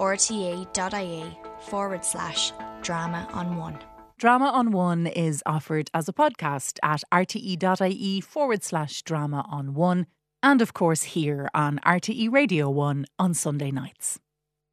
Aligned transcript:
rte.ie 0.00 1.38
forward 1.60 2.04
slash 2.04 2.52
drama 2.82 3.28
on 3.32 3.56
one. 3.56 3.78
Drama 4.18 4.46
on 4.46 4.70
One 4.70 5.06
is 5.06 5.42
offered 5.46 5.90
as 5.94 6.06
a 6.06 6.12
podcast 6.12 6.78
at 6.82 7.02
rte.ie 7.10 8.20
forward 8.20 8.62
slash 8.62 9.02
drama 9.02 9.46
on 9.48 9.72
one, 9.72 10.06
and 10.42 10.60
of 10.60 10.74
course 10.74 11.04
here 11.04 11.48
on 11.54 11.78
RTE 11.86 12.30
Radio 12.30 12.68
1 12.68 13.06
on 13.18 13.32
Sunday 13.32 13.70
nights. 13.70 14.18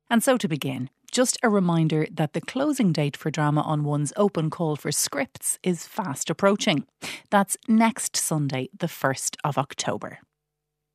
And 0.09 0.21
so 0.21 0.37
to 0.37 0.49
begin, 0.49 0.89
just 1.11 1.37
a 1.43 1.49
reminder 1.49 2.07
that 2.11 2.33
the 2.33 2.41
closing 2.41 2.91
date 2.91 3.15
for 3.15 3.31
Drama 3.31 3.61
on 3.61 3.85
One's 3.85 4.11
open 4.17 4.49
call 4.49 4.75
for 4.75 4.91
scripts 4.91 5.57
is 5.63 5.87
fast 5.87 6.29
approaching. 6.29 6.85
That's 7.29 7.55
next 7.69 8.17
Sunday, 8.17 8.67
the 8.77 8.87
1st 8.87 9.37
of 9.45 9.57
October. 9.57 10.19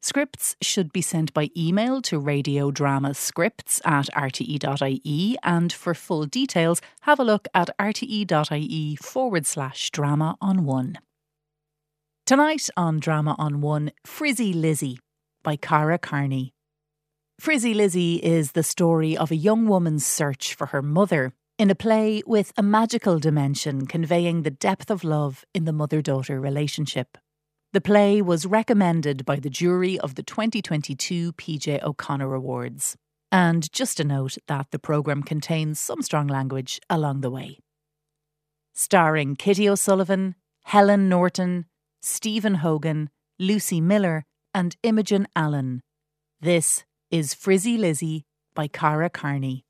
Scripts 0.04 0.56
should 0.60 0.92
be 0.92 1.00
sent 1.00 1.32
by 1.32 1.48
email 1.56 2.02
to 2.02 2.20
radiodramascripts 2.20 3.80
at 3.84 4.06
rte.ie, 4.06 5.36
and 5.44 5.72
for 5.72 5.94
full 5.94 6.26
details, 6.26 6.80
have 7.02 7.20
a 7.20 7.24
look 7.24 7.46
at 7.54 7.70
rte.ie 7.78 8.96
forward 8.96 9.46
slash 9.46 9.90
drama 9.92 10.36
on 10.40 10.64
one. 10.64 10.98
Tonight 12.26 12.68
on 12.76 12.98
Drama 12.98 13.36
on 13.38 13.60
One, 13.60 13.92
Frizzy 14.04 14.52
Lizzie 14.52 14.98
by 15.44 15.54
Ceara 15.56 15.98
Carney. 15.98 16.52
Frizzy 17.38 17.72
Lizzie 17.72 18.16
is 18.16 18.52
the 18.52 18.62
story 18.64 19.16
of 19.16 19.30
a 19.30 19.36
young 19.36 19.66
woman's 19.66 20.04
search 20.04 20.54
for 20.54 20.66
her 20.66 20.82
mother 20.82 21.32
in 21.58 21.70
a 21.70 21.76
play 21.76 22.22
with 22.26 22.52
a 22.56 22.62
magical 22.62 23.20
dimension 23.20 23.86
conveying 23.86 24.42
the 24.42 24.50
depth 24.50 24.90
of 24.90 25.04
love 25.04 25.44
in 25.54 25.64
the 25.64 25.72
mother 25.72 26.02
daughter 26.02 26.40
relationship. 26.40 27.18
The 27.72 27.80
play 27.80 28.20
was 28.20 28.44
recommended 28.44 29.24
by 29.24 29.36
the 29.36 29.48
jury 29.48 29.98
of 29.98 30.14
the 30.14 30.22
2022 30.22 31.32
PJ 31.32 31.82
O'Connor 31.82 32.34
Awards. 32.34 32.96
And 33.30 33.72
just 33.72 33.98
a 33.98 34.04
note 34.04 34.36
that 34.46 34.66
the 34.72 34.78
programme 34.78 35.22
contains 35.22 35.80
some 35.80 36.02
strong 36.02 36.26
language 36.26 36.80
along 36.90 37.22
the 37.22 37.30
way. 37.30 37.60
Starring 38.74 39.36
Kitty 39.36 39.70
O'Sullivan, 39.70 40.34
Helen 40.64 41.08
Norton, 41.08 41.64
Stephen 42.02 42.56
Hogan, 42.56 43.08
Lucy 43.38 43.80
Miller, 43.80 44.26
and 44.52 44.76
Imogen 44.82 45.26
Allen. 45.34 45.80
This 46.42 46.84
is 47.10 47.32
Frizzy 47.32 47.78
Lizzie 47.78 48.26
by 48.54 48.68
Ceara 48.68 49.08
Carney. 49.08 49.64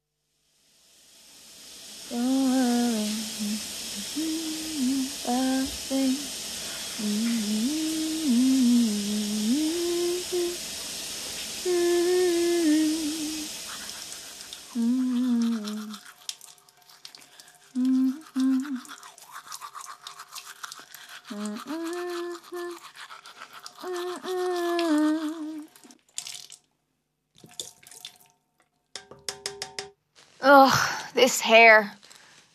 Ugh, 30.42 30.78
this 31.14 31.41
hair. 31.41 31.92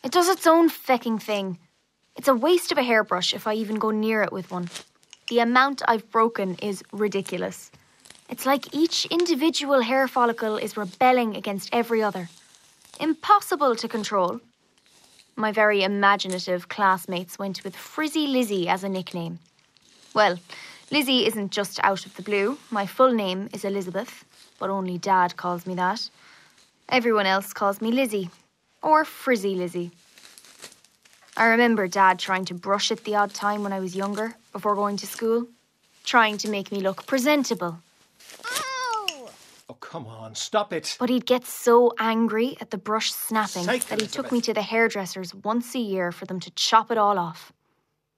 It 0.04 0.12
does 0.12 0.28
its 0.28 0.46
own 0.46 0.70
fecking 0.70 1.20
thing. 1.20 1.58
It's 2.14 2.28
a 2.28 2.34
waste 2.34 2.70
of 2.70 2.78
a 2.78 2.82
hairbrush 2.82 3.34
if 3.34 3.46
I 3.48 3.54
even 3.54 3.76
go 3.76 3.90
near 3.90 4.22
it 4.22 4.32
with 4.32 4.50
one. 4.52 4.68
The 5.28 5.40
amount 5.40 5.82
I've 5.88 6.10
broken 6.12 6.54
is 6.62 6.84
ridiculous. 6.92 7.72
It's 8.28 8.46
like 8.46 8.74
each 8.74 9.06
individual 9.06 9.80
hair 9.80 10.06
follicle 10.06 10.56
is 10.56 10.76
rebelling 10.76 11.34
against 11.36 11.70
every 11.72 12.02
other. 12.02 12.28
Impossible 13.00 13.74
to 13.74 13.88
control. 13.88 14.40
My 15.38 15.52
very 15.52 15.84
imaginative 15.84 16.68
classmates 16.68 17.38
went 17.38 17.62
with 17.62 17.76
Frizzy 17.76 18.26
Lizzie 18.26 18.68
as 18.68 18.82
a 18.82 18.88
nickname. 18.88 19.38
Well, 20.12 20.40
Lizzie 20.90 21.26
isn't 21.26 21.52
just 21.52 21.78
out 21.84 22.04
of 22.04 22.16
the 22.16 22.22
blue. 22.22 22.58
My 22.72 22.86
full 22.86 23.12
name 23.12 23.48
is 23.52 23.64
Elizabeth, 23.64 24.24
but 24.58 24.68
only 24.68 24.98
Dad 24.98 25.36
calls 25.36 25.64
me 25.64 25.76
that. 25.76 26.10
Everyone 26.88 27.24
else 27.24 27.52
calls 27.52 27.80
me 27.80 27.92
Lizzie, 27.92 28.30
or 28.82 29.04
Frizzy 29.04 29.54
Lizzie. 29.54 29.92
I 31.36 31.46
remember 31.46 31.86
Dad 31.86 32.18
trying 32.18 32.44
to 32.46 32.54
brush 32.54 32.90
it 32.90 33.04
the 33.04 33.14
odd 33.14 33.32
time 33.32 33.62
when 33.62 33.72
I 33.72 33.78
was 33.78 33.94
younger, 33.94 34.34
before 34.52 34.74
going 34.74 34.96
to 34.96 35.06
school, 35.06 35.46
trying 36.02 36.36
to 36.38 36.50
make 36.50 36.72
me 36.72 36.80
look 36.80 37.06
presentable. 37.06 37.78
Come 39.88 40.06
on, 40.06 40.34
stop 40.34 40.74
it. 40.74 40.98
But 41.00 41.08
he'd 41.08 41.24
get 41.24 41.46
so 41.46 41.94
angry 41.98 42.58
at 42.60 42.70
the 42.70 42.76
brush 42.76 43.10
snapping 43.10 43.64
Sake, 43.64 43.86
that 43.86 44.02
he 44.02 44.06
took 44.06 44.30
me 44.30 44.42
to 44.42 44.52
the 44.52 44.60
hairdressers 44.60 45.34
once 45.34 45.74
a 45.74 45.78
year 45.78 46.12
for 46.12 46.26
them 46.26 46.40
to 46.40 46.50
chop 46.50 46.90
it 46.90 46.98
all 46.98 47.18
off. 47.18 47.54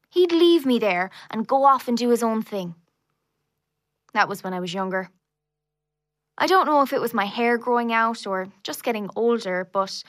He'd 0.09 0.33
leave 0.33 0.67
me 0.67 0.81
there 0.81 1.11
and 1.31 1.47
go 1.47 1.63
off 1.63 1.87
and 1.87 1.97
do 1.97 2.09
his 2.09 2.25
own 2.25 2.43
thing. 2.43 2.75
That 4.15 4.29
was 4.29 4.43
when 4.43 4.53
I 4.53 4.59
was 4.59 4.75
younger. 4.75 5.11
I 6.37 6.49
don't 6.49 6.67
know 6.67 6.83
if 6.83 6.93
it 6.93 7.01
was 7.01 7.15
my 7.15 7.27
hair 7.27 7.57
growing 7.57 7.93
out 7.93 8.27
or 8.27 8.49
just 8.65 8.83
getting 8.83 9.09
older, 9.15 9.69
but 9.73 10.03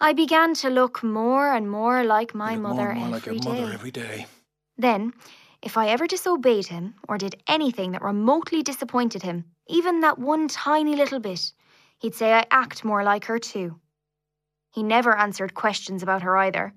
I 0.00 0.12
began 0.12 0.54
to 0.54 0.70
look 0.70 1.02
more 1.02 1.52
and 1.52 1.68
more 1.68 2.04
like 2.04 2.32
my 2.32 2.54
mother 2.54 2.94
more 2.94 2.94
more 2.94 3.08
like 3.08 3.26
every 3.26 3.40
your 3.40 3.54
mother 3.54 3.72
every 3.72 3.90
day. 3.90 4.26
Then, 4.78 5.14
if 5.62 5.76
I 5.76 5.88
ever 5.88 6.06
disobeyed 6.06 6.66
him 6.66 6.94
or 7.08 7.18
did 7.18 7.42
anything 7.48 7.90
that 7.90 8.02
remotely 8.02 8.62
disappointed 8.62 9.24
him, 9.24 9.46
even 9.68 10.00
that 10.00 10.18
one 10.18 10.48
tiny 10.48 10.96
little 10.96 11.20
bit, 11.20 11.52
he'd 11.98 12.14
say 12.14 12.32
I 12.34 12.46
act 12.50 12.84
more 12.84 13.02
like 13.04 13.24
her 13.26 13.38
too. 13.38 13.78
He 14.72 14.82
never 14.82 15.16
answered 15.16 15.54
questions 15.54 16.02
about 16.02 16.22
her 16.22 16.36
either. 16.36 16.72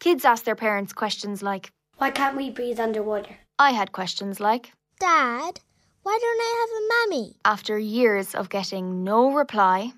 Kids 0.00 0.24
ask 0.24 0.44
their 0.44 0.56
parents 0.56 0.92
questions 0.92 1.42
like, 1.42 1.70
Why 1.98 2.10
can't 2.10 2.36
we 2.36 2.50
breathe 2.50 2.80
underwater? 2.80 3.36
I 3.58 3.70
had 3.72 3.92
questions 3.92 4.40
like, 4.40 4.72
Dad, 4.98 5.60
why 6.02 6.18
don't 6.20 6.40
I 6.40 6.56
have 6.60 6.70
a 6.78 7.16
mummy? 7.16 7.36
after 7.44 7.78
years 7.78 8.34
of 8.34 8.48
getting 8.48 9.04
no 9.04 9.32
reply, 9.32 9.92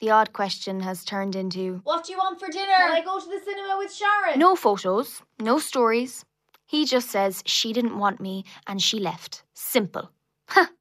the 0.00 0.10
odd 0.10 0.32
question 0.32 0.80
has 0.80 1.04
turned 1.04 1.34
into 1.36 1.80
What 1.84 2.04
do 2.04 2.12
you 2.12 2.18
want 2.18 2.40
for 2.40 2.48
dinner? 2.48 2.72
Can 2.78 2.92
I 2.92 3.04
go 3.04 3.18
to 3.20 3.26
the 3.26 3.40
cinema 3.44 3.76
with 3.78 3.92
Sharon? 3.92 4.38
no 4.38 4.56
photos, 4.56 5.20
no 5.40 5.58
stories. 5.58 6.24
He 6.66 6.86
just 6.86 7.10
says 7.10 7.42
she 7.44 7.72
didn't 7.74 7.98
want 7.98 8.20
me 8.20 8.44
and 8.66 8.80
she 8.80 8.98
left. 8.98 9.42
Simple. 9.54 10.10
Huh. 10.48 10.66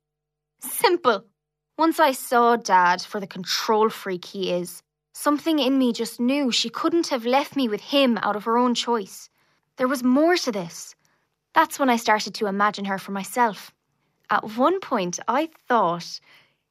Simple. 0.64 1.26
Once 1.78 2.00
I 2.00 2.14
saw 2.14 2.56
Dad 2.56 3.02
for 3.02 3.20
the 3.20 3.28
control 3.28 3.90
freak 3.90 4.26
he 4.26 4.52
is, 4.52 4.82
something 5.14 5.60
in 5.60 5.78
me 5.78 5.92
just 5.92 6.20
knew 6.20 6.52
she 6.52 6.70
couldn't 6.70 7.08
have 7.08 7.26
left 7.26 7.56
me 7.56 7.68
with 7.68 7.82
him 7.82 8.18
out 8.20 8.36
of 8.36 8.46
her 8.46 8.58
own 8.58 8.74
choice. 8.74 9.30
There 9.78 9.88
was 9.88 10.04
more 10.04 10.38
to 10.38 10.52
this. 10.52 10.96
That's 11.54 11.80
when 11.80 11.90
I 11.90 11.98
started 11.98 12.34
to 12.36 12.48
imagine 12.48 12.86
her 12.86 12.98
for 12.98 13.12
myself. 13.12 13.72
At 14.30 14.56
one 14.58 14.80
point, 14.80 15.20
I 15.28 15.50
thought 15.68 16.20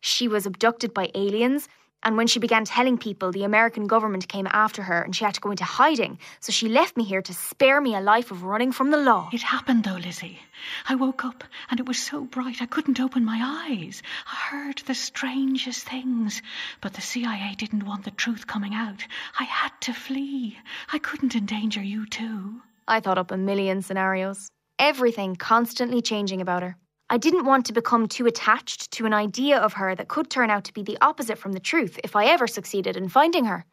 she 0.00 0.26
was 0.26 0.46
abducted 0.46 0.94
by 0.94 1.10
aliens, 1.14 1.68
and 2.02 2.16
when 2.16 2.26
she 2.26 2.38
began 2.38 2.64
telling 2.64 2.98
people, 2.98 3.30
the 3.30 3.44
American 3.44 3.86
government 3.86 4.28
came 4.28 4.48
after 4.50 4.82
her 4.82 5.02
and 5.02 5.14
she 5.14 5.24
had 5.24 5.34
to 5.34 5.40
go 5.40 5.50
into 5.50 5.64
hiding, 5.64 6.18
so 6.40 6.52
she 6.52 6.68
left 6.68 6.96
me 6.96 7.04
here 7.04 7.22
to 7.22 7.32
spare 7.32 7.80
me 7.80 7.94
a 7.94 8.00
life 8.00 8.30
of 8.30 8.42
running 8.42 8.72
from 8.72 8.90
the 8.90 8.96
law. 8.96 9.30
It 9.32 9.42
happened 9.42 9.84
though, 9.84 9.96
Lizzie. 9.96 10.40
I 10.88 10.94
woke 10.94 11.24
up 11.24 11.44
and 11.70 11.78
it 11.80 11.86
was 11.86 11.98
so 11.98 12.24
bright 12.24 12.60
I 12.60 12.66
couldn't 12.66 13.00
open 13.00 13.24
my 13.24 13.68
eyes. 13.70 14.02
I 14.26 14.36
heard 14.50 14.78
the 14.78 14.94
strangest 14.94 15.88
things, 15.88 16.42
but 16.80 16.94
the 16.94 17.00
CIA 17.00 17.54
didn't 17.56 17.86
want 17.86 18.04
the 18.04 18.10
truth 18.10 18.46
coming 18.46 18.74
out. 18.74 19.04
I 19.38 19.44
had 19.44 19.72
to 19.82 19.92
flee. 19.92 20.58
I 20.92 20.98
couldn't 20.98 21.36
endanger 21.36 21.82
you 21.82 22.06
too. 22.06 22.62
I 22.88 23.00
thought 23.00 23.18
up 23.18 23.30
a 23.30 23.36
million 23.36 23.82
scenarios, 23.82 24.48
everything 24.78 25.36
constantly 25.36 26.02
changing 26.02 26.40
about 26.40 26.62
her. 26.62 26.76
I 27.12 27.18
didn't 27.18 27.44
want 27.44 27.66
to 27.66 27.74
become 27.74 28.08
too 28.08 28.26
attached 28.26 28.90
to 28.92 29.04
an 29.04 29.12
idea 29.12 29.58
of 29.58 29.74
her 29.74 29.94
that 29.94 30.08
could 30.08 30.30
turn 30.30 30.48
out 30.48 30.64
to 30.64 30.72
be 30.72 30.82
the 30.82 30.96
opposite 31.02 31.36
from 31.36 31.52
the 31.52 31.60
truth 31.60 32.00
if 32.02 32.16
I 32.16 32.24
ever 32.24 32.46
succeeded 32.46 32.96
in 32.96 33.10
finding 33.10 33.44
her. 33.44 33.66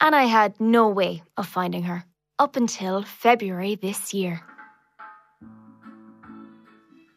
And 0.00 0.14
I 0.14 0.26
had 0.26 0.60
no 0.60 0.88
way 0.88 1.24
of 1.36 1.48
finding 1.48 1.82
her 1.82 2.04
up 2.38 2.54
until 2.54 3.02
February 3.02 3.74
this 3.74 4.14
year. 4.14 4.42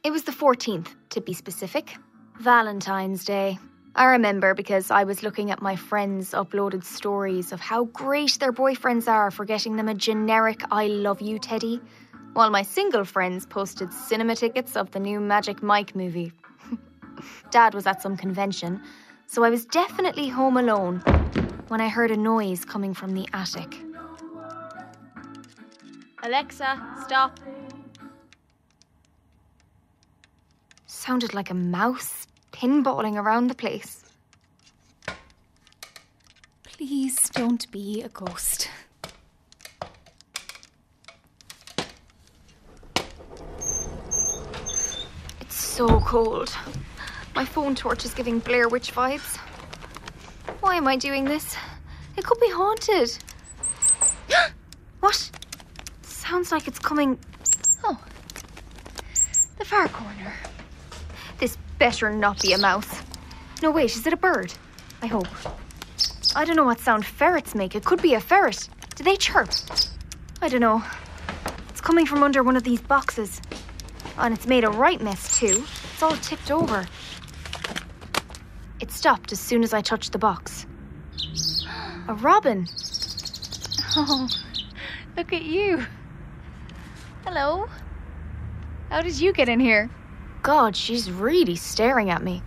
It 0.03 0.09
was 0.09 0.23
the 0.23 0.31
14th, 0.31 0.95
to 1.11 1.21
be 1.21 1.33
specific. 1.33 1.95
Valentine's 2.39 3.23
Day. 3.23 3.59
I 3.93 4.05
remember 4.05 4.55
because 4.55 4.89
I 4.89 5.03
was 5.03 5.21
looking 5.21 5.51
at 5.51 5.61
my 5.61 5.75
friends' 5.75 6.31
uploaded 6.31 6.85
stories 6.85 7.51
of 7.51 7.59
how 7.59 7.83
great 7.85 8.39
their 8.39 8.51
boyfriends 8.51 9.07
are 9.07 9.29
for 9.29 9.45
getting 9.45 9.75
them 9.75 9.89
a 9.89 9.93
generic 9.93 10.61
I 10.71 10.87
love 10.87 11.21
you 11.21 11.37
teddy, 11.37 11.81
while 12.37 12.51
my 12.51 12.61
single 12.61 13.03
friends 13.03 13.47
posted 13.47 13.91
cinema 13.91 14.35
tickets 14.35 14.75
of 14.75 14.91
the 14.91 14.99
new 14.99 15.19
Magic 15.19 15.63
Mike 15.63 15.95
movie. 15.95 16.31
Dad 17.49 17.73
was 17.73 17.87
at 17.87 17.99
some 17.99 18.15
convention, 18.15 18.79
so 19.25 19.43
I 19.43 19.49
was 19.49 19.65
definitely 19.65 20.27
home 20.27 20.55
alone 20.55 20.99
when 21.69 21.81
I 21.81 21.87
heard 21.87 22.11
a 22.11 22.15
noise 22.15 22.63
coming 22.63 22.93
from 22.93 23.15
the 23.15 23.27
attic. 23.33 23.75
Alexa, 26.21 26.79
stop. 27.03 27.39
Sounded 30.85 31.33
like 31.33 31.49
a 31.49 31.55
mouse 31.55 32.27
pinballing 32.51 33.15
around 33.15 33.47
the 33.47 33.55
place. 33.55 34.03
Please 36.61 37.31
don't 37.31 37.65
be 37.71 38.03
a 38.03 38.09
ghost. 38.09 38.69
So 45.77 45.99
cold. 45.99 46.57
My 47.35 47.45
phone 47.45 47.75
torch 47.75 48.03
is 48.03 48.11
giving 48.15 48.39
Blair 48.39 48.67
Witch 48.67 48.95
vibes. 48.95 49.37
Why 50.59 50.73
am 50.75 50.87
I 50.87 50.95
doing 50.95 51.23
this? 51.23 51.55
It 52.17 52.23
could 52.25 52.39
be 52.39 52.49
haunted. 52.49 53.15
what? 55.01 55.29
Sounds 56.01 56.51
like 56.51 56.67
it's 56.67 56.79
coming. 56.79 57.19
Oh. 57.83 57.95
The 59.59 59.65
far 59.65 59.87
corner. 59.89 60.33
This 61.37 61.59
better 61.77 62.11
not 62.11 62.41
be 62.41 62.53
a 62.53 62.57
mouse. 62.57 63.03
No, 63.61 63.69
wait, 63.69 63.95
is 63.95 64.07
it 64.07 64.13
a 64.13 64.17
bird? 64.17 64.51
I 65.03 65.05
hope. 65.05 65.27
I 66.35 66.43
don't 66.43 66.55
know 66.55 66.65
what 66.65 66.79
sound 66.79 67.05
ferrets 67.05 67.53
make. 67.53 67.75
It 67.75 67.85
could 67.85 68.01
be 68.01 68.15
a 68.15 68.19
ferret. 68.19 68.67
Do 68.95 69.03
they 69.03 69.15
chirp? 69.15 69.49
I 70.41 70.49
don't 70.49 70.61
know. 70.61 70.83
It's 71.69 71.81
coming 71.81 72.07
from 72.07 72.23
under 72.23 72.41
one 72.41 72.55
of 72.55 72.63
these 72.63 72.81
boxes. 72.81 73.41
And 74.17 74.33
it's 74.33 74.47
made 74.47 74.63
a 74.63 74.69
right 74.69 75.01
mess, 75.01 75.37
too. 75.39 75.63
It's 75.93 76.03
all 76.03 76.15
tipped 76.17 76.51
over. 76.51 76.87
It 78.79 78.91
stopped 78.91 79.31
as 79.31 79.39
soon 79.39 79.63
as 79.63 79.73
I 79.73 79.81
touched 79.81 80.11
the 80.11 80.17
box. 80.17 80.65
A 82.07 82.13
robin. 82.15 82.67
Oh, 83.95 84.27
look 85.15 85.33
at 85.33 85.43
you. 85.43 85.85
Hello. 87.25 87.67
How 88.89 89.01
did 89.01 89.19
you 89.19 89.33
get 89.33 89.49
in 89.49 89.59
here? 89.59 89.89
God, 90.43 90.75
she's 90.75 91.11
really 91.11 91.55
staring 91.55 92.09
at 92.09 92.23
me. 92.23 92.41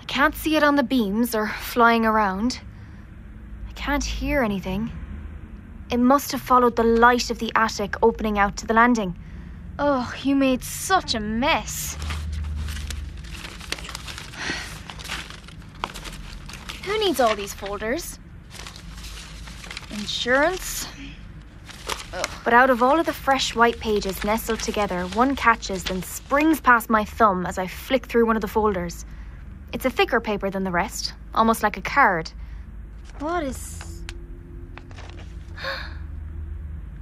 I 0.00 0.04
can't 0.06 0.34
see 0.34 0.56
it 0.56 0.62
on 0.62 0.76
the 0.76 0.82
beams 0.82 1.34
or 1.34 1.48
flying 1.48 2.04
around. 2.04 2.60
I 3.68 3.72
can't 3.72 4.04
hear 4.04 4.42
anything. 4.42 4.90
It 5.90 5.98
must 5.98 6.32
have 6.32 6.40
followed 6.40 6.76
the 6.76 6.82
light 6.82 7.30
of 7.30 7.38
the 7.38 7.52
attic 7.54 7.94
opening 8.02 8.38
out 8.38 8.56
to 8.58 8.66
the 8.66 8.74
landing. 8.74 9.16
Oh, 9.78 10.12
you 10.22 10.34
made 10.34 10.64
such 10.64 11.14
a 11.14 11.20
mess. 11.20 11.96
Who 16.84 16.98
needs 16.98 17.20
all 17.20 17.36
these 17.36 17.54
folders? 17.54 18.18
Insurance? 19.90 20.88
But 22.44 22.54
out 22.54 22.70
of 22.70 22.82
all 22.82 22.98
of 22.98 23.06
the 23.06 23.12
fresh 23.12 23.54
white 23.54 23.78
pages 23.78 24.24
nestled 24.24 24.60
together, 24.60 25.04
one 25.08 25.36
catches, 25.36 25.84
then 25.84 26.02
springs 26.02 26.60
past 26.60 26.88
my 26.88 27.04
thumb 27.04 27.44
as 27.44 27.58
I 27.58 27.66
flick 27.66 28.06
through 28.06 28.26
one 28.26 28.36
of 28.36 28.42
the 28.42 28.48
folders. 28.48 29.04
It's 29.72 29.84
a 29.84 29.90
thicker 29.90 30.20
paper 30.20 30.48
than 30.48 30.64
the 30.64 30.70
rest, 30.70 31.12
almost 31.34 31.62
like 31.62 31.76
a 31.76 31.82
card. 31.82 32.30
What 33.18 33.42
is. 33.42 33.75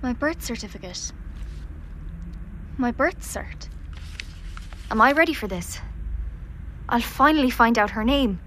My 0.04 0.12
birth 0.12 0.44
certificate. 0.44 1.12
My 2.76 2.92
birth 2.92 3.20
cert. 3.20 3.70
Am 4.90 5.00
I 5.00 5.12
ready 5.12 5.32
for 5.32 5.48
this? 5.48 5.80
I'll 6.90 7.00
finally 7.00 7.48
find 7.48 7.78
out 7.78 7.88
her 7.88 8.04
name. 8.04 8.38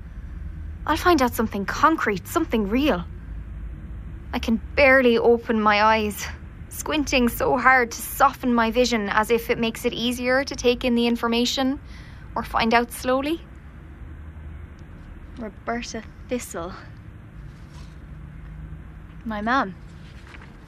I'll 0.86 0.98
find 0.98 1.20
out 1.20 1.34
something 1.34 1.66
concrete, 1.66 2.28
something 2.28 2.70
real. 2.70 3.04
I 4.34 4.38
can 4.38 4.62
barely 4.76 5.18
open 5.18 5.60
my 5.60 5.82
eyes, 5.82 6.28
squinting 6.70 7.28
so 7.28 7.58
hard 7.58 7.90
to 7.90 8.02
soften 8.04 8.54
my 8.54 8.70
vision 8.70 9.10
as 9.10 9.32
if 9.32 9.50
it 9.50 9.58
makes 9.58 9.84
it 9.84 9.94
easier 9.94 10.44
to 10.44 10.56
take 10.56 10.86
in 10.86 10.94
the 10.94 11.08
information 11.08 11.80
or 12.36 12.44
find 12.44 12.76
out 12.76 12.92
slowly. 12.92 13.42
Roberta 15.40 16.04
Thistle. 16.30 16.72
My 19.26 19.42
mum. 19.42 19.74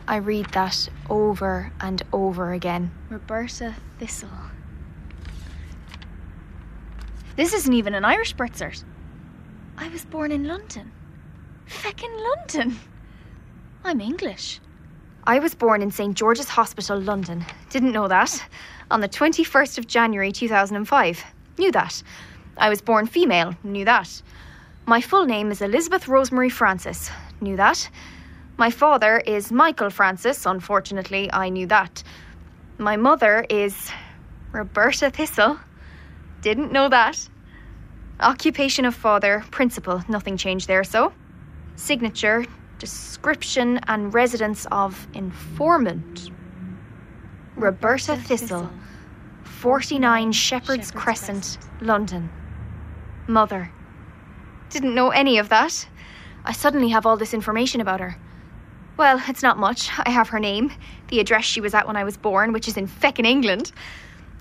I 0.10 0.16
read 0.16 0.48
that 0.54 0.90
over 1.08 1.72
and 1.80 2.02
over 2.12 2.54
again. 2.54 2.90
Roberta 3.12 3.76
Thistle. 4.00 4.28
This 7.36 7.54
isn't 7.54 7.74
even 7.74 7.94
an 7.94 8.04
Irish 8.04 8.34
birth 8.34 8.54
cert. 8.54 8.84
I 9.78 9.88
was 9.90 10.06
born 10.06 10.32
in 10.32 10.46
London. 10.46 10.92
Feckin' 11.68 12.10
London. 12.24 12.80
I'm 13.84 14.02
English. 14.02 14.60
I 15.26 15.38
was 15.38 15.54
born 15.54 15.84
in 15.84 15.92
St 15.92 16.18
George's 16.18 16.50
Hospital, 16.50 17.00
London. 17.00 17.46
Didn't 17.70 17.92
know 17.92 18.08
that. 18.08 18.44
On 18.90 19.02
the 19.02 19.08
21st 19.08 19.78
of 19.78 19.86
January 19.86 20.32
2005. 20.32 21.24
Knew 21.60 21.72
that. 21.72 22.02
I 22.58 22.70
was 22.70 22.82
born 22.82 23.06
female. 23.06 23.54
Knew 23.64 23.86
that. 23.86 24.24
My 24.88 25.02
full 25.02 25.26
name 25.26 25.52
is 25.52 25.62
Elizabeth 25.62 26.08
Rosemary 26.08 26.50
Francis. 26.50 27.12
Knew 27.42 27.56
that. 27.58 27.88
My 28.60 28.70
father 28.70 29.20
is 29.20 29.54
Michael 29.54 29.90
Francis. 29.90 30.46
Unfortunately, 30.46 31.30
I 31.32 31.48
knew 31.48 31.66
that. 31.68 32.04
My 32.78 32.98
mother 32.98 33.46
is 33.50 33.90
Roberta 34.52 35.10
Thistle. 35.10 35.58
Didn't 36.42 36.74
know 36.74 36.90
that. 36.90 37.30
Occupation 38.20 38.84
of 38.84 38.94
father, 38.94 39.46
principal, 39.50 40.04
nothing 40.10 40.36
changed 40.36 40.68
there, 40.68 40.84
so. 40.84 41.14
Signature, 41.78 42.46
description, 42.80 43.80
and 43.88 44.14
residence 44.14 44.68
of 44.74 45.08
informant. 45.14 46.30
Roberta 47.56 48.18
Thistle, 48.18 48.70
49 49.44 50.34
Shepherd's 50.34 50.92
Crescent, 50.92 51.60
London. 51.80 52.30
Mother. 53.26 53.72
Didn't 54.70 54.96
know 54.96 55.12
any 55.12 55.38
of 55.38 55.48
that. 55.48 55.88
I 56.44 56.52
suddenly 56.52 56.90
have 56.90 57.06
all 57.06 57.16
this 57.16 57.34
information 57.34 57.80
about 57.80 58.02
her. 58.02 58.18
Well, 59.00 59.22
it's 59.30 59.42
not 59.42 59.58
much. 59.58 59.90
I 59.98 60.10
have 60.10 60.28
her 60.28 60.42
name, 60.42 60.74
the 61.08 61.22
address 61.22 61.46
she 61.46 61.62
was 61.62 61.74
at 61.74 61.88
when 61.88 61.96
I 61.96 62.04
was 62.04 62.18
born, 62.18 62.52
which 62.52 62.68
is 62.68 62.76
in 62.76 62.86
feckin' 62.86 63.26
England. 63.26 63.72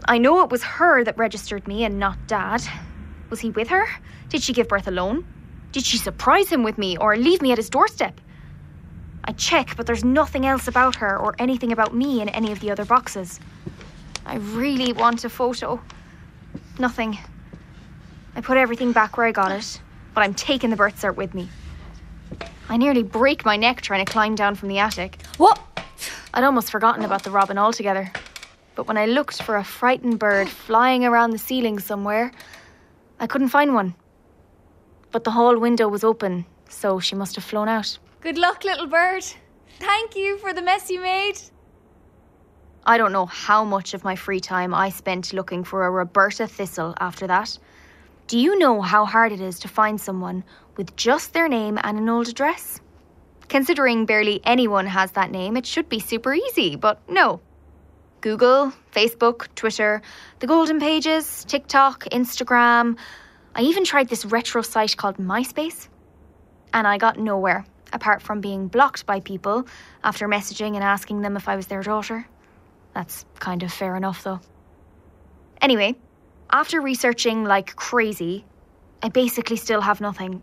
I 0.06 0.18
know 0.18 0.42
it 0.42 0.50
was 0.50 0.64
her 0.64 1.04
that 1.04 1.16
registered 1.16 1.68
me 1.68 1.84
and 1.84 2.00
not 2.00 2.26
Dad. 2.26 2.64
Was 3.30 3.38
he 3.38 3.50
with 3.50 3.68
her? 3.68 3.86
Did 4.30 4.42
she 4.42 4.52
give 4.52 4.66
birth 4.66 4.88
alone? 4.88 5.24
Did 5.70 5.84
she 5.84 5.96
surprise 5.96 6.48
him 6.48 6.64
with 6.64 6.76
me 6.76 6.96
or 6.98 7.16
leave 7.16 7.40
me 7.40 7.52
at 7.52 7.58
his 7.58 7.70
doorstep? 7.70 8.20
I 9.22 9.30
check, 9.30 9.76
but 9.76 9.86
there's 9.86 10.04
nothing 10.04 10.44
else 10.44 10.66
about 10.66 10.96
her 10.96 11.16
or 11.16 11.36
anything 11.38 11.70
about 11.70 11.94
me 11.94 12.20
in 12.20 12.28
any 12.28 12.50
of 12.50 12.58
the 12.58 12.72
other 12.72 12.84
boxes. 12.84 13.38
I 14.26 14.38
really 14.38 14.92
want 14.92 15.24
a 15.24 15.28
photo. 15.28 15.80
Nothing. 16.80 17.16
I 18.34 18.40
put 18.40 18.56
everything 18.56 18.90
back 18.90 19.16
where 19.16 19.28
I 19.28 19.30
got 19.30 19.52
it, 19.52 19.80
but 20.14 20.22
I'm 20.22 20.34
taking 20.34 20.70
the 20.70 20.76
birth 20.76 21.00
cert 21.00 21.14
with 21.14 21.32
me. 21.32 21.48
I 22.68 22.76
nearly 22.76 23.02
break 23.02 23.44
my 23.44 23.56
neck 23.56 23.80
trying 23.80 24.04
to 24.04 24.12
climb 24.12 24.34
down 24.34 24.54
from 24.54 24.68
the 24.68 24.78
attic. 24.78 25.22
What? 25.38 25.58
I'd 26.34 26.44
almost 26.44 26.70
forgotten 26.70 27.04
about 27.04 27.22
the 27.22 27.30
robin 27.30 27.58
altogether. 27.58 28.12
But 28.74 28.86
when 28.86 28.98
I 28.98 29.06
looked 29.06 29.42
for 29.42 29.56
a 29.56 29.64
frightened 29.64 30.18
bird 30.18 30.48
flying 30.48 31.04
around 31.04 31.30
the 31.30 31.38
ceiling 31.38 31.78
somewhere, 31.78 32.30
I 33.18 33.26
couldn't 33.26 33.48
find 33.48 33.74
one. 33.74 33.94
But 35.10 35.24
the 35.24 35.30
hall 35.30 35.58
window 35.58 35.88
was 35.88 36.04
open, 36.04 36.44
so 36.68 37.00
she 37.00 37.14
must 37.14 37.34
have 37.36 37.44
flown 37.44 37.68
out. 37.68 37.98
Good 38.20 38.38
luck, 38.38 38.64
little 38.64 38.86
bird. 38.86 39.24
Thank 39.80 40.14
you 40.14 40.38
for 40.38 40.52
the 40.52 40.62
mess 40.62 40.90
you 40.90 41.00
made. 41.00 41.40
I 42.84 42.98
don't 42.98 43.12
know 43.12 43.26
how 43.26 43.64
much 43.64 43.94
of 43.94 44.04
my 44.04 44.16
free 44.16 44.40
time 44.40 44.74
I 44.74 44.90
spent 44.90 45.32
looking 45.32 45.64
for 45.64 45.86
a 45.86 45.90
Roberta 45.90 46.46
Thistle 46.46 46.94
after 47.00 47.26
that. 47.26 47.58
Do 48.28 48.38
you 48.38 48.58
know 48.58 48.80
how 48.80 49.04
hard 49.04 49.32
it 49.32 49.40
is 49.40 49.58
to 49.60 49.68
find 49.68 50.00
someone 50.00 50.44
with 50.78 50.96
just 50.96 51.34
their 51.34 51.48
name 51.48 51.78
and 51.82 51.98
an 51.98 52.08
old 52.08 52.28
address? 52.28 52.80
Considering 53.48 54.06
barely 54.06 54.40
anyone 54.44 54.86
has 54.86 55.12
that 55.12 55.30
name, 55.30 55.56
it 55.58 55.66
should 55.66 55.90
be 55.90 55.98
super 55.98 56.32
easy, 56.32 56.76
but 56.76 57.00
no. 57.10 57.40
Google, 58.20 58.72
Facebook, 58.92 59.48
Twitter, 59.54 60.00
the 60.38 60.46
Golden 60.46 60.80
Pages, 60.80 61.44
TikTok, 61.44 62.04
Instagram. 62.04 62.96
I 63.54 63.62
even 63.62 63.84
tried 63.84 64.08
this 64.08 64.24
retro 64.24 64.62
site 64.62 64.96
called 64.96 65.18
MySpace. 65.18 65.88
And 66.72 66.86
I 66.86 66.98
got 66.98 67.18
nowhere, 67.18 67.64
apart 67.92 68.22
from 68.22 68.40
being 68.40 68.68
blocked 68.68 69.06
by 69.06 69.20
people 69.20 69.66
after 70.04 70.28
messaging 70.28 70.74
and 70.74 70.84
asking 70.84 71.22
them 71.22 71.36
if 71.36 71.48
I 71.48 71.56
was 71.56 71.66
their 71.66 71.82
daughter. 71.82 72.26
That's 72.94 73.24
kind 73.38 73.62
of 73.62 73.72
fair 73.72 73.96
enough, 73.96 74.22
though. 74.24 74.40
Anyway, 75.60 75.96
after 76.50 76.80
researching 76.80 77.44
like 77.44 77.76
crazy, 77.76 78.44
I 79.02 79.08
basically 79.08 79.56
still 79.56 79.80
have 79.80 80.00
nothing. 80.00 80.42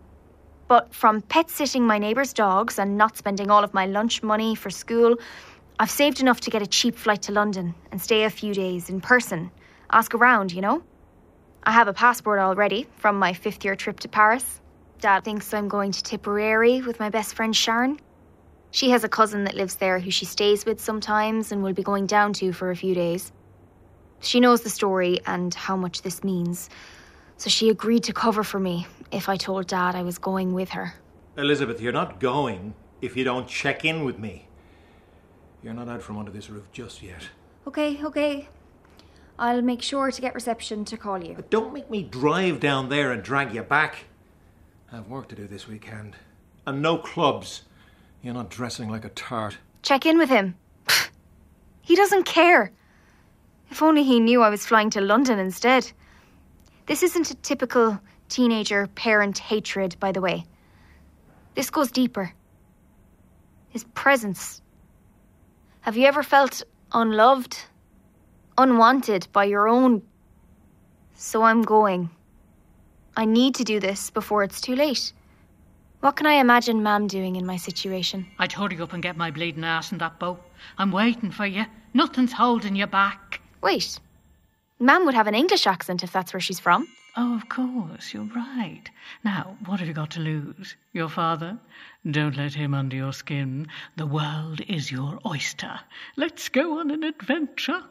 But 0.67 0.93
from 0.93 1.21
pet 1.21 1.49
sitting 1.49 1.85
my 1.85 1.99
neighbour's 1.99 2.33
dogs 2.33 2.79
and 2.79 2.97
not 2.97 3.17
spending 3.17 3.51
all 3.51 3.63
of 3.63 3.73
my 3.73 3.85
lunch 3.85 4.23
money 4.23 4.55
for 4.55 4.69
school, 4.69 5.17
I've 5.79 5.91
saved 5.91 6.21
enough 6.21 6.41
to 6.41 6.49
get 6.49 6.61
a 6.61 6.67
cheap 6.67 6.95
flight 6.95 7.21
to 7.23 7.31
London 7.31 7.75
and 7.91 8.01
stay 8.01 8.23
a 8.23 8.29
few 8.29 8.53
days 8.53 8.89
in 8.89 9.01
person. 9.01 9.51
Ask 9.91 10.15
around, 10.15 10.51
you 10.51 10.61
know? 10.61 10.83
I 11.63 11.71
have 11.71 11.87
a 11.87 11.93
passport 11.93 12.39
already 12.39 12.87
from 12.95 13.19
my 13.19 13.33
fifth 13.33 13.63
year 13.65 13.75
trip 13.75 13.99
to 14.01 14.07
Paris. 14.07 14.61
Dad 15.01 15.23
thinks 15.23 15.53
I'm 15.53 15.67
going 15.67 15.91
to 15.91 16.03
Tipperary 16.03 16.81
with 16.81 16.99
my 16.99 17.09
best 17.09 17.35
friend 17.35 17.55
Sharon. 17.55 17.99
She 18.71 18.89
has 18.89 19.03
a 19.03 19.09
cousin 19.09 19.43
that 19.43 19.55
lives 19.55 19.75
there 19.75 19.99
who 19.99 20.11
she 20.11 20.25
stays 20.25 20.65
with 20.65 20.81
sometimes 20.81 21.51
and 21.51 21.63
will 21.63 21.73
be 21.73 21.83
going 21.83 22.07
down 22.07 22.33
to 22.33 22.51
for 22.53 22.71
a 22.71 22.75
few 22.75 22.95
days. 22.95 23.31
She 24.19 24.39
knows 24.39 24.61
the 24.61 24.69
story 24.69 25.19
and 25.25 25.53
how 25.53 25.75
much 25.75 26.01
this 26.01 26.23
means. 26.23 26.69
So 27.37 27.49
she 27.49 27.69
agreed 27.69 28.03
to 28.03 28.13
cover 28.13 28.43
for 28.43 28.59
me 28.59 28.87
if 29.11 29.29
I 29.29 29.37
told 29.37 29.67
Dad 29.67 29.95
I 29.95 30.03
was 30.03 30.17
going 30.17 30.53
with 30.53 30.69
her. 30.69 30.93
Elizabeth, 31.37 31.81
you're 31.81 31.91
not 31.91 32.19
going 32.19 32.73
if 33.01 33.17
you 33.17 33.23
don't 33.23 33.47
check 33.47 33.83
in 33.83 34.05
with 34.05 34.17
me. 34.17 34.47
You're 35.61 35.73
not 35.73 35.89
out 35.89 36.01
from 36.01 36.17
under 36.17 36.31
this 36.31 36.49
roof 36.49 36.71
just 36.71 37.01
yet. 37.01 37.29
Okay, 37.67 38.03
okay. 38.03 38.47
I'll 39.37 39.61
make 39.61 39.81
sure 39.81 40.11
to 40.11 40.21
get 40.21 40.33
reception 40.33 40.85
to 40.85 40.97
call 40.97 41.21
you. 41.21 41.33
But 41.33 41.49
don't 41.49 41.73
make 41.73 41.89
me 41.89 42.03
drive 42.03 42.59
down 42.59 42.89
there 42.89 43.11
and 43.11 43.21
drag 43.21 43.53
you 43.53 43.63
back. 43.63 44.05
I 44.91 44.97
have 44.97 45.07
work 45.07 45.27
to 45.29 45.35
do 45.35 45.47
this 45.47 45.67
weekend. 45.67 46.15
And 46.65 46.81
no 46.81 46.97
clubs. 46.97 47.63
You're 48.21 48.33
not 48.33 48.49
dressing 48.49 48.89
like 48.89 49.03
a 49.03 49.09
tart. 49.09 49.57
Check 49.81 50.05
in 50.05 50.17
with 50.17 50.29
him. 50.29 50.55
he 51.81 51.95
doesn't 51.95 52.23
care. 52.23 52.71
If 53.69 53.81
only 53.81 54.03
he 54.03 54.19
knew 54.19 54.41
I 54.41 54.49
was 54.49 54.65
flying 54.65 54.89
to 54.91 55.01
London 55.01 55.37
instead. 55.37 55.91
This 56.85 57.01
isn't 57.01 57.31
a 57.31 57.35
typical 57.35 57.99
teenager 58.29 58.87
parent 58.87 59.39
hatred, 59.39 59.95
by 59.99 60.11
the 60.11 60.21
way. 60.21 60.45
This 61.55 61.69
goes 61.69 61.91
deeper. 61.91 62.33
His 63.69 63.83
presence. 63.95 64.61
Have 65.81 65.97
you 65.97 66.05
ever 66.05 66.23
felt 66.23 66.63
unloved? 66.91 67.57
Unwanted 68.57 69.27
by 69.33 69.45
your 69.45 69.67
own. 69.67 70.01
So 71.15 71.43
I'm 71.43 71.63
going. 71.63 72.09
I 73.17 73.25
need 73.25 73.55
to 73.55 73.63
do 73.63 73.79
this 73.79 74.09
before 74.09 74.43
it's 74.43 74.61
too 74.61 74.75
late. 74.75 75.11
What 76.01 76.17
can 76.17 76.27
I 76.27 76.33
imagine 76.33 76.83
Mam 76.83 77.07
doing 77.07 77.35
in 77.35 77.45
my 77.45 77.57
situation? 77.57 78.27
I'd 78.37 78.51
hurry 78.51 78.79
up 78.79 78.93
and 78.93 79.01
get 79.01 79.17
my 79.17 79.31
bleeding 79.31 79.63
ass 79.63 79.91
in 79.91 79.97
that 79.97 80.19
boat. 80.19 80.39
I'm 80.77 80.91
waiting 80.91 81.31
for 81.31 81.45
you. 81.45 81.65
Nothing's 81.93 82.33
holding 82.33 82.75
you 82.75 82.85
back. 82.85 83.41
Wait. 83.61 83.99
Mam 84.79 85.05
would 85.05 85.15
have 85.15 85.27
an 85.27 85.35
English 85.35 85.67
accent 85.67 86.03
if 86.03 86.11
that's 86.11 86.33
where 86.33 86.39
she's 86.41 86.59
from. 86.59 86.87
Oh, 87.17 87.35
of 87.35 87.47
course, 87.47 88.13
you're 88.13 88.29
right. 88.35 88.83
Now, 89.23 89.55
what 89.65 89.79
have 89.79 89.87
you 89.87 89.93
got 89.93 90.11
to 90.11 90.19
lose? 90.19 90.75
Your 90.91 91.07
father? 91.07 91.57
Don't 92.09 92.35
let 92.35 92.53
him 92.53 92.73
under 92.73 92.95
your 92.95 93.13
skin. 93.13 93.67
The 93.95 94.05
world 94.05 94.59
is 94.67 94.91
your 94.91 95.19
oyster. 95.25 95.79
Let's 96.17 96.49
go 96.49 96.79
on 96.79 96.91
an 96.91 97.03
adventure. 97.03 97.81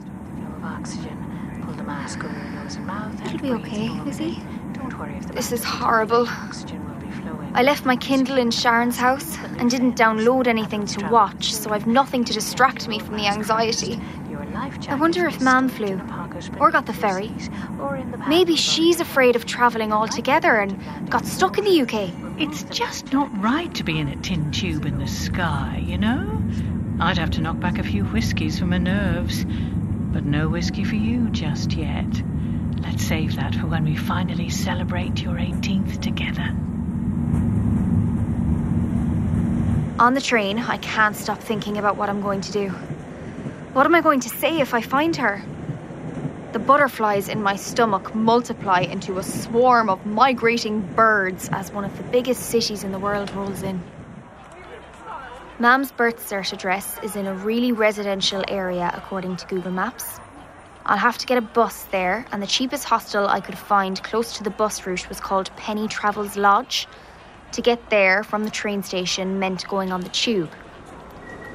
Flow 0.00 0.56
of 0.56 0.64
oxygen. 0.64 1.60
Pull 1.62 1.74
the 1.74 1.82
mask 1.84 2.24
over 2.24 2.32
your 2.34 2.50
nose 2.62 2.76
and 2.76 2.86
mouth. 2.86 3.20
It'll 3.26 3.38
be 3.38 3.50
okay, 3.50 3.90
Lizzie. 3.90 4.42
Don't 4.72 4.98
worry 4.98 5.16
if 5.16 5.26
the 5.26 5.34
This 5.34 5.52
is 5.52 5.62
horrible. 5.62 6.26
oxygen 6.26 6.82
will 6.88 7.06
be 7.06 7.10
flowing. 7.20 7.50
I 7.54 7.62
left 7.62 7.84
my 7.84 7.96
Kindle 7.96 8.38
in 8.38 8.50
Sharon's 8.50 8.96
house 8.96 9.36
and 9.58 9.70
didn't 9.70 9.96
download 9.98 10.46
anything 10.46 10.86
to 10.86 11.06
watch, 11.08 11.52
so 11.54 11.70
I've 11.70 11.86
nothing 11.86 12.24
to 12.24 12.32
distract 12.32 12.88
me 12.88 12.98
from 12.98 13.16
the 13.18 13.26
anxiety. 13.26 14.00
Your 14.54 14.62
life 14.62 14.88
I 14.88 14.94
wonder 14.94 15.26
if 15.26 15.40
Mam 15.40 15.68
flew, 15.68 16.00
or 16.60 16.70
got 16.70 16.86
the 16.86 16.92
ferry. 16.92 17.28
Maybe 18.28 18.54
she's 18.54 19.00
afraid 19.00 19.34
of 19.34 19.46
travelling 19.46 19.92
altogether 19.92 20.60
and 20.60 20.78
got 21.10 21.26
stuck 21.26 21.58
in 21.58 21.64
the 21.64 21.80
UK. 21.82 22.12
It's 22.38 22.62
just 22.64 23.12
not 23.12 23.36
right 23.42 23.74
to 23.74 23.82
be 23.82 23.98
in 23.98 24.06
a 24.06 24.14
tin 24.14 24.52
tube 24.52 24.86
in 24.86 24.98
the 24.98 25.08
sky, 25.08 25.82
you 25.84 25.98
know? 25.98 26.40
I'd 27.00 27.18
have 27.18 27.32
to 27.32 27.40
knock 27.40 27.58
back 27.58 27.78
a 27.78 27.82
few 27.82 28.04
whiskies 28.04 28.60
for 28.60 28.66
my 28.66 28.78
nerves. 28.78 29.44
But 29.44 30.24
no 30.24 30.48
whiskey 30.48 30.84
for 30.84 30.94
you 30.94 31.30
just 31.30 31.72
yet. 31.72 32.22
Let's 32.80 33.02
save 33.04 33.34
that 33.34 33.56
for 33.56 33.66
when 33.66 33.84
we 33.84 33.96
finally 33.96 34.50
celebrate 34.50 35.20
your 35.20 35.34
18th 35.34 36.00
together. 36.00 36.54
On 39.98 40.14
the 40.14 40.20
train, 40.20 40.60
I 40.60 40.76
can't 40.76 41.16
stop 41.16 41.40
thinking 41.40 41.76
about 41.76 41.96
what 41.96 42.08
I'm 42.08 42.22
going 42.22 42.40
to 42.42 42.52
do. 42.52 42.72
What 43.74 43.86
am 43.86 43.94
I 43.96 44.02
going 44.02 44.20
to 44.20 44.28
say 44.28 44.60
if 44.60 44.72
I 44.72 44.80
find 44.80 45.16
her? 45.16 45.42
The 46.52 46.60
butterflies 46.60 47.28
in 47.28 47.42
my 47.42 47.56
stomach 47.56 48.14
multiply 48.14 48.82
into 48.82 49.18
a 49.18 49.22
swarm 49.24 49.90
of 49.90 50.06
migrating 50.06 50.80
birds 50.94 51.48
as 51.50 51.72
one 51.72 51.84
of 51.84 51.96
the 51.96 52.04
biggest 52.04 52.44
cities 52.44 52.84
in 52.84 52.92
the 52.92 53.00
world 53.00 53.32
rolls 53.32 53.64
in. 53.64 53.82
Mam's 55.58 55.90
birth 55.90 56.20
cert 56.20 56.52
address 56.52 57.00
is 57.02 57.16
in 57.16 57.26
a 57.26 57.34
really 57.34 57.72
residential 57.72 58.44
area 58.46 58.92
according 58.94 59.34
to 59.38 59.46
Google 59.48 59.72
Maps. 59.72 60.20
I'll 60.86 60.96
have 60.96 61.18
to 61.18 61.26
get 61.26 61.38
a 61.38 61.40
bus 61.42 61.82
there, 61.90 62.26
and 62.30 62.40
the 62.40 62.46
cheapest 62.46 62.84
hostel 62.84 63.26
I 63.26 63.40
could 63.40 63.58
find 63.58 64.00
close 64.04 64.36
to 64.36 64.44
the 64.44 64.50
bus 64.50 64.86
route 64.86 65.08
was 65.08 65.18
called 65.18 65.50
Penny 65.56 65.88
Travels 65.88 66.36
Lodge. 66.36 66.86
To 67.50 67.60
get 67.60 67.90
there 67.90 68.22
from 68.22 68.44
the 68.44 68.50
train 68.50 68.84
station 68.84 69.40
meant 69.40 69.66
going 69.66 69.90
on 69.90 70.02
the 70.02 70.10
tube, 70.10 70.54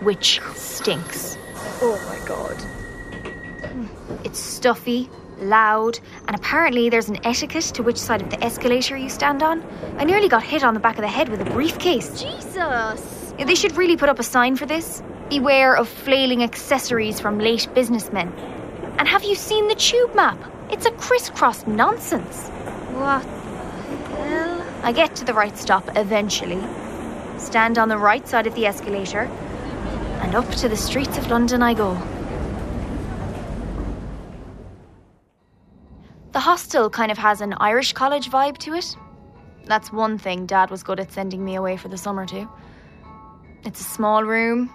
which 0.02 0.42
stinks. 0.56 1.38
Oh 1.82 1.98
my 2.08 2.20
god. 2.28 2.58
It's 4.26 4.40
stuffy, 4.40 5.10
loud, 5.40 6.00
and 6.28 6.36
apparently 6.36 6.90
there's 6.90 7.10
an 7.10 7.26
etiquette 7.26 7.64
to 7.76 7.84
which 7.84 7.98
side 7.98 8.22
of 8.22 8.30
the 8.30 8.44
escalator 8.44 8.98
you 8.98 9.10
stand 9.10 9.42
on. 9.44 9.64
I 9.98 10.04
nearly 10.04 10.28
got 10.28 10.44
hit 10.44 10.64
on 10.64 10.74
the 10.74 10.80
back 10.80 10.98
of 10.98 11.02
the 11.02 11.08
head 11.08 11.30
with 11.30 11.42
a 11.42 11.46
briefcase. 11.46 12.22
Jesus! 12.22 13.34
They 13.38 13.56
should 13.56 13.78
really 13.78 13.96
put 13.96 14.10
up 14.10 14.20
a 14.20 14.24
sign 14.24 14.56
for 14.56 14.66
this. 14.66 15.02
Beware 15.30 15.76
of 15.76 15.88
flailing 15.88 16.44
accessories 16.44 17.20
from 17.20 17.40
late 17.40 17.68
businessmen. 17.74 18.34
And 18.98 19.08
have 19.08 19.24
you 19.24 19.36
seen 19.36 19.68
the 19.68 19.76
tube 19.76 20.14
map? 20.14 20.38
It's 20.70 20.86
a 20.86 20.92
crisscross 20.92 21.66
nonsense. 21.66 22.50
What 22.94 23.24
the 23.24 24.16
hell? 24.18 24.66
I 24.84 24.92
get 24.92 25.16
to 25.16 25.26
the 25.26 25.34
right 25.34 25.58
stop 25.58 25.90
eventually. 25.96 26.62
Stand 27.38 27.78
on 27.78 27.88
the 27.88 27.98
right 27.98 28.28
side 28.28 28.46
of 28.46 28.56
the 28.56 28.66
escalator, 28.66 29.30
and 30.20 30.36
up 30.36 30.50
to 30.52 30.70
the 30.70 30.78
streets 30.78 31.18
of 31.18 31.28
London 31.28 31.64
I 31.64 31.74
go. 31.74 31.94
The 36.32 36.40
hostel 36.40 36.90
kind 36.90 37.12
of 37.12 37.18
has 37.18 37.42
an 37.42 37.54
Irish 37.54 37.94
college 37.94 38.30
vibe 38.30 38.58
to 38.60 38.74
it. 38.76 38.96
That's 39.66 39.92
one 39.92 40.18
thing 40.18 40.46
Dad 40.46 40.70
was 40.72 40.84
good 40.84 41.00
at 41.00 41.12
sending 41.12 41.44
me 41.44 41.56
away 41.56 41.78
for 41.78 41.88
the 41.90 41.98
summer 41.98 42.26
to. 42.28 42.48
It's 43.64 43.82
a 43.82 43.84
small 43.84 44.24
room, 44.24 44.70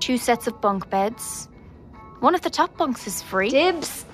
two 0.00 0.18
sets 0.18 0.46
of 0.46 0.60
bunk 0.60 0.88
beds. 0.88 1.48
One 2.20 2.34
of 2.34 2.42
the 2.42 2.50
top 2.50 2.76
bunks 2.76 3.06
is 3.06 3.22
free. 3.22 3.50
Dibs. 3.50 4.04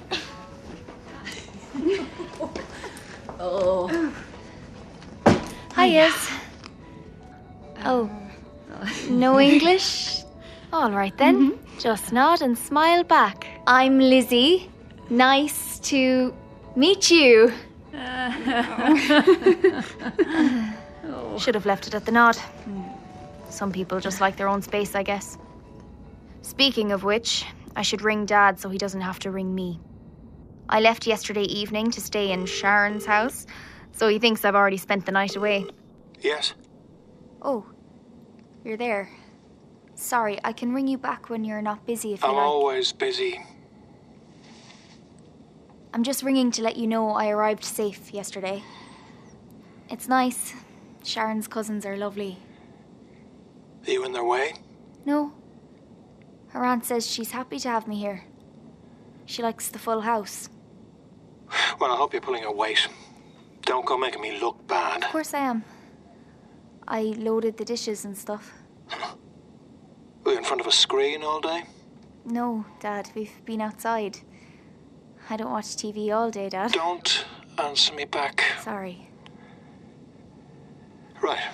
oh. 3.39 4.13
Hi, 5.73 5.87
yes. 5.87 6.31
Oh, 7.85 8.11
no 9.09 9.39
English? 9.39 10.26
All 10.73 10.91
right 10.91 11.17
then. 11.17 11.53
Mm-hmm. 11.53 11.79
Just 11.79 12.13
nod 12.13 12.43
and 12.43 12.59
smile 12.59 13.05
back. 13.05 13.47
I'm 13.67 13.99
Lizzie. 13.99 14.71
Nice 15.11 15.79
to 15.81 16.35
meet 16.75 17.11
you. 17.11 17.53
Should 21.39 21.55
have 21.55 21.67
left 21.67 21.87
it 21.87 21.95
at 21.95 22.05
the 22.05 22.13
nod. 22.13 22.37
Some 23.49 23.73
people 23.73 24.01
just 24.01 24.21
like 24.21 24.37
their 24.37 24.49
own 24.49 24.63
space, 24.63 24.95
I 24.95 25.03
guess. 25.03 25.39
Speaking 26.43 26.93
of 26.93 27.05
which, 27.05 27.45
I 27.75 27.83
should 27.83 28.03
ring 28.03 28.27
Dad 28.27 28.59
so 28.59 28.69
he 28.69 28.79
doesn't 28.79 29.01
have 29.01 29.19
to 29.21 29.31
ring 29.31 29.55
me. 29.55 29.81
I 30.69 30.81
left 30.81 31.07
yesterday 31.07 31.45
evening 31.45 31.91
to 31.93 32.01
stay 32.01 32.33
in 32.33 32.47
Sharon's 32.47 33.07
house, 33.07 33.47
so 33.93 34.09
he 34.09 34.19
thinks 34.19 34.45
I've 34.45 34.55
already 34.55 34.77
spent 34.79 35.07
the 35.07 35.13
night 35.13 35.37
away. 35.37 35.67
Yes? 36.21 36.55
Oh, 37.43 37.65
you're 38.65 38.77
there. 38.77 39.09
Sorry, 39.97 40.39
I 40.45 40.53
can 40.53 40.75
ring 40.75 40.87
you 40.87 40.99
back 40.99 41.31
when 41.31 41.43
you're 41.43 41.63
not 41.63 41.87
busy 41.87 42.13
if 42.13 42.23
you 42.23 42.29
I'm 42.29 42.37
like. 42.37 42.45
always 42.45 42.93
busy. 42.93 43.43
I'm 45.95 46.03
just 46.03 46.23
ringing 46.23 46.51
to 46.53 46.63
let 46.63 46.77
you 46.77 46.87
know 46.87 47.11
I 47.11 47.31
arrived 47.31 47.65
safe 47.65 48.13
yesterday. 48.13 48.63
It's 49.89 50.07
nice. 50.07 50.53
Sharon's 51.03 51.49
cousins 51.49 51.87
are 51.87 51.97
lovely. 51.97 52.39
Are 53.87 53.91
you 53.91 54.05
in 54.05 54.13
their 54.13 54.25
way? 54.25 54.55
No. 55.07 55.33
Her 56.49 56.63
aunt 56.63 56.85
says 56.85 57.07
she's 57.11 57.31
happy 57.31 57.59
to 57.61 57.69
have 57.71 57.89
me 57.89 57.99
here. 57.99 58.25
She 59.25 59.43
likes 59.43 59.69
the 59.69 59.79
full 59.79 60.03
house. 60.03 60.51
Well, 61.81 61.91
I 61.91 61.97
hope 61.97 62.13
you're 62.13 62.21
pulling 62.21 62.43
your 62.43 62.55
weight. 62.55 62.87
Don't 63.63 63.87
go 63.87 63.97
making 63.97 64.21
me 64.21 64.39
look 64.41 64.67
bad. 64.67 65.05
Of 65.05 65.11
course 65.11 65.33
I 65.33 65.39
am. 65.39 65.65
I 66.87 67.15
loaded 67.17 67.57
the 67.57 67.65
dishes 67.65 68.05
and 68.05 68.17
stuff. 68.17 68.53
Were 70.27 70.33
you 70.33 70.39
in 70.39 70.45
front 70.45 70.61
of 70.61 70.67
a 70.67 70.73
screen 70.73 71.23
all 71.23 71.41
day? 71.41 71.63
No, 72.25 72.65
Dad, 72.81 73.09
we've 73.15 73.45
been 73.45 73.61
outside. 73.61 74.19
I 75.31 75.37
don't 75.37 75.53
watch 75.53 75.67
TV 75.67 76.13
all 76.13 76.33
day, 76.33 76.49
Dad. 76.49 76.73
Don't 76.73 77.25
answer 77.59 77.95
me 77.95 78.07
back. 78.07 78.43
Sorry. 78.61 79.09
Right. 81.23 81.45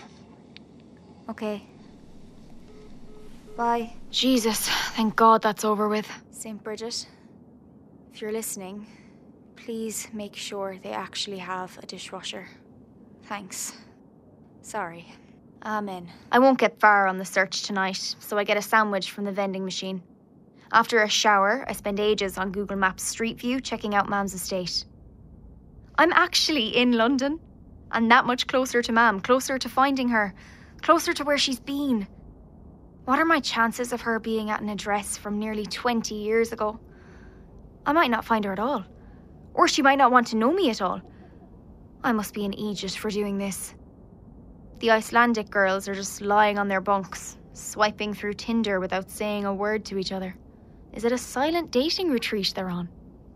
Okay. 1.28 1.66
Bye. 3.58 3.92
Jesus, 4.10 4.66
thank 4.96 5.16
God 5.16 5.42
that's 5.42 5.66
over 5.66 5.86
with. 5.86 6.08
St. 6.30 6.64
Bridget, 6.64 7.06
if 8.14 8.22
you're 8.22 8.32
listening, 8.32 8.86
please 9.54 10.08
make 10.14 10.34
sure 10.34 10.78
they 10.82 10.92
actually 10.92 11.38
have 11.38 11.78
a 11.82 11.84
dishwasher. 11.84 12.48
Thanks. 13.24 13.74
Sorry. 14.62 15.12
Amen. 15.64 16.08
I 16.32 16.40
won't 16.40 16.58
get 16.58 16.80
far 16.80 17.06
on 17.06 17.18
the 17.18 17.24
search 17.24 17.62
tonight, 17.62 18.16
so 18.18 18.36
I 18.36 18.44
get 18.44 18.56
a 18.56 18.62
sandwich 18.62 19.12
from 19.12 19.24
the 19.24 19.32
vending 19.32 19.64
machine. 19.64 20.02
After 20.72 21.02
a 21.02 21.08
shower, 21.08 21.64
I 21.68 21.72
spend 21.72 22.00
ages 22.00 22.38
on 22.38 22.50
Google 22.50 22.76
Maps 22.76 23.04
Street 23.04 23.38
View 23.38 23.60
checking 23.60 23.94
out 23.94 24.08
Mam's 24.08 24.34
estate. 24.34 24.84
I'm 25.96 26.12
actually 26.12 26.76
in 26.76 26.92
London. 26.92 27.38
And 27.92 28.10
that 28.10 28.24
much 28.24 28.46
closer 28.46 28.80
to 28.80 28.92
Mam, 28.92 29.20
closer 29.20 29.58
to 29.58 29.68
finding 29.68 30.08
her, 30.08 30.34
closer 30.80 31.12
to 31.12 31.24
where 31.24 31.36
she's 31.36 31.60
been. 31.60 32.06
What 33.04 33.18
are 33.18 33.24
my 33.26 33.40
chances 33.40 33.92
of 33.92 34.00
her 34.00 34.18
being 34.18 34.48
at 34.48 34.62
an 34.62 34.70
address 34.70 35.18
from 35.18 35.38
nearly 35.38 35.66
20 35.66 36.14
years 36.14 36.52
ago? 36.52 36.80
I 37.84 37.92
might 37.92 38.10
not 38.10 38.24
find 38.24 38.46
her 38.46 38.52
at 38.52 38.58
all. 38.58 38.84
Or 39.52 39.68
she 39.68 39.82
might 39.82 39.98
not 39.98 40.10
want 40.10 40.28
to 40.28 40.36
know 40.36 40.52
me 40.52 40.70
at 40.70 40.80
all. 40.80 41.02
I 42.02 42.12
must 42.12 42.32
be 42.32 42.46
an 42.46 42.58
Aegis 42.58 42.96
for 42.96 43.10
doing 43.10 43.36
this. 43.36 43.74
The 44.82 44.90
Icelandic 44.90 45.48
girls 45.48 45.86
are 45.86 45.94
just 45.94 46.20
lying 46.22 46.58
on 46.58 46.66
their 46.66 46.80
bunks, 46.80 47.36
swiping 47.52 48.14
through 48.14 48.34
Tinder 48.34 48.80
without 48.80 49.12
saying 49.12 49.44
a 49.44 49.54
word 49.54 49.84
to 49.84 49.96
each 49.96 50.10
other. 50.10 50.34
Is 50.92 51.04
it 51.04 51.12
a 51.12 51.18
silent 51.18 51.70
dating 51.70 52.10
retreat 52.10 52.52
they're 52.52 52.68
on? 52.68 52.88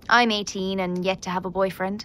I'm 0.08 0.32
18 0.32 0.80
and 0.80 1.04
yet 1.04 1.22
to 1.22 1.30
have 1.30 1.44
a 1.46 1.50
boyfriend. 1.50 2.04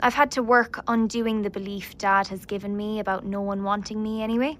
I've 0.00 0.14
had 0.14 0.30
to 0.30 0.42
work 0.42 0.82
undoing 0.88 1.42
the 1.42 1.50
belief 1.50 1.98
Dad 1.98 2.28
has 2.28 2.46
given 2.46 2.74
me 2.74 3.00
about 3.00 3.26
no 3.26 3.42
one 3.42 3.64
wanting 3.64 4.02
me 4.02 4.22
anyway. 4.22 4.56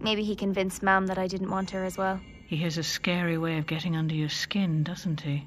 Maybe 0.00 0.24
he 0.24 0.34
convinced 0.34 0.82
Mam 0.82 1.06
that 1.06 1.16
I 1.16 1.28
didn't 1.28 1.50
want 1.50 1.70
her 1.70 1.84
as 1.84 1.96
well. 1.96 2.20
He 2.48 2.56
has 2.56 2.76
a 2.76 2.82
scary 2.82 3.38
way 3.38 3.56
of 3.58 3.68
getting 3.68 3.94
under 3.94 4.16
your 4.16 4.30
skin, 4.30 4.82
doesn't 4.82 5.20
he? 5.20 5.46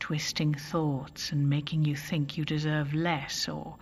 Twisting 0.00 0.52
thoughts 0.52 1.32
and 1.32 1.48
making 1.48 1.86
you 1.86 1.96
think 1.96 2.36
you 2.36 2.44
deserve 2.44 2.92
less 2.92 3.48
or 3.48 3.76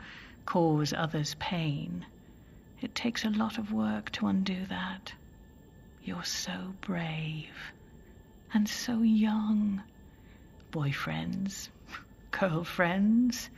cause 0.47 0.93
others 0.97 1.35
pain. 1.41 2.07
It 2.85 2.95
takes 2.95 3.25
a 3.25 3.31
lot 3.31 3.57
of 3.57 3.73
work 3.73 4.11
to 4.13 4.27
undo 4.27 4.67
that. 4.67 5.15
You're 6.05 6.23
so 6.23 6.75
brave 6.83 7.49
and 8.53 8.69
so 8.69 9.01
young. 9.01 9.83
Boyfriends, 10.71 11.71
girlfriends, 12.31 13.49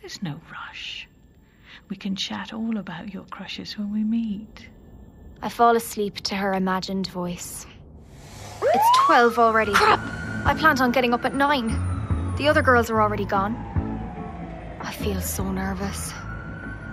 there's 0.00 0.22
no 0.22 0.40
rush. 0.50 1.06
We 1.90 1.96
can 1.96 2.16
chat 2.16 2.54
all 2.54 2.78
about 2.78 3.12
your 3.12 3.24
crushes 3.24 3.76
when 3.76 3.92
we 3.92 4.04
meet. 4.04 4.70
I 5.42 5.50
fall 5.50 5.76
asleep 5.76 6.22
to 6.22 6.34
her 6.34 6.54
imagined 6.54 7.08
voice. 7.08 7.66
It's 8.62 8.98
12 9.04 9.38
already. 9.38 9.74
Crap! 9.74 10.00
I 10.46 10.54
planned 10.58 10.80
on 10.80 10.92
getting 10.92 11.12
up 11.12 11.26
at 11.26 11.34
9. 11.34 12.36
The 12.38 12.48
other 12.48 12.62
girls 12.62 12.88
are 12.88 13.02
already 13.02 13.26
gone. 13.26 13.54
I 14.80 14.92
feel 14.92 15.20
so 15.20 15.52
nervous. 15.52 16.14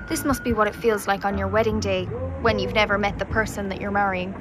This 0.10 0.26
must 0.26 0.44
be 0.44 0.54
what 0.54 0.68
it 0.68 0.76
feels 0.76 1.08
like 1.08 1.24
on 1.24 1.38
your 1.38 1.48
wedding 1.48 1.80
day 1.80 2.06
when 2.42 2.60
you've 2.60 2.74
never 2.74 2.98
met 2.98 3.20
the 3.20 3.26
person 3.26 3.70
that 3.70 3.80
you're 3.80 3.92
marrying. 3.92 4.34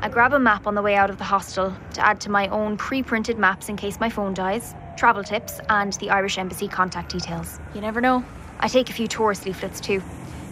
I 0.00 0.08
grab 0.08 0.32
a 0.32 0.38
map 0.38 0.66
on 0.66 0.74
the 0.74 0.82
way 0.82 0.94
out 0.94 1.10
of 1.10 1.18
the 1.18 1.24
hostel 1.24 1.74
to 1.94 2.06
add 2.06 2.20
to 2.20 2.30
my 2.30 2.48
own 2.48 2.76
pre 2.76 3.02
printed 3.02 3.38
maps 3.38 3.68
in 3.68 3.76
case 3.76 3.98
my 3.98 4.10
phone 4.10 4.34
dies 4.34 4.74
travel 4.96 5.24
tips, 5.24 5.60
and 5.68 5.92
the 5.94 6.10
Irish 6.10 6.38
Embassy 6.38 6.68
contact 6.68 7.10
details. 7.10 7.58
You 7.74 7.80
never 7.80 8.00
know. 8.00 8.24
I 8.60 8.68
take 8.68 8.90
a 8.90 8.92
few 8.92 9.08
tourist 9.08 9.46
leaflets 9.46 9.80
too. 9.80 10.02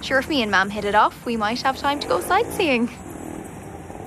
Sure, 0.03 0.19
if 0.19 0.29
me 0.29 0.43
and 0.43 0.51
Mam 0.51 0.71
hit 0.71 0.85
it 0.85 0.95
off, 0.95 1.25
we 1.27 1.37
might 1.37 1.63
have 1.63 1.77
time 1.77 2.01
to 2.01 2.09
go 2.09 2.21
sightseeing. 2.21 2.89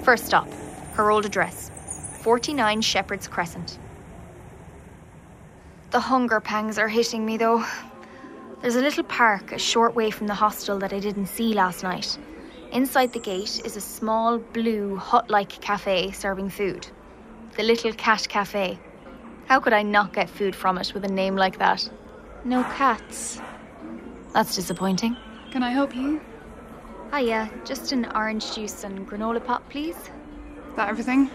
First 0.04 0.26
stop, 0.26 0.50
her 0.94 1.12
old 1.12 1.26
address 1.26 1.72
49 2.22 2.82
Shepherd's 2.82 3.28
Crescent. 3.28 3.78
The 5.92 6.00
hunger 6.00 6.40
pangs 6.40 6.78
are 6.78 6.88
hitting 6.88 7.26
me 7.26 7.38
though. 7.38 7.64
There's 8.64 8.78
a 8.78 8.82
little 8.82 9.04
park 9.04 9.52
a 9.52 9.60
short 9.60 9.94
way 9.94 10.10
from 10.10 10.28
the 10.28 10.34
hostel 10.34 10.80
that 10.80 10.94
I 10.94 11.00
didn't 11.00 11.26
see 11.26 11.54
last 11.54 11.84
night. 11.84 12.18
Inside 12.72 13.12
the 13.12 13.20
gate 13.20 13.62
is 13.66 13.76
a 13.76 13.82
small 13.82 14.38
blue 14.38 14.96
hut 14.96 15.30
like 15.30 15.50
cafe 15.50 16.12
serving 16.12 16.50
food. 16.50 16.88
The 17.58 17.64
Little 17.64 17.92
Cat 17.92 18.26
Cafe. 18.30 18.80
How 19.48 19.60
could 19.60 19.74
I 19.74 19.84
not 19.84 20.14
get 20.14 20.30
food 20.30 20.56
from 20.56 20.78
it 20.78 20.94
with 20.94 21.04
a 21.04 21.10
name 21.10 21.36
like 21.36 21.60
that? 21.60 21.90
No 22.46 22.64
cats. 22.64 23.42
That's 24.32 24.56
disappointing. 24.56 25.18
Can 25.52 25.62
I 25.62 25.72
help 25.72 25.94
you? 25.94 26.22
Hiya, 27.14 27.52
just 27.66 27.92
an 27.92 28.10
orange 28.16 28.56
juice 28.56 28.86
and 28.86 29.06
granola 29.06 29.44
pop, 29.44 29.70
please. 29.70 29.98
Is 29.98 30.76
that 30.78 30.88
everything? 30.88 31.28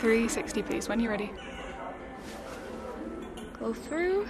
360, 0.00 0.62
please, 0.64 0.88
when 0.88 0.98
you're 0.98 1.12
ready. 1.12 1.30
Go 3.60 3.72
through. 3.72 4.26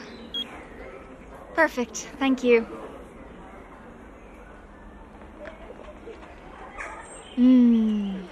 Perfect, 1.60 2.08
thank 2.18 2.42
you. 2.42 2.66
Mmm. 7.36 8.22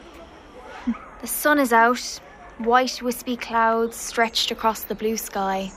The 1.20 1.26
sun 1.26 1.58
is 1.58 1.70
out, 1.70 2.20
White, 2.56 3.02
wispy 3.02 3.36
clouds 3.36 3.98
stretched 3.98 4.50
across 4.50 4.84
the 4.84 4.94
blue 4.94 5.18
sky. 5.18 5.70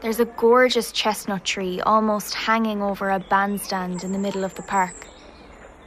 There's 0.00 0.18
a 0.18 0.24
gorgeous 0.24 0.90
chestnut 0.90 1.44
tree 1.44 1.80
almost 1.82 2.34
hanging 2.34 2.82
over 2.82 3.10
a 3.10 3.20
bandstand 3.20 4.02
in 4.02 4.10
the 4.10 4.18
middle 4.18 4.42
of 4.42 4.56
the 4.56 4.62
park. 4.62 5.06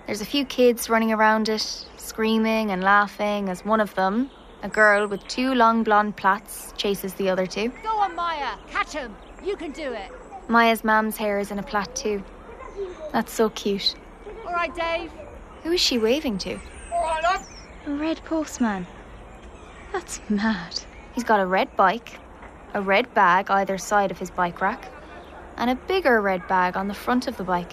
There's 0.05 0.21
a 0.21 0.25
few 0.33 0.45
kids 0.45 0.89
running 0.89 1.11
around 1.11 1.49
it, 1.49 1.85
screaming 1.97 2.71
and 2.71 2.81
laughing 2.81 3.49
as 3.49 3.65
one 3.65 3.81
of 3.81 3.93
them, 3.95 4.29
a 4.61 4.69
girl 4.69 5.05
with 5.07 5.27
two 5.27 5.53
long 5.53 5.83
blonde 5.83 6.15
plaits, 6.15 6.73
chases 6.77 7.13
the 7.15 7.29
other 7.29 7.45
two. 7.45 7.67
Go 7.83 7.92
on, 8.03 8.15
Maya! 8.15 8.57
Catch 8.69 8.93
him! 8.93 9.15
You 9.43 9.55
can 9.55 9.71
do 9.71 9.93
it! 9.93 10.11
Maya's 10.49 10.83
mam's 10.83 11.15
hair 11.15 11.39
is 11.39 11.51
in 11.51 11.59
a 11.59 11.63
plait 11.63 11.95
too. 11.95 12.21
That's 13.13 13.31
so 13.31 13.49
cute. 13.49 13.95
All 14.45 14.51
right, 14.51 14.75
Dave. 14.75 15.11
Who 15.63 15.71
is 15.71 15.79
she 15.79 15.97
waving 15.97 16.37
to? 16.39 16.59
All 16.91 17.01
right, 17.01 17.23
love. 17.23 17.47
A 17.87 17.91
red 17.91 18.21
postman. 18.25 18.85
That's 19.93 20.19
mad. 20.29 20.81
He's 21.13 21.23
got 21.23 21.39
a 21.39 21.45
red 21.45 21.73
bike, 21.77 22.19
a 22.73 22.81
red 22.81 23.13
bag 23.13 23.49
either 23.49 23.77
side 23.77 24.11
of 24.11 24.19
his 24.19 24.31
bike 24.31 24.59
rack, 24.59 24.91
and 25.55 25.69
a 25.69 25.75
bigger 25.75 26.19
red 26.21 26.45
bag 26.47 26.75
on 26.75 26.89
the 26.89 26.93
front 26.93 27.27
of 27.27 27.37
the 27.37 27.43
bike. 27.43 27.71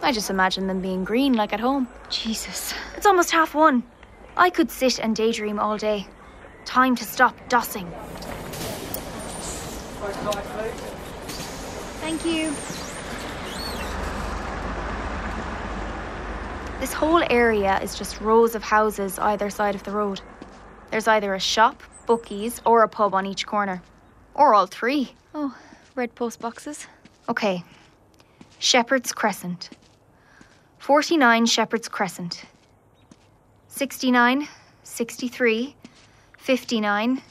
I 0.00 0.12
just 0.12 0.30
imagine 0.30 0.68
them 0.68 0.80
being 0.80 1.04
green 1.04 1.34
like 1.34 1.52
at 1.52 1.60
home. 1.60 1.88
Jesus. 2.08 2.72
It's 2.96 3.06
almost 3.06 3.32
half 3.32 3.54
one. 3.54 3.82
I 4.36 4.48
could 4.48 4.70
sit 4.70 4.98
and 4.98 5.14
daydream 5.14 5.58
all 5.58 5.76
day. 5.76 6.06
Time 6.64 6.94
to 6.96 7.04
stop 7.04 7.36
dossing. 7.48 7.90
Thank 12.00 12.24
you. 12.24 12.54
This 16.80 16.92
whole 16.92 17.22
area 17.28 17.78
is 17.82 17.96
just 17.96 18.20
rows 18.20 18.54
of 18.54 18.62
houses 18.62 19.18
either 19.18 19.50
side 19.50 19.74
of 19.74 19.82
the 19.82 19.90
road. 19.90 20.20
There's 20.90 21.08
either 21.08 21.34
a 21.34 21.40
shop, 21.40 21.82
bookies, 22.06 22.60
or 22.64 22.82
a 22.82 22.88
pub 22.88 23.14
on 23.14 23.26
each 23.26 23.46
corner. 23.46 23.82
Or 24.34 24.54
all 24.54 24.66
three. 24.66 25.12
Oh, 25.34 25.54
red 25.96 26.14
post 26.14 26.40
boxes. 26.40 26.86
Okay. 27.28 27.64
Shepherd's 28.58 29.12
Crescent. 29.12 29.70
49 30.78 31.46
Shepherd's 31.46 31.88
Crescent. 31.88 32.44
69, 33.68 34.48
63, 34.82 35.76
59, 36.38 37.22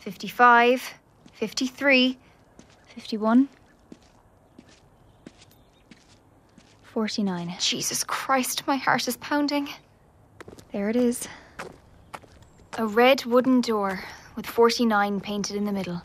55, 0.00 0.94
53, 1.38 2.18
51, 2.88 3.48
49. 6.82 7.54
Jesus 7.60 8.02
Christ, 8.02 8.66
my 8.66 8.74
heart 8.74 9.06
is 9.06 9.16
pounding. 9.18 9.68
There 10.72 10.90
it 10.90 10.96
is. 10.96 11.28
A 12.76 12.88
red 12.88 13.24
wooden 13.24 13.60
door 13.60 14.02
with 14.34 14.46
49 14.46 15.20
painted 15.20 15.54
in 15.54 15.64
the 15.64 15.70
middle. 15.70 16.02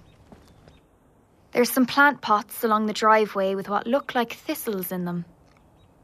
There's 1.52 1.72
some 1.72 1.88
plant 1.88 2.22
pots 2.22 2.64
along 2.64 2.86
the 2.86 2.94
driveway 2.94 3.56
with 3.56 3.68
what 3.70 3.88
look 3.88 4.14
like 4.14 4.34
thistles 4.34 4.92
in 4.92 5.06
them. 5.06 5.26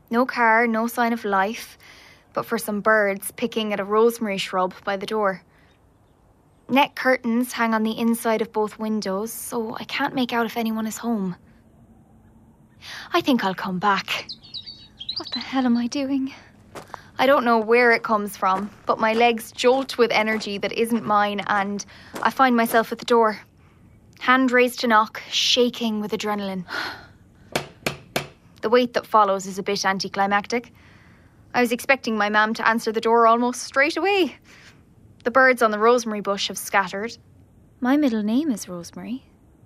No 0.10 0.26
car, 0.26 0.66
no 0.66 0.88
sign 0.88 1.14
of 1.14 1.24
life, 1.24 1.78
but 2.34 2.48
for 2.48 2.58
some 2.58 2.82
birds 2.82 3.32
picking 3.34 3.74
at 3.74 3.80
a 3.80 3.86
rosemary 3.86 4.40
shrub 4.40 4.74
by 4.84 4.98
the 4.98 5.06
door. 5.06 5.44
Net 6.72 6.94
curtains 6.94 7.52
hang 7.52 7.74
on 7.74 7.82
the 7.82 7.98
inside 7.98 8.44
of 8.44 8.54
both 8.54 8.78
windows, 8.78 9.34
so 9.34 9.76
I 9.80 9.86
can't 9.86 10.14
make 10.14 10.32
out 10.32 10.46
if 10.46 10.56
anyone 10.56 10.86
is 10.86 10.98
home. 10.98 11.36
I 13.12 13.22
think 13.22 13.44
I'll 13.44 13.56
come 13.56 13.80
back. 13.80 14.28
What 15.18 15.32
the 15.32 15.40
hell 15.40 15.66
am 15.66 15.76
I 15.78 15.88
doing? 15.88 16.32
I 17.18 17.26
don't 17.26 17.44
know 17.44 17.58
where 17.58 17.92
it 17.92 18.04
comes 18.04 18.38
from, 18.38 18.70
but 18.86 19.00
my 19.00 19.14
legs 19.14 19.52
jolt 19.52 19.98
with 19.98 20.12
energy 20.12 20.60
that 20.60 20.72
isn't 20.72 21.04
mine, 21.04 21.42
and 21.48 21.84
I 22.22 22.30
find 22.30 22.56
myself 22.56 22.92
at 22.92 23.00
the 23.00 23.06
door. 23.06 23.40
Hand 24.20 24.52
raised 24.52 24.82
to 24.82 24.88
knock, 24.88 25.24
shaking 25.32 26.02
with 26.02 26.12
adrenaline. 26.12 26.66
The 28.62 28.70
wait 28.70 28.94
that 28.94 29.08
follows 29.08 29.48
is 29.48 29.58
a 29.58 29.64
bit 29.64 29.86
anticlimactic. 29.86 30.72
I 31.52 31.62
was 31.62 31.72
expecting 31.72 32.16
my 32.16 32.30
mam 32.30 32.54
to 32.54 32.68
answer 32.68 32.92
the 32.92 33.02
door 33.02 33.26
almost 33.26 33.64
straight 33.64 33.98
away. 33.98 34.36
The 35.24 35.32
birds 35.32 35.62
on 35.62 35.72
the 35.72 35.80
rosemary 35.80 36.22
bush 36.22 36.48
have 36.48 36.58
scattered. 36.58 37.18
My 37.82 37.98
middle 37.98 38.24
name 38.24 38.52
is 38.52 38.70
Rosemary. 38.70 39.24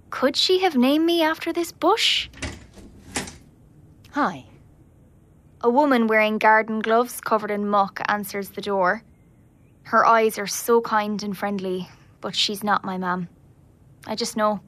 Could 0.09 0.35
she 0.35 0.59
have 0.59 0.75
named 0.75 1.05
me 1.05 1.21
after 1.21 1.53
this 1.53 1.71
bush? 1.71 2.29
Hi. 4.11 4.45
A 5.61 5.69
woman 5.69 6.07
wearing 6.07 6.37
garden 6.37 6.79
gloves 6.79 7.21
covered 7.21 7.51
in 7.51 7.67
muck 7.67 8.01
answers 8.07 8.49
the 8.49 8.61
door. 8.61 9.03
Her 9.83 10.05
eyes 10.05 10.37
are 10.37 10.47
so 10.47 10.81
kind 10.81 11.21
and 11.23 11.37
friendly, 11.37 11.87
but 12.21 12.35
she's 12.35 12.63
not 12.63 12.83
my 12.83 12.97
mam. 12.97 13.29
I 14.05 14.15
just 14.15 14.37
know. 14.37 14.61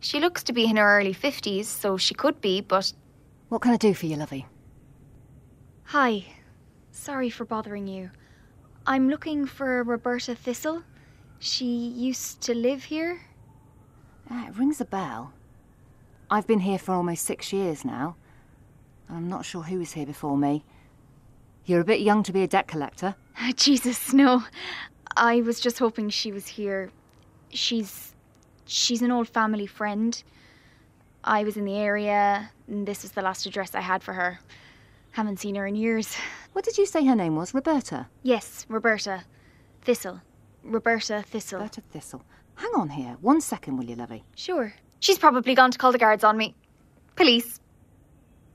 She 0.00 0.20
looks 0.20 0.42
to 0.44 0.52
be 0.52 0.64
in 0.64 0.76
her 0.76 0.98
early 0.98 1.14
50s, 1.14 1.64
so 1.64 1.96
she 1.96 2.14
could 2.14 2.40
be, 2.40 2.60
but. 2.60 2.92
What 3.48 3.62
can 3.62 3.72
I 3.72 3.76
do 3.76 3.94
for 3.94 4.06
you, 4.06 4.16
lovey? 4.16 4.46
Hi. 5.84 6.24
Sorry 6.92 7.30
for 7.30 7.44
bothering 7.44 7.86
you. 7.86 8.10
I'm 8.88 9.08
looking 9.10 9.46
for 9.46 9.82
Roberta 9.82 10.36
Thistle. 10.36 10.84
She 11.40 11.64
used 11.64 12.40
to 12.42 12.54
live 12.54 12.84
here. 12.84 13.20
Ah, 14.30 14.46
it 14.46 14.56
rings 14.56 14.80
a 14.80 14.84
bell. 14.84 15.32
I've 16.30 16.46
been 16.46 16.60
here 16.60 16.78
for 16.78 16.92
almost 16.92 17.24
six 17.24 17.52
years 17.52 17.84
now. 17.84 18.14
I'm 19.10 19.28
not 19.28 19.44
sure 19.44 19.62
who 19.62 19.80
was 19.80 19.92
here 19.92 20.06
before 20.06 20.36
me. 20.36 20.64
You're 21.64 21.80
a 21.80 21.84
bit 21.84 22.00
young 22.00 22.22
to 22.24 22.32
be 22.32 22.44
a 22.44 22.46
debt 22.46 22.68
collector. 22.68 23.16
Jesus, 23.56 24.12
no. 24.12 24.44
I 25.16 25.40
was 25.40 25.58
just 25.58 25.80
hoping 25.80 26.08
she 26.08 26.30
was 26.30 26.46
here. 26.46 26.90
She's. 27.50 28.14
she's 28.66 29.02
an 29.02 29.10
old 29.10 29.28
family 29.28 29.66
friend. 29.66 30.22
I 31.24 31.42
was 31.42 31.56
in 31.56 31.64
the 31.64 31.76
area, 31.76 32.52
and 32.68 32.86
this 32.86 33.02
was 33.02 33.12
the 33.12 33.22
last 33.22 33.46
address 33.46 33.74
I 33.74 33.80
had 33.80 34.04
for 34.04 34.12
her. 34.12 34.38
Haven't 35.10 35.40
seen 35.40 35.56
her 35.56 35.66
in 35.66 35.74
years. 35.74 36.16
What 36.56 36.64
did 36.64 36.78
you 36.78 36.86
say 36.86 37.04
her 37.04 37.14
name 37.14 37.36
was? 37.36 37.52
Roberta? 37.52 38.06
Yes, 38.22 38.64
Roberta. 38.70 39.24
Thistle. 39.82 40.22
Roberta 40.64 41.22
Thistle. 41.22 41.58
Roberta 41.58 41.82
Thistle. 41.82 42.24
Hang 42.54 42.70
on 42.74 42.88
here. 42.88 43.18
One 43.20 43.42
second, 43.42 43.76
will 43.76 43.84
you, 43.84 43.94
lovey? 43.94 44.24
Sure. 44.36 44.72
She's 45.00 45.18
probably 45.18 45.54
gone 45.54 45.70
to 45.70 45.76
call 45.76 45.92
the 45.92 45.98
guards 45.98 46.24
on 46.24 46.38
me. 46.38 46.54
Police. 47.14 47.60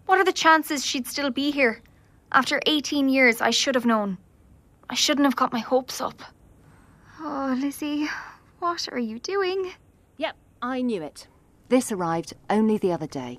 What 0.07 0.17
are 0.17 0.23
the 0.23 0.33
chances 0.33 0.83
she'd 0.83 1.05
still 1.05 1.29
be 1.29 1.51
here? 1.51 1.83
After 2.31 2.59
18 2.65 3.07
years, 3.07 3.39
I 3.39 3.51
should 3.51 3.75
have 3.75 3.85
known. 3.85 4.17
I 4.89 4.95
shouldn't 4.95 5.27
have 5.27 5.35
got 5.35 5.53
my 5.53 5.59
hopes 5.59 6.01
up. 6.01 6.23
Oh, 7.19 7.55
Lizzie, 7.55 8.07
what 8.57 8.89
are 8.91 8.97
you 8.97 9.19
doing? 9.19 9.73
Yep, 10.17 10.35
I 10.59 10.81
knew 10.81 11.03
it. 11.03 11.27
This 11.69 11.91
arrived 11.91 12.33
only 12.49 12.79
the 12.79 12.93
other 12.93 13.05
day. 13.05 13.37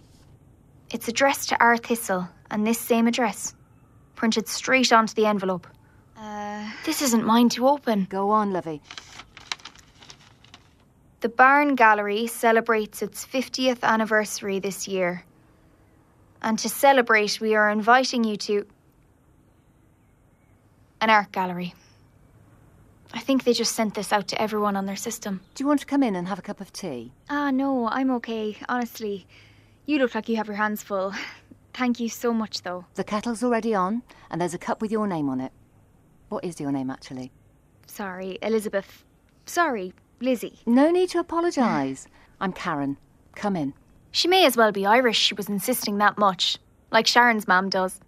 It's 0.93 1.09
addressed 1.09 1.49
to 1.49 1.61
R. 1.61 1.77
Thistle, 1.77 2.29
and 2.49 2.65
this 2.65 2.79
same 2.79 3.09
address. 3.09 3.57
Printed 4.23 4.47
straight 4.47 4.93
onto 4.93 5.15
the 5.15 5.27
envelope. 5.27 5.67
Uh. 6.17 6.71
This 6.85 7.03
isn't 7.03 7.27
mine 7.27 7.49
to 7.49 7.67
open. 7.67 8.07
Go 8.09 8.31
on, 8.31 8.53
lovey. 8.53 8.81
The 11.23 11.29
Barn 11.29 11.75
Gallery 11.75 12.29
celebrates 12.29 13.03
its 13.03 13.27
50th 13.27 13.83
anniversary 13.83 14.61
this 14.61 14.87
year. 14.87 15.25
And 16.41 16.57
to 16.61 16.69
celebrate, 16.69 17.41
we 17.41 17.57
are 17.57 17.69
inviting 17.69 18.23
you 18.23 18.37
to 18.37 18.65
an 21.01 21.11
art 21.11 21.33
gallery. 21.33 21.75
I 23.13 23.19
think 23.19 23.43
they 23.43 23.53
just 23.53 23.75
sent 23.75 23.95
this 23.95 24.13
out 24.13 24.29
to 24.29 24.41
everyone 24.41 24.77
on 24.77 24.87
their 24.87 24.95
system. 24.95 25.41
Do 25.57 25.65
you 25.65 25.67
want 25.67 25.81
to 25.81 25.87
come 25.87 26.05
in 26.05 26.15
and 26.15 26.29
have 26.29 26.39
a 26.39 26.43
cup 26.43 26.61
of 26.61 26.73
tea? 26.73 27.11
Ah, 27.29 27.51
no, 27.51 27.89
I'm 27.89 28.13
okay, 28.13 28.57
honestly. 28.69 29.27
You 29.85 29.99
look 29.99 30.15
like 30.15 30.29
you 30.29 30.37
have 30.37 30.47
your 30.47 30.55
hands 30.55 30.81
full. 30.81 31.13
Thank 31.75 32.01
you 32.01 32.09
so 32.09 32.35
much, 32.35 32.63
though. 32.63 32.85
The 32.95 33.05
kettle's 33.05 33.43
already 33.43 33.75
on, 33.75 34.03
and 34.31 34.41
there's 34.41 34.55
a 34.55 34.59
cup 34.59 34.83
with 34.83 34.93
your 34.93 35.07
name 35.07 35.29
on 35.29 35.41
it. 35.41 35.53
What 36.29 36.45
is 36.45 36.61
your 36.61 36.71
name, 36.71 36.91
actually? 36.91 37.33
Sorry, 37.87 38.39
Elizabeth. 38.43 39.05
Sorry, 39.47 39.95
Lizzie. 40.21 40.59
No 40.67 40.91
need 40.91 41.09
to 41.11 41.19
apologise. 41.19 42.07
I'm 42.41 42.53
Karen. 42.53 42.99
Come 43.35 43.57
in. 43.57 43.75
She 44.11 44.29
may 44.29 44.45
as 44.45 44.57
well 44.57 44.73
be 44.73 44.85
Irish, 44.85 45.19
she 45.19 45.35
was 45.35 45.49
insisting 45.49 45.99
that 45.99 46.19
much, 46.19 46.59
like 46.91 47.07
Sharon's 47.07 47.49
mum 47.49 47.71
does. 47.71 47.99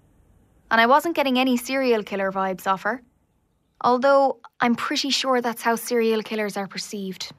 And 0.70 0.80
I 0.80 0.86
wasn't 0.86 1.16
getting 1.16 1.38
any 1.38 1.56
serial 1.56 2.02
killer 2.02 2.30
vibes 2.30 2.66
off 2.66 2.82
her. 2.82 3.02
Although 3.80 4.38
I'm 4.60 4.74
pretty 4.74 5.10
sure 5.10 5.40
that's 5.40 5.62
how 5.62 5.76
serial 5.76 6.22
killers 6.22 6.56
are 6.56 6.66
perceived 6.66 7.32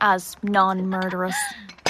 as 0.00 0.36
non 0.42 0.88
murderous. 0.88 1.36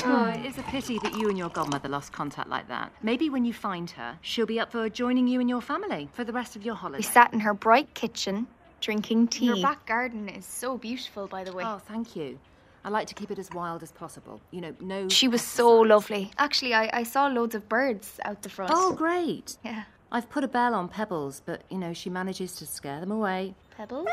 Oh, 0.02 0.26
it 0.26 0.46
is 0.46 0.56
a 0.56 0.62
pity 0.62 0.98
that 1.02 1.14
you 1.14 1.28
and 1.28 1.36
your 1.36 1.50
godmother 1.50 1.88
lost 1.88 2.12
contact 2.12 2.48
like 2.48 2.66
that. 2.68 2.90
Maybe 3.02 3.28
when 3.28 3.44
you 3.44 3.52
find 3.52 3.90
her, 3.90 4.18
she'll 4.22 4.46
be 4.46 4.58
up 4.58 4.72
for 4.72 4.88
joining 4.88 5.26
you 5.26 5.40
and 5.40 5.48
your 5.48 5.60
family 5.60 6.08
for 6.12 6.24
the 6.24 6.32
rest 6.32 6.56
of 6.56 6.64
your 6.64 6.74
holiday. 6.74 6.98
We 6.98 7.02
sat 7.02 7.32
in 7.34 7.40
her 7.40 7.52
bright 7.52 7.92
kitchen, 7.94 8.46
drinking 8.80 9.28
tea. 9.28 9.46
Your 9.46 9.60
back 9.60 9.84
garden 9.86 10.28
is 10.28 10.46
so 10.46 10.78
beautiful, 10.78 11.26
by 11.26 11.44
the 11.44 11.52
way. 11.52 11.64
Oh, 11.66 11.78
thank 11.78 12.16
you. 12.16 12.38
I 12.82 12.88
like 12.88 13.08
to 13.08 13.14
keep 13.14 13.30
it 13.30 13.38
as 13.38 13.50
wild 13.50 13.82
as 13.82 13.92
possible. 13.92 14.40
You 14.52 14.62
know, 14.62 14.74
no. 14.80 15.08
She 15.10 15.28
was 15.28 15.42
so 15.42 15.70
lovely. 15.80 16.30
Actually, 16.38 16.72
I, 16.72 16.88
I 16.94 17.02
saw 17.02 17.26
loads 17.26 17.54
of 17.54 17.68
birds 17.68 18.18
out 18.24 18.40
the 18.40 18.48
front. 18.48 18.72
Oh, 18.74 18.94
great. 18.94 19.58
Yeah. 19.62 19.82
I've 20.10 20.30
put 20.30 20.44
a 20.44 20.48
bell 20.48 20.74
on 20.74 20.88
Pebbles, 20.88 21.42
but, 21.44 21.62
you 21.68 21.76
know, 21.76 21.92
she 21.92 22.08
manages 22.08 22.56
to 22.56 22.66
scare 22.66 23.00
them 23.00 23.10
away. 23.10 23.54
Pebbles? 23.76 24.08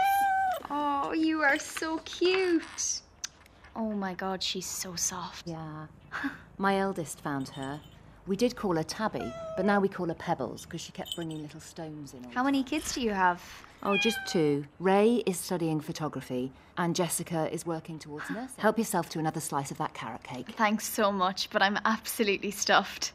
Ah! 0.70 1.08
Oh, 1.10 1.14
you 1.14 1.42
are 1.42 1.58
so 1.58 2.00
cute. 2.00 3.02
Oh 3.78 3.92
my 3.92 4.16
god, 4.16 4.42
she's 4.42 4.66
so 4.66 4.96
soft. 4.96 5.48
Yeah. 5.48 5.86
My 6.58 6.80
eldest 6.80 7.22
found 7.22 7.50
her. 7.50 7.80
We 8.26 8.36
did 8.36 8.56
call 8.56 8.76
her 8.76 8.84
Tabby, 8.84 9.32
but 9.56 9.66
now 9.66 9.80
we 9.80 9.88
call 9.88 10.08
her 10.08 10.16
Pebbles 10.16 10.66
because 10.66 10.82
she 10.82 10.92
kept 10.92 11.16
bringing 11.16 11.44
little 11.44 11.60
stones 11.60 12.14
in. 12.14 12.24
How 12.32 12.44
many 12.44 12.64
kids 12.64 12.96
do 12.96 13.02
you 13.02 13.12
have? 13.12 13.40
Oh, 13.84 13.96
just 13.96 14.18
two. 14.28 14.66
Ray 14.80 15.22
is 15.28 15.38
studying 15.38 15.80
photography, 15.80 16.52
and 16.80 16.96
Jessica 16.96 17.54
is 17.54 17.68
working 17.68 18.00
towards 18.00 18.28
nursing. 18.32 18.50
Help 18.58 18.80
yourself 18.80 19.10
to 19.10 19.20
another 19.20 19.40
slice 19.40 19.70
of 19.70 19.78
that 19.78 19.94
carrot 19.94 20.24
cake. 20.24 20.50
Thanks 20.58 20.88
so 20.88 21.12
much, 21.12 21.52
but 21.52 21.62
I'm 21.62 21.78
absolutely 21.86 22.50
stuffed. 22.50 23.14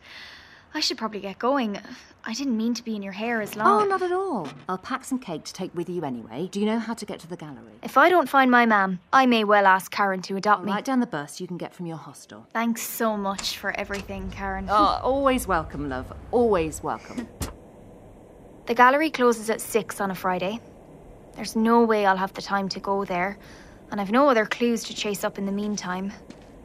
I 0.75 0.81
should 0.81 0.97
probably 0.97 1.21
get 1.21 1.39
going. 1.39 1.79
I 2.25 2.35
didn't 2.35 2.57
mean 2.57 2.73
to 2.75 2.85
be 2.85 2.97
in 2.97 3.03
your 3.03 3.13
hair 3.13 3.41
as 3.43 3.57
oh, 3.57 3.61
long. 3.61 3.83
Oh, 3.83 3.87
not 3.87 4.03
at 4.03 4.13
all. 4.13 4.49
I'll 4.69 4.79
pack 4.79 5.05
some 5.05 5.19
cake 5.19 5.45
to 5.45 5.53
take 5.53 5.75
with 5.75 5.89
you 5.89 6.05
anyway. 6.05 6.49
Do 6.51 6.61
you 6.61 6.67
know 6.67 6.79
how 6.79 6.95
to 6.95 7.05
get 7.05 7.19
to 7.21 7.27
the 7.27 7.37
gallery? 7.37 7.73
If 7.83 7.99
I 7.99 8.09
don't 8.09 8.29
find 8.29 8.51
my 8.51 8.65
mam, 8.65 9.01
I 9.13 9.27
may 9.27 9.45
well 9.45 9.67
ask 9.67 9.91
Karen 9.91 10.23
to 10.23 10.37
adopt 10.37 10.61
I'll 10.61 10.67
me. 10.67 10.73
write 10.73 10.85
down 10.85 11.01
the 11.01 11.07
bus 11.07 11.41
you 11.41 11.47
can 11.47 11.59
get 11.59 11.75
from 11.75 11.87
your 11.87 11.97
hostel. 11.99 12.47
Thanks 12.53 12.83
so 12.83 13.17
much 13.17 13.59
for 13.59 13.79
everything, 13.79 14.31
Karen. 14.31 14.67
Oh, 14.71 15.01
always 15.03 15.47
welcome, 15.47 15.89
love. 15.89 16.13
Always 16.31 16.83
welcome. 16.83 17.29
The 18.67 18.75
gallery 18.75 19.11
closes 19.11 19.51
at 19.51 19.61
six 19.61 20.01
on 20.01 20.13
a 20.13 20.15
Friday. 20.15 20.61
There's 21.35 21.57
no 21.57 21.83
way 21.83 22.07
I'll 22.07 22.17
have 22.17 22.33
the 22.33 22.43
time 22.43 22.69
to 22.71 22.81
go 22.81 23.05
there, 23.05 23.37
and 23.91 24.01
I've 24.01 24.13
no 24.13 24.29
other 24.29 24.47
clues 24.47 24.85
to 24.85 24.95
chase 24.95 25.25
up 25.25 25.37
in 25.37 25.47
the 25.47 25.53
meantime. 25.53 26.13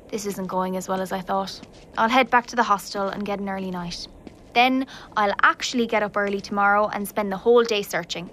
This 0.10 0.26
isn't 0.26 0.48
going 0.48 0.78
as 0.78 0.88
well 0.88 1.02
as 1.02 1.12
I 1.12 1.22
thought. 1.22 1.60
I'll 1.98 2.10
head 2.10 2.30
back 2.30 2.48
to 2.48 2.56
the 2.56 2.64
hostel 2.64 3.10
and 3.10 3.26
get 3.26 3.40
an 3.40 3.50
early 3.50 3.72
night. 3.72 4.08
Then 4.54 4.88
I'll 5.16 5.36
actually 5.44 5.86
get 5.86 6.02
up 6.02 6.16
early 6.16 6.42
tomorrow 6.42 6.88
and 6.88 7.08
spend 7.08 7.32
the 7.32 7.38
whole 7.38 7.64
day 7.64 7.82
searching. 7.82 8.30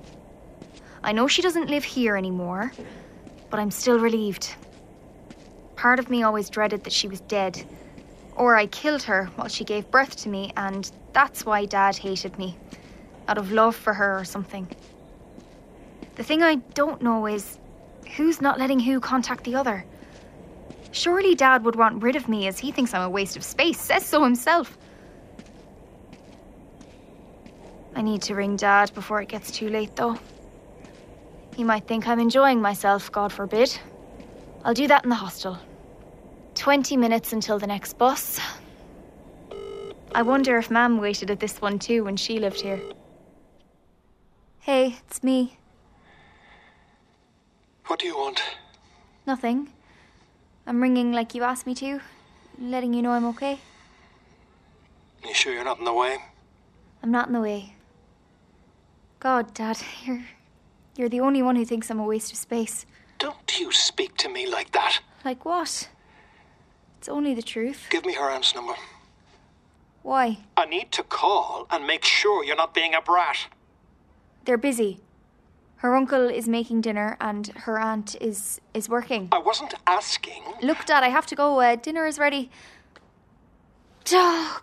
I 1.03 1.13
know 1.13 1.27
she 1.27 1.43
doesn't 1.43 1.69
live 1.69 1.85
here 1.85 2.17
anymore, 2.17 2.73
but 3.51 3.61
I'm 3.61 3.71
still 3.71 3.99
relieved. 3.99 4.55
Part 5.77 5.99
of 5.99 6.09
me 6.09 6.23
always 6.23 6.49
dreaded 6.49 6.85
that 6.85 6.93
she 6.93 7.09
was 7.09 7.21
dead, 7.21 7.63
or 8.37 8.57
I 8.57 8.67
killed 8.67 9.03
her 9.03 9.27
while 9.37 9.49
she 9.49 9.65
gave 9.65 9.91
birth 9.91 10.17
to 10.23 10.29
me, 10.29 10.53
and 10.57 10.91
that's 11.13 11.45
why 11.45 11.67
Dad 11.67 11.97
hated 11.97 12.39
me 12.39 12.57
out 13.29 13.37
of 13.37 13.53
love 13.53 13.77
for 13.77 13.93
her 13.93 14.19
or 14.19 14.25
something. 14.25 14.69
The 16.15 16.23
thing 16.23 16.43
I 16.43 16.55
don't 16.75 17.03
know 17.03 17.27
is 17.27 17.59
who's 18.17 18.41
not 18.41 18.59
letting 18.59 18.81
who 18.81 19.01
contact 19.01 19.45
the 19.45 19.57
other. 19.57 19.85
Surely 20.95 21.35
Dad 21.35 21.65
would 21.65 21.75
want 21.75 22.01
rid 22.05 22.15
of 22.15 22.29
me 22.29 22.47
as 22.47 22.61
he 22.61 22.71
thinks 22.71 22.95
I'm 22.95 23.03
a 23.03 23.11
waste 23.11 23.37
of 23.37 23.43
space, 23.43 23.81
says 23.81 24.07
so 24.07 24.23
himself. 24.23 24.79
I 27.97 28.01
need 28.01 28.23
to 28.23 28.37
ring 28.37 28.55
Dad 28.55 28.95
before 28.95 29.21
it 29.21 29.29
gets 29.29 29.51
too 29.51 29.69
late, 29.69 29.97
though. 29.97 30.17
He 31.57 31.65
might 31.65 31.89
think 31.89 32.07
I'm 32.07 32.21
enjoying 32.21 32.63
myself, 32.63 33.11
God 33.11 33.33
forbid. 33.33 33.77
I'll 34.65 34.73
do 34.73 34.87
that 34.87 35.03
in 35.03 35.11
the 35.11 35.17
hostel. 35.17 35.59
20 36.55 36.97
minutes 36.97 37.33
until 37.33 37.59
the 37.59 37.67
next 37.67 37.99
bus. 37.99 38.39
I 40.15 40.23
wonder 40.23 40.59
if 40.59 40.71
Mam 40.71 40.99
waited 40.99 41.29
at 41.29 41.41
this 41.41 41.61
one 41.61 41.81
too 41.81 42.05
when 42.05 42.17
she 42.17 42.39
lived 42.39 42.61
here. 42.61 42.81
Hey, 44.61 44.99
it's 45.09 45.25
me. 45.25 45.59
What 47.87 47.99
do 47.99 48.07
you 48.07 48.17
want? 48.17 48.41
Nothing. 49.27 49.73
I'm 50.67 50.81
ringing 50.81 51.13
like 51.13 51.35
you 51.35 51.43
asked 51.43 51.67
me 51.67 51.75
to, 51.77 52.01
letting 52.59 52.95
you 52.95 53.03
know 53.03 53.11
I'm 53.11 53.27
okay. 53.27 53.59
You 55.27 55.35
sure 55.35 55.53
you're 55.53 55.65
not 55.65 55.79
in 55.79 55.85
the 55.85 55.93
way? 55.93 56.17
I'm 57.03 57.11
not 57.11 57.27
in 57.27 57.35
the 57.35 57.41
way. 57.41 57.75
God, 59.21 59.53
Dad, 59.55 59.79
you're 60.05 60.25
you're 60.97 61.09
the 61.09 61.21
only 61.21 61.43
one 61.43 61.57
who 61.57 61.65
thinks 61.65 61.91
I'm 61.91 61.99
a 61.99 62.05
waste 62.05 62.33
of 62.33 62.39
space. 62.39 62.87
Don't 63.19 63.59
you 63.59 63.73
speak 63.73 64.17
to 64.19 64.29
me 64.29 64.47
like 64.47 64.73
that. 64.73 65.01
Like 65.25 65.45
what? 65.45 65.89
It's 66.99 67.09
only 67.09 67.35
the 67.35 67.43
truth. 67.43 67.89
Give 67.91 68.05
me 68.07 68.15
her 68.15 68.31
aunt's 68.31 68.55
number. 68.55 68.75
Why? 70.03 70.39
I 70.57 70.67
need 70.67 70.93
to 70.93 71.03
call 71.03 71.67
and 71.71 71.87
make 71.87 72.05
sure 72.05 72.45
you're 72.45 72.57
not 72.57 72.75
being 72.75 72.95
a 72.95 73.01
brat. 73.01 73.49
They're 74.45 74.59
busy. 74.59 75.01
Her 75.85 75.95
uncle 75.95 76.31
is 76.31 76.49
making 76.49 76.81
dinner 76.81 77.15
and 77.21 77.49
her 77.49 77.79
aunt 77.79 78.17
is 78.19 78.59
is 78.73 78.89
working. 78.89 79.29
I 79.33 79.39
wasn't 79.39 79.75
asking. 79.87 80.43
Look, 80.63 80.87
Dad, 80.87 81.03
I 81.05 81.11
have 81.11 81.27
to 81.27 81.35
go. 81.35 81.61
Uh, 81.61 81.77
dinner 81.77 82.07
is 82.07 82.19
ready. 82.19 82.51
Oh. 84.11 84.63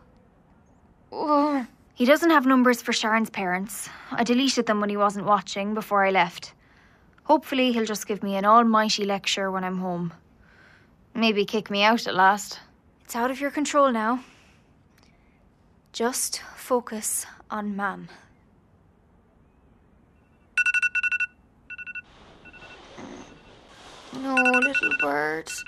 Oh. 1.11 1.67
He 1.93 2.05
doesn't 2.05 2.31
have 2.31 2.47
numbers 2.47 2.81
for 2.81 2.91
Sharon's 2.91 3.29
parents. 3.29 3.87
I 4.11 4.23
deleted 4.23 4.65
them 4.65 4.79
when 4.79 4.89
he 4.89 4.97
wasn't 4.97 5.27
watching 5.27 5.75
before 5.75 6.03
I 6.03 6.09
left. 6.09 6.53
Hopefully, 7.25 7.71
he'll 7.71 7.85
just 7.93 8.07
give 8.07 8.23
me 8.23 8.35
an 8.35 8.45
almighty 8.45 9.05
lecture 9.05 9.51
when 9.51 9.63
I'm 9.63 9.77
home. 9.77 10.11
Maybe 11.13 11.45
kick 11.45 11.69
me 11.69 11.83
out 11.83 12.07
at 12.07 12.15
last. 12.15 12.59
It's 13.05 13.15
out 13.15 13.29
of 13.29 13.39
your 13.39 13.51
control 13.51 13.91
now. 13.91 14.23
Just 15.93 16.41
focus 16.55 17.27
on 17.51 17.75
Mam. 17.75 18.09
No, 24.13 24.35
little 24.35 24.91
birds. 24.99 25.63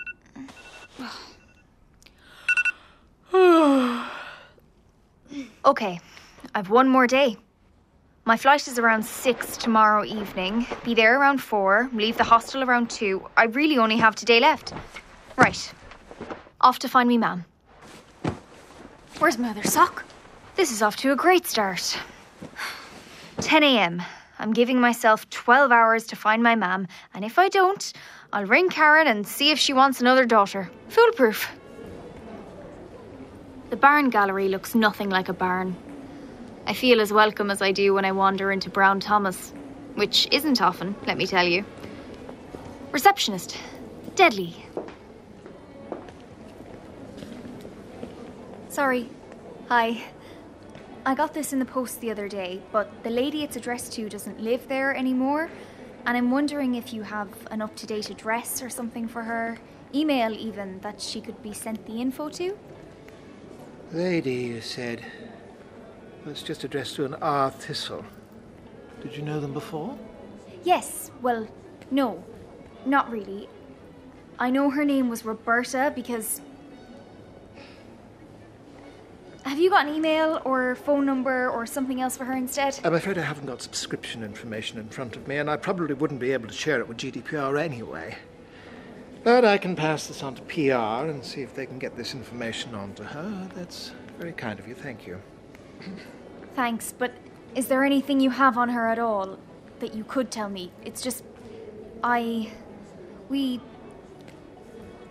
okay, 5.66 6.00
I've 6.54 6.70
one 6.70 6.90
more 6.90 7.08
day. 7.08 7.38
My 8.26 8.38
flight 8.38 8.68
is 8.68 8.78
around 8.78 9.04
six 9.04 9.58
tomorrow 9.58 10.04
evening. 10.04 10.68
Be 10.84 10.94
there 10.94 11.20
around 11.20 11.42
four. 11.42 11.90
Leave 11.94 12.18
the 12.18 12.24
hostel 12.24 12.64
around 12.64 12.90
two. 12.90 13.28
I 13.38 13.46
really 13.46 13.78
only 13.78 13.98
have 13.98 14.16
today 14.16 14.40
left. 14.40 14.74
Right. 15.38 15.74
Off 16.62 16.80
to 16.80 16.90
find 16.90 17.10
me, 17.10 17.18
ma'am. 17.18 17.46
Where's 19.20 19.38
my 19.38 19.50
other 19.50 19.64
sock? 19.64 20.06
This 20.56 20.72
is 20.72 20.82
off 20.82 20.96
to 20.98 21.12
a 21.12 21.16
great 21.16 21.46
start. 21.46 21.98
10 23.42 23.64
a.m. 23.64 24.02
I'm 24.40 24.54
giving 24.54 24.80
myself 24.80 25.30
12 25.30 25.72
hours 25.72 26.06
to 26.08 26.16
find 26.16 26.44
my 26.44 26.56
mam, 26.56 26.88
and 27.14 27.24
if 27.24 27.40
I 27.40 27.50
don't, 27.50 27.94
I'll 28.34 28.48
ring 28.48 28.67
Karen 28.69 29.06
and 29.06 29.28
see 29.28 29.52
if 29.52 29.60
she 29.60 29.74
wants 29.74 30.02
another 30.02 30.26
daughter. 30.26 30.72
Foolproof. 30.89 31.52
The 33.69 33.76
barn 33.76 34.10
gallery 34.10 34.50
looks 34.50 34.74
nothing 34.74 35.12
like 35.12 35.30
a 35.30 35.34
barn. 35.34 35.76
I 36.65 36.74
feel 36.74 37.00
as 37.00 37.13
welcome 37.13 37.52
as 37.52 37.62
I 37.62 37.72
do 37.72 37.93
when 37.93 38.06
I 38.06 38.12
wander 38.12 38.52
into 38.52 38.72
Brown 38.72 39.00
Thomas, 39.00 39.54
which 39.93 40.28
isn't 40.32 40.63
often, 40.63 40.96
let 41.06 41.15
me 41.15 41.28
tell 41.28 41.48
you. 41.48 41.63
Receptionist. 42.91 43.56
Deadly. 44.15 44.56
Sorry. 48.69 49.12
Hi. 49.69 50.04
I 51.06 51.13
got 51.13 51.36
this 51.36 51.54
in 51.54 51.60
the 51.60 51.65
post 51.65 52.02
the 52.02 52.10
other 52.10 52.28
day, 52.28 52.63
but 52.72 53.04
the 53.04 53.12
lady 53.12 53.43
it's 53.43 53.58
addressed 53.58 53.93
to 53.93 54.10
doesn't 54.10 54.39
live 54.39 54.67
there 54.69 54.96
anymore, 54.96 55.52
and 56.06 56.18
I'm 56.18 56.32
wondering 56.32 56.76
if 56.76 56.94
you 56.94 57.04
have 57.04 57.30
an 57.52 57.62
up 57.62 57.76
to 57.78 57.86
date 57.86 58.10
address 58.10 58.62
or 58.62 58.70
something 58.70 59.08
for 59.08 59.24
her, 59.24 59.58
email 59.94 60.34
even, 60.34 60.80
that 60.82 61.02
she 61.02 61.22
could 61.22 61.42
be 61.42 61.54
sent 61.54 61.86
the 61.86 62.02
info 62.02 62.30
to. 62.30 62.58
Lady, 63.92 64.34
you 64.34 64.62
said. 64.62 65.04
It's 66.26 66.42
just 66.42 66.63
addressed 66.63 66.96
to 66.96 67.06
an 67.06 67.16
R. 67.16 67.52
Thistle. 67.52 68.06
Did 69.02 69.16
you 69.16 69.24
know 69.24 69.39
them 69.39 69.54
before? 69.54 69.98
Yes, 70.63 71.12
well, 71.22 71.48
no, 71.92 72.24
not 72.86 73.12
really. 73.12 73.50
I 74.39 74.50
know 74.50 74.70
her 74.70 74.86
name 74.86 75.10
was 75.10 75.26
Roberta 75.26 75.92
because. 75.94 76.42
Have 79.44 79.60
you 79.60 79.70
got 79.70 79.88
an 79.88 79.94
email 79.94 80.42
or 80.46 80.76
phone 80.76 81.06
number 81.06 81.50
or 81.50 81.66
something 81.66 82.00
else 82.02 82.16
for 82.16 82.24
her 82.24 82.34
instead? 82.34 82.80
I'm 82.84 82.94
afraid 82.94 83.18
I 83.18 83.22
haven't 83.24 83.46
got 83.46 83.62
subscription 83.62 84.24
information 84.24 84.80
in 84.80 84.88
front 84.88 85.18
of 85.18 85.28
me, 85.28 85.38
and 85.38 85.50
I 85.50 85.58
probably 85.58 85.94
wouldn't 85.94 86.22
be 86.22 86.32
able 86.32 86.48
to 86.48 86.54
share 86.54 86.80
it 86.80 86.88
with 86.88 86.98
GDPR 86.98 87.60
anyway. 87.62 88.16
But 89.24 89.44
I 89.44 89.58
can 89.58 89.76
pass 89.76 90.08
this 90.08 90.24
on 90.24 90.36
to 90.36 90.42
PR 90.44 91.10
and 91.10 91.24
see 91.24 91.42
if 91.42 91.54
they 91.54 91.66
can 91.66 91.78
get 91.78 91.98
this 91.98 92.14
information 92.14 92.74
on 92.74 92.94
to 92.94 93.04
her. 93.04 93.50
That's 93.54 93.92
very 94.18 94.32
kind 94.32 94.60
of 94.60 94.68
you. 94.68 94.76
Thank 94.76 95.06
you. 95.06 95.22
Thanks, 96.56 96.94
but 96.98 97.12
is 97.54 97.68
there 97.68 97.84
anything 97.84 98.22
you 98.22 98.30
have 98.30 98.58
on 98.58 98.70
her 98.70 98.88
at 98.88 99.00
all 99.00 99.38
that 99.80 99.94
you 99.94 100.06
could 100.06 100.32
tell 100.32 100.50
me? 100.50 100.72
It's 100.86 101.02
just. 101.02 101.24
I. 102.02 102.52
We. 103.30 103.60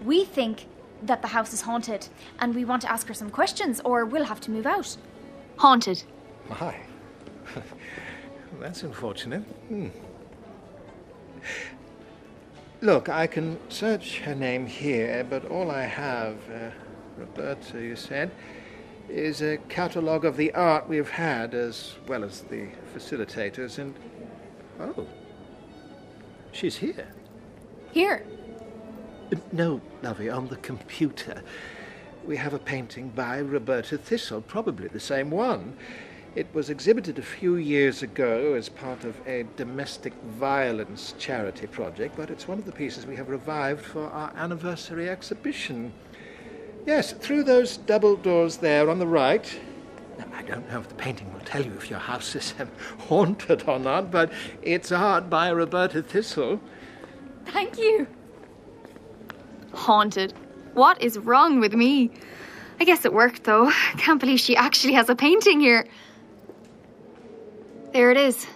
We 0.04 0.24
think 0.24 0.66
that 1.02 1.22
the 1.22 1.28
house 1.28 1.52
is 1.52 1.62
haunted, 1.62 2.08
and 2.38 2.54
we 2.54 2.64
want 2.64 2.82
to 2.82 2.90
ask 2.90 3.06
her 3.08 3.14
some 3.14 3.30
questions, 3.30 3.80
or 3.84 4.04
we'll 4.04 4.24
have 4.24 4.40
to 4.40 4.50
move 4.50 4.66
out. 4.66 4.96
Haunted. 5.56 6.02
My. 6.48 6.76
That's 8.60 8.82
unfortunate. 8.82 9.42
Hmm. 9.68 9.88
Look, 12.80 13.08
I 13.08 13.26
can 13.26 13.58
search 13.68 14.20
her 14.20 14.34
name 14.34 14.66
here, 14.66 15.24
but 15.28 15.44
all 15.46 15.70
I 15.70 15.82
have, 15.82 16.36
uh, 16.50 16.70
Roberta, 17.16 17.80
you 17.80 17.96
said, 17.96 18.30
is 19.08 19.42
a 19.42 19.58
catalogue 19.68 20.24
of 20.24 20.36
the 20.36 20.52
art 20.54 20.88
we've 20.88 21.10
had, 21.10 21.54
as 21.54 21.94
well 22.06 22.24
as 22.24 22.42
the 22.42 22.68
facilitators, 22.94 23.78
and. 23.78 23.94
Oh. 24.80 25.06
She's 26.52 26.76
here. 26.76 27.08
Here? 27.92 28.26
No, 29.52 29.80
lovey, 30.02 30.28
on 30.28 30.48
the 30.48 30.56
computer. 30.56 31.42
We 32.26 32.36
have 32.36 32.54
a 32.54 32.58
painting 32.58 33.08
by 33.10 33.38
Roberta 33.38 33.96
Thistle, 33.96 34.42
probably 34.42 34.88
the 34.88 35.00
same 35.00 35.30
one. 35.30 35.76
It 36.34 36.46
was 36.54 36.70
exhibited 36.70 37.18
a 37.18 37.22
few 37.22 37.56
years 37.56 38.02
ago 38.02 38.54
as 38.54 38.68
part 38.68 39.04
of 39.04 39.16
a 39.26 39.44
domestic 39.56 40.14
violence 40.38 41.14
charity 41.18 41.66
project, 41.66 42.16
but 42.16 42.30
it's 42.30 42.48
one 42.48 42.58
of 42.58 42.64
the 42.64 42.72
pieces 42.72 43.06
we 43.06 43.16
have 43.16 43.28
revived 43.28 43.84
for 43.84 44.04
our 44.06 44.32
anniversary 44.36 45.08
exhibition. 45.08 45.92
Yes, 46.86 47.12
through 47.12 47.44
those 47.44 47.76
double 47.76 48.16
doors 48.16 48.58
there 48.58 48.88
on 48.88 48.98
the 48.98 49.06
right. 49.06 49.60
Now, 50.18 50.26
I 50.34 50.42
don't 50.42 50.68
know 50.70 50.80
if 50.80 50.88
the 50.88 50.94
painting 50.94 51.32
will 51.32 51.40
tell 51.40 51.64
you 51.64 51.72
if 51.74 51.90
your 51.90 51.98
house 51.98 52.34
is 52.34 52.54
um, 52.58 52.70
haunted 53.08 53.68
or 53.68 53.78
not, 53.78 54.10
but 54.10 54.32
it's 54.62 54.92
art 54.92 55.28
by 55.30 55.50
Roberta 55.50 56.02
Thistle. 56.02 56.60
Thank 57.46 57.78
you. 57.78 58.06
Haunted. 59.74 60.34
What 60.74 61.02
is 61.02 61.18
wrong 61.18 61.60
with 61.60 61.74
me? 61.74 62.10
I 62.80 62.84
guess 62.84 63.04
it 63.04 63.12
worked 63.12 63.44
though. 63.44 63.70
Can't 63.96 64.20
believe 64.20 64.40
she 64.40 64.56
actually 64.56 64.94
has 64.94 65.08
a 65.08 65.14
painting 65.14 65.60
here. 65.60 65.86
There 67.92 68.10
it 68.10 68.16
is. 68.16 68.46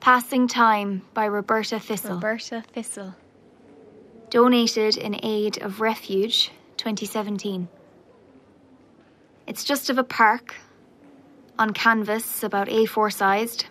Passing 0.00 0.48
Time 0.48 1.02
by 1.14 1.26
Roberta 1.26 1.78
Thistle. 1.78 2.14
Roberta 2.14 2.62
Thistle. 2.72 3.14
Donated 4.30 4.96
in 4.96 5.18
aid 5.22 5.60
of 5.62 5.80
Refuge 5.80 6.50
2017. 6.76 7.68
It's 9.46 9.62
just 9.62 9.90
of 9.90 9.98
a 9.98 10.04
park 10.04 10.56
on 11.58 11.72
canvas 11.72 12.42
about 12.42 12.68
A4 12.68 13.12
sized. 13.12 13.66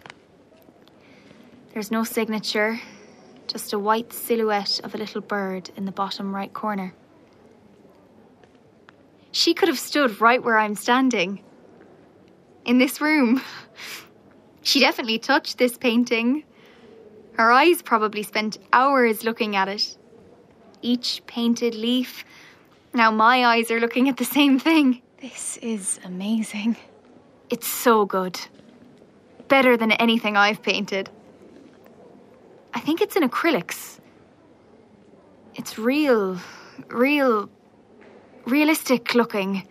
There's 1.74 1.92
no 1.92 2.04
signature, 2.04 2.80
just 3.48 3.74
a 3.74 3.80
white 3.80 4.12
silhouette 4.14 4.80
of 4.84 4.96
a 4.96 4.98
little 4.98 5.22
bird 5.22 5.70
in 5.76 5.86
the 5.86 5.92
bottom 5.92 6.34
right 6.34 6.54
corner. 6.54 6.94
She 9.32 9.54
could 9.54 9.68
have 9.68 9.80
stood 9.80 10.22
right 10.22 10.44
where 10.44 10.58
I'm 10.58 10.76
standing. 10.76 11.44
In 12.66 12.78
this 12.78 13.02
room. 13.02 13.42
She 14.66 14.80
definitely 14.80 15.20
touched 15.20 15.60
this 15.60 15.78
painting. 15.78 16.44
Her 17.34 17.52
eyes 17.52 17.84
probably 17.84 18.24
spent 18.24 18.58
hours 18.74 19.24
looking 19.24 19.56
at 19.56 19.68
it. 19.68 19.96
Each 20.82 21.22
painted 21.28 21.76
leaf. 21.76 22.26
Now 22.92 23.12
my 23.12 23.46
eyes 23.46 23.70
are 23.70 23.80
looking 23.80 24.10
at 24.10 24.18
the 24.18 24.26
same 24.26 24.58
thing. 24.58 25.04
This 25.22 25.58
is 25.58 26.00
amazing. 26.04 26.78
It's 27.52 27.68
so 27.68 28.06
good. 28.06 28.40
Better 29.48 29.78
than 29.78 29.92
anything 29.92 30.36
I've 30.36 30.64
painted. 30.64 31.12
I 32.76 32.80
think 32.82 33.00
it's 33.02 33.16
in 33.16 33.28
acrylics. 33.28 34.00
It's 35.56 35.80
real, 35.80 36.38
real, 36.90 37.50
realistic 38.46 39.16
looking. 39.16 39.66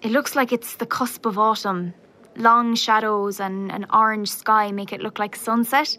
It 0.00 0.10
looks 0.10 0.34
like 0.34 0.52
it's 0.52 0.76
the 0.76 0.86
cusp 0.86 1.26
of 1.26 1.38
autumn. 1.38 1.92
Long 2.34 2.74
shadows 2.74 3.40
and 3.40 3.70
an 3.70 3.84
orange 3.92 4.30
sky 4.30 4.72
make 4.72 4.92
it 4.94 5.02
look 5.02 5.18
like 5.18 5.36
sunset. 5.36 5.98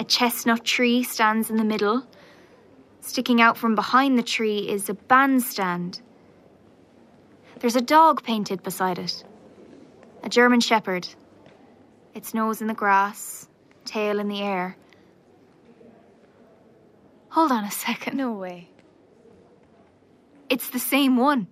A 0.00 0.04
chestnut 0.04 0.64
tree 0.64 1.04
stands 1.04 1.48
in 1.48 1.56
the 1.56 1.64
middle. 1.64 2.04
Sticking 3.00 3.40
out 3.40 3.56
from 3.56 3.76
behind 3.76 4.18
the 4.18 4.24
tree 4.24 4.68
is 4.68 4.88
a 4.88 4.94
bandstand. 4.94 6.00
There's 7.60 7.76
a 7.76 7.80
dog 7.80 8.24
painted 8.24 8.64
beside 8.64 8.98
it. 8.98 9.24
A 10.24 10.28
German 10.28 10.60
Shepherd. 10.60 11.06
Its 12.14 12.34
nose 12.34 12.60
in 12.60 12.66
the 12.66 12.74
grass, 12.74 13.48
tail 13.84 14.18
in 14.18 14.28
the 14.28 14.42
air. 14.42 14.76
Hold 17.30 17.50
on 17.50 17.64
a 17.64 17.70
second. 17.70 18.16
No 18.16 18.32
way. 18.32 18.70
It's 20.48 20.70
the 20.70 20.78
same 20.78 21.16
one. 21.16 21.48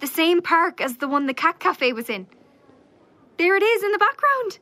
The 0.00 0.06
same 0.06 0.42
park 0.42 0.80
as 0.80 0.98
the 0.98 1.08
one 1.08 1.26
the 1.26 1.34
cat 1.34 1.58
cafe 1.58 1.92
was 1.92 2.08
in. 2.08 2.26
There 3.36 3.56
it 3.56 3.62
is 3.62 3.82
in 3.82 3.90
the 3.90 3.98
background. 3.98 4.58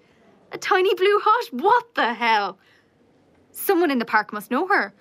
A 0.52 0.58
tiny 0.58 0.94
blue 0.94 1.20
hut. 1.22 1.48
What 1.52 1.94
the 1.94 2.14
hell? 2.14 2.58
Someone 3.50 3.90
in 3.90 3.98
the 3.98 4.04
park 4.04 4.32
must 4.32 4.50
know 4.50 4.66
her. 4.68 4.94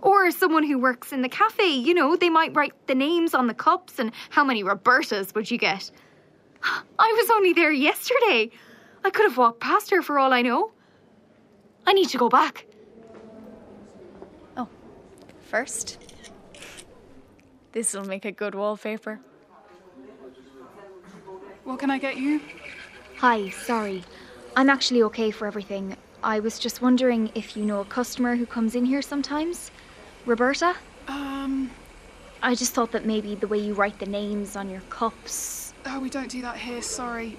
Or 0.00 0.30
someone 0.30 0.62
who 0.62 0.78
works 0.78 1.12
in 1.12 1.22
the 1.22 1.28
cafe. 1.28 1.70
You 1.70 1.94
know, 1.94 2.14
they 2.14 2.30
might 2.30 2.54
write 2.54 2.74
the 2.86 2.94
names 2.94 3.34
on 3.34 3.48
the 3.48 3.54
cups 3.54 3.98
and 3.98 4.12
how 4.30 4.44
many 4.44 4.62
Robertas 4.62 5.34
would 5.34 5.50
you 5.50 5.58
get? 5.58 5.90
I 6.62 7.12
was 7.20 7.30
only 7.30 7.52
there 7.54 7.72
yesterday. 7.72 8.50
I 9.04 9.10
could 9.10 9.24
have 9.24 9.36
walked 9.36 9.60
past 9.60 9.90
her 9.90 10.02
for 10.02 10.18
all 10.18 10.32
I 10.32 10.42
know. 10.42 10.70
I 11.88 11.94
need 11.94 12.10
to 12.10 12.18
go 12.18 12.28
back. 12.28 12.66
Oh, 14.58 14.68
first. 15.46 15.98
This'll 17.72 18.04
make 18.04 18.26
a 18.26 18.30
good 18.30 18.54
wallpaper. 18.54 19.20
What 21.64 21.78
can 21.78 21.90
I 21.90 21.96
get 21.96 22.18
you? 22.18 22.42
Hi, 23.16 23.48
sorry. 23.48 24.04
I'm 24.54 24.68
actually 24.68 25.02
okay 25.04 25.30
for 25.30 25.46
everything. 25.46 25.96
I 26.22 26.40
was 26.40 26.58
just 26.58 26.82
wondering 26.82 27.30
if 27.34 27.56
you 27.56 27.64
know 27.64 27.80
a 27.80 27.86
customer 27.86 28.36
who 28.36 28.44
comes 28.44 28.74
in 28.74 28.84
here 28.84 29.00
sometimes? 29.00 29.70
Roberta? 30.26 30.76
Um, 31.06 31.70
I 32.42 32.54
just 32.54 32.74
thought 32.74 32.92
that 32.92 33.06
maybe 33.06 33.34
the 33.34 33.48
way 33.48 33.60
you 33.60 33.72
write 33.72 33.98
the 33.98 34.04
names 34.04 34.56
on 34.56 34.68
your 34.68 34.82
cups. 34.90 35.72
oh, 35.86 35.98
we 36.00 36.10
don't 36.10 36.30
do 36.30 36.42
that 36.42 36.58
here, 36.58 36.82
sorry. 36.82 37.38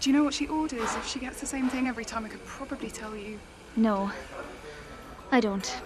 Do 0.00 0.08
you 0.08 0.16
know 0.16 0.24
what 0.24 0.32
she 0.32 0.46
orders? 0.46 0.96
If 0.96 1.06
she 1.06 1.18
gets 1.18 1.40
the 1.40 1.46
same 1.46 1.68
thing 1.68 1.88
every 1.88 2.06
time, 2.06 2.24
I 2.24 2.30
could 2.30 2.44
probably 2.46 2.90
tell 2.90 3.14
you. 3.14 3.38
No, 3.76 4.10
I 5.30 5.40
don't. 5.40 5.82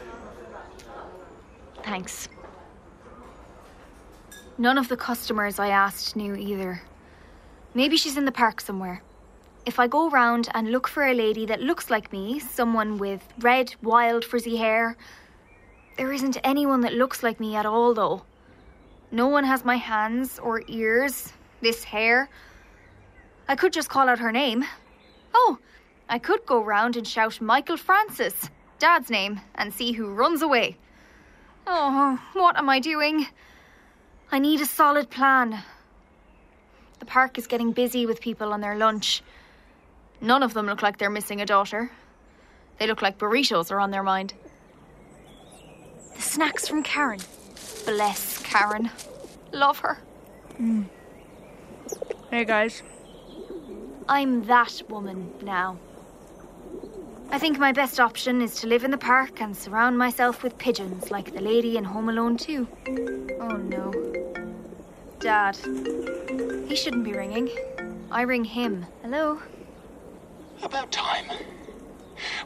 Thanks. 1.84 2.28
None 4.58 4.78
of 4.78 4.88
the 4.88 4.96
customers 4.96 5.58
I 5.58 5.68
asked 5.68 6.16
knew 6.16 6.34
either. 6.34 6.82
Maybe 7.74 7.96
she's 7.96 8.16
in 8.16 8.24
the 8.24 8.32
park 8.32 8.60
somewhere. 8.60 9.02
If 9.66 9.78
I 9.78 9.86
go 9.86 10.08
round 10.08 10.48
and 10.54 10.72
look 10.72 10.88
for 10.88 11.04
a 11.04 11.14
lady 11.14 11.46
that 11.46 11.60
looks 11.60 11.90
like 11.90 12.12
me, 12.12 12.40
someone 12.40 12.98
with 12.98 13.22
red, 13.38 13.74
wild, 13.82 14.24
frizzy 14.24 14.56
hair, 14.56 14.96
there 15.96 16.12
isn't 16.12 16.38
anyone 16.42 16.80
that 16.80 16.94
looks 16.94 17.22
like 17.22 17.38
me 17.38 17.54
at 17.54 17.66
all, 17.66 17.94
though. 17.94 18.22
No 19.10 19.28
one 19.28 19.44
has 19.44 19.64
my 19.64 19.76
hands 19.76 20.38
or 20.38 20.62
ears, 20.68 21.32
this 21.60 21.84
hair. 21.84 22.28
I 23.48 23.56
could 23.56 23.72
just 23.72 23.90
call 23.90 24.08
out 24.08 24.18
her 24.18 24.32
name. 24.32 24.64
Oh, 25.34 25.58
I 26.08 26.18
could 26.18 26.46
go 26.46 26.62
round 26.62 26.96
and 26.96 27.06
shout 27.06 27.40
Michael 27.40 27.76
Francis, 27.76 28.48
Dad's 28.78 29.10
name, 29.10 29.40
and 29.56 29.74
see 29.74 29.92
who 29.92 30.14
runs 30.14 30.42
away. 30.42 30.76
Oh, 31.66 32.20
what 32.34 32.56
am 32.56 32.68
I 32.68 32.78
doing? 32.78 33.26
I 34.30 34.38
need 34.38 34.60
a 34.60 34.66
solid 34.66 35.10
plan. 35.10 35.62
The 37.00 37.06
park 37.06 37.38
is 37.38 37.46
getting 37.46 37.72
busy 37.72 38.06
with 38.06 38.20
people 38.20 38.52
on 38.52 38.60
their 38.60 38.76
lunch. 38.76 39.22
None 40.20 40.42
of 40.42 40.54
them 40.54 40.66
look 40.66 40.82
like 40.82 40.98
they're 40.98 41.10
missing 41.10 41.40
a 41.40 41.46
daughter. 41.46 41.90
They 42.78 42.86
look 42.86 43.02
like 43.02 43.18
burritos 43.18 43.70
are 43.70 43.80
on 43.80 43.90
their 43.90 44.02
mind. 44.02 44.34
The 46.14 46.22
snacks 46.22 46.68
from 46.68 46.82
Karen. 46.82 47.20
Bless 47.84 48.38
Karen. 48.42 48.90
Love 49.52 49.78
her. 49.80 49.98
Mm. 50.60 50.86
Hey 52.30 52.44
guys. 52.44 52.82
I'm 54.08 54.44
that 54.44 54.82
woman 54.88 55.32
now. 55.42 55.78
I 57.30 57.38
think 57.38 57.58
my 57.58 57.72
best 57.72 57.98
option 57.98 58.40
is 58.40 58.60
to 58.60 58.66
live 58.66 58.84
in 58.84 58.90
the 58.90 58.98
park 58.98 59.40
and 59.40 59.56
surround 59.56 59.98
myself 59.98 60.42
with 60.42 60.56
pigeons 60.58 61.10
like 61.10 61.34
the 61.34 61.40
lady 61.40 61.76
in 61.76 61.84
Home 61.84 62.08
Alone 62.08 62.36
2. 62.36 62.68
Oh 63.40 63.56
no. 63.56 63.92
Dad. 65.18 65.56
He 66.68 66.76
shouldn't 66.76 67.04
be 67.04 67.12
ringing. 67.12 67.50
I 68.10 68.22
ring 68.22 68.44
him. 68.44 68.86
Hello? 69.02 69.42
About 70.62 70.92
time. 70.92 71.26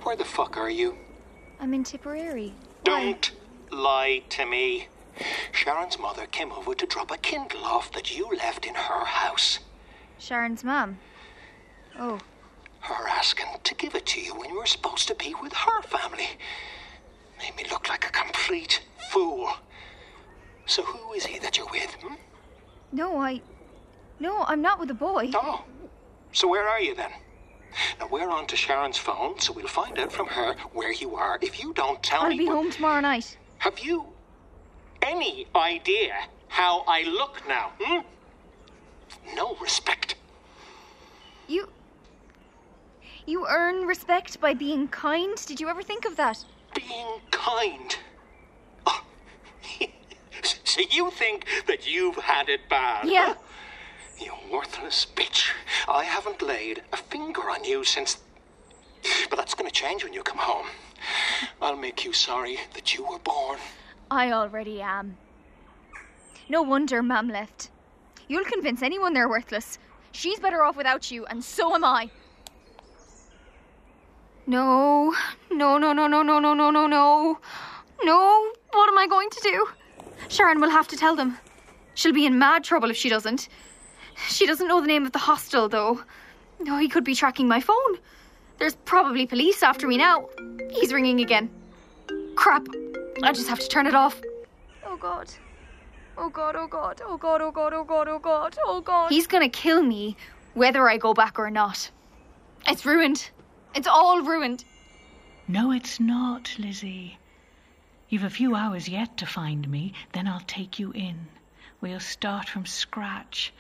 Where 0.02 0.16
the 0.16 0.24
fuck 0.24 0.56
are 0.56 0.70
you? 0.70 0.96
I'm 1.60 1.74
in 1.74 1.84
Tipperary. 1.84 2.54
Don't 2.82 3.32
lie 3.70 4.22
to 4.30 4.46
me. 4.46 4.88
Sharon's 5.52 5.98
mother 5.98 6.26
came 6.26 6.52
over 6.52 6.74
to 6.74 6.86
drop 6.86 7.10
a 7.10 7.18
Kindle 7.18 7.64
off 7.64 7.92
that 7.92 8.16
you 8.16 8.28
left 8.30 8.64
in 8.64 8.74
her 8.74 9.04
house. 9.04 9.58
Sharon's 10.18 10.64
mum. 10.64 10.98
Oh, 11.98 12.18
Her 12.80 13.08
asking 13.08 13.46
to 13.64 13.74
give 13.74 13.94
it 13.94 14.06
to 14.06 14.20
you 14.20 14.34
when 14.34 14.48
you 14.50 14.56
were 14.56 14.66
supposed 14.66 15.06
to 15.08 15.14
be 15.14 15.34
with 15.42 15.52
her 15.52 15.82
family. 15.82 16.28
Made 17.38 17.56
me 17.56 17.64
look 17.70 17.88
like 17.88 18.06
a 18.06 18.10
complete 18.12 18.82
fool. 19.10 19.50
So 20.66 20.82
who 20.82 21.12
is 21.14 21.26
he 21.26 21.38
that 21.40 21.56
you're 21.58 21.70
with? 21.70 21.94
Hmm? 22.02 22.14
no, 22.92 23.18
I. 23.18 23.40
No, 24.18 24.44
I'm 24.46 24.60
not 24.60 24.78
with 24.78 24.90
a 24.90 24.94
boy. 24.94 25.30
Oh, 25.34 25.64
so 26.32 26.46
where 26.48 26.68
are 26.68 26.80
you 26.80 26.94
then? 26.94 27.10
Now 27.98 28.08
we're 28.10 28.28
on 28.28 28.46
to 28.48 28.56
Sharon's 28.56 28.98
phone, 28.98 29.38
so 29.40 29.52
we'll 29.52 29.66
find 29.66 29.98
out 29.98 30.12
from 30.12 30.26
her 30.26 30.54
where 30.74 30.92
you 30.92 31.14
are. 31.16 31.38
If 31.40 31.62
you 31.62 31.72
don't 31.72 32.02
tell 32.02 32.22
I'll 32.22 32.28
me, 32.30 32.38
be 32.38 32.46
where- 32.46 32.56
home 32.56 32.70
tomorrow 32.70 33.00
night. 33.00 33.38
have 33.58 33.78
you 33.78 34.06
any 35.00 35.46
idea 35.56 36.14
how 36.48 36.84
I 36.86 37.04
look 37.04 37.40
now? 37.48 37.72
Hmm? 37.80 38.00
No 39.34 39.54
respect. 39.56 40.16
You. 41.48 41.68
You 43.26 43.46
earn 43.48 43.87
respect 43.87 44.40
by 44.40 44.54
being 44.54 44.88
kind? 44.88 45.37
Did 45.46 45.61
you 45.61 45.68
ever 45.68 45.83
think 45.83 46.04
of 46.04 46.16
that? 46.16 46.44
Being 46.74 47.20
kind. 47.30 47.96
Oh. 48.87 49.04
so 50.64 50.80
you 50.90 51.11
think 51.11 51.46
that 51.66 51.90
you've 51.90 52.16
had 52.16 52.48
it 52.48 52.68
bad? 52.68 53.09
Yeah. 53.09 53.35
huh? 53.35 53.40
You 54.18 54.33
worthless 54.52 55.06
bitch. 55.14 55.50
I 55.88 56.04
haven't 56.04 56.42
laid 56.42 56.83
a 56.92 56.96
finger 56.96 57.42
on 57.50 57.64
you 57.64 57.85
since. 57.85 58.18
But 59.30 59.37
that's 59.37 59.54
going 59.54 59.68
to 59.68 59.74
change 59.74 60.04
when 60.04 60.12
you 60.12 60.22
come 60.22 60.38
home. 60.38 60.66
I'll 61.62 61.76
make 61.76 62.04
you 62.04 62.12
sorry 62.12 62.59
that 62.74 62.94
you 62.94 63.04
were 63.04 63.18
born. 63.18 63.59
I 64.11 64.33
already 64.33 64.83
am. 64.83 65.16
No 66.48 66.62
wonder 66.62 67.02
Mam 67.02 67.28
left. 67.28 67.70
You'll 68.28 68.44
convince 68.44 68.83
anyone 68.83 69.14
they're 69.14 69.28
worthless. 69.28 69.78
She's 70.12 70.38
better 70.38 70.62
off 70.62 70.76
without 70.76 71.11
you, 71.11 71.24
and 71.26 71.42
so 71.42 71.74
am 71.74 71.85
I. 71.85 72.11
No, 74.46 75.14
no, 75.50 75.79
no, 75.79 75.92
no, 75.92 76.07
no, 76.07 76.22
no, 76.22 76.38
no, 76.38 76.55
no, 76.55 76.70
no, 76.70 76.87
no. 76.87 77.38
No, 78.03 78.53
what 78.72 78.88
am 78.88 78.98
I 78.98 79.07
going 79.07 79.31
to 79.31 79.40
do? 79.42 79.68
Sharon 80.29 80.61
will 80.61 80.70
have 80.70 80.88
to 80.88 80.96
tell 80.96 81.14
them. 81.14 81.37
She'll 81.94 82.12
be 82.12 82.26
in 82.26 82.38
mad 82.38 82.64
trouble 82.64 82.90
if 82.90 82.96
she 82.96 83.09
doesn't. 83.09 83.48
She 84.29 84.46
doesn't 84.46 84.68
know 84.68 84.81
the 84.81 84.87
name 84.87 85.07
of 85.07 85.12
the 85.12 85.18
hostel, 85.18 85.68
though. 85.68 86.00
No, 86.61 86.79
he 86.79 86.88
could 86.88 87.05
be 87.05 87.14
tracking 87.14 87.48
my 87.48 87.61
phone. 87.61 87.98
There's 88.59 88.76
probably 88.76 89.26
police 89.26 89.62
after 89.62 89.88
me 89.88 89.96
now. 89.96 90.29
He's 90.70 90.92
ringing 90.92 91.20
again. 91.20 91.50
Crap. 92.37 92.66
I 93.22 93.33
just 93.33 93.48
have 93.48 93.61
to 93.61 93.68
turn 93.68 93.87
it 93.87 93.94
off. 93.94 94.20
Oh 94.87 94.96
god. 94.96 95.31
Oh 96.18 96.29
god, 96.29 96.57
oh 96.57 96.66
god, 96.66 97.00
oh 97.05 97.16
god, 97.16 97.40
oh 97.40 97.50
god, 97.50 97.72
oh 97.72 97.85
god, 97.85 98.09
oh 98.09 98.18
god, 98.18 98.59
oh 98.64 98.81
god. 98.81 99.11
He's 99.11 99.26
gonna 99.26 99.48
kill 99.48 99.83
me 99.83 100.16
whether 100.55 100.88
I 100.88 100.98
go 100.98 101.14
back 101.14 101.38
or 101.38 101.50
not. 101.50 101.90
It's 102.66 102.85
ruined. 102.85 103.31
It's 103.72 103.87
all 103.87 104.22
ruined. 104.22 104.64
No, 105.46 105.70
it's 105.70 106.00
not, 106.00 106.56
Lizzy. 106.59 107.18
You've 108.09 108.24
a 108.24 108.30
few 108.30 108.56
hours 108.56 108.88
yet 108.88 109.18
to 109.18 109.26
find 109.26 109.68
me, 109.68 109.92
then 110.12 110.26
I'll 110.26 110.40
take 110.40 110.80
you 110.80 110.90
in. 110.90 111.28
We'll 111.80 112.00
start 112.00 112.48
from 112.48 112.66
scratch, 112.66 113.52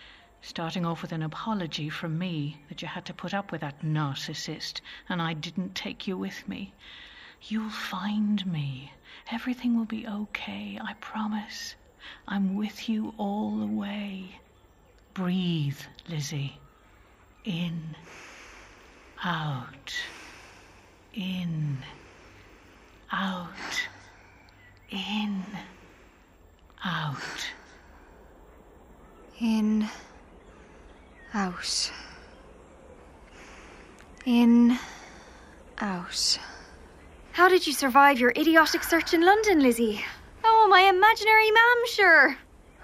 starting 0.42 0.84
off 0.84 1.02
with 1.02 1.12
an 1.12 1.22
apology 1.22 1.88
from 1.88 2.18
me 2.18 2.60
that 2.68 2.82
you 2.82 2.88
had 2.88 3.04
to 3.06 3.14
put 3.14 3.32
up 3.32 3.52
with 3.52 3.60
that 3.60 3.82
narcissist 3.82 4.80
and 5.08 5.22
I 5.22 5.34
didn't 5.34 5.76
take 5.76 6.08
you 6.08 6.18
with 6.18 6.48
me. 6.48 6.74
You'll 7.42 7.70
find 7.70 8.44
me. 8.44 8.92
Everything 9.30 9.76
will 9.76 9.84
be 9.84 10.06
okay, 10.06 10.78
I 10.82 10.94
promise. 10.94 11.76
I'm 12.26 12.56
with 12.56 12.88
you 12.88 13.14
all 13.16 13.58
the 13.58 13.66
way. 13.66 14.40
Breathe, 15.14 15.80
Lizzy. 16.08 16.58
In, 17.44 17.96
out, 19.24 19.94
in, 21.14 21.78
out, 23.12 23.48
in, 24.90 25.44
out. 26.84 27.16
In, 29.40 29.88
out. 31.34 31.92
In, 34.24 34.78
out. 35.78 36.38
How 37.32 37.48
did 37.48 37.66
you 37.66 37.72
survive 37.72 38.18
your 38.18 38.32
idiotic 38.36 38.82
search 38.82 39.14
in 39.14 39.24
London, 39.24 39.60
Lizzy? 39.60 40.04
Oh, 40.44 40.66
my 40.70 40.82
imaginary 40.82 41.50
mam, 41.50 41.86
sure. 41.86 42.36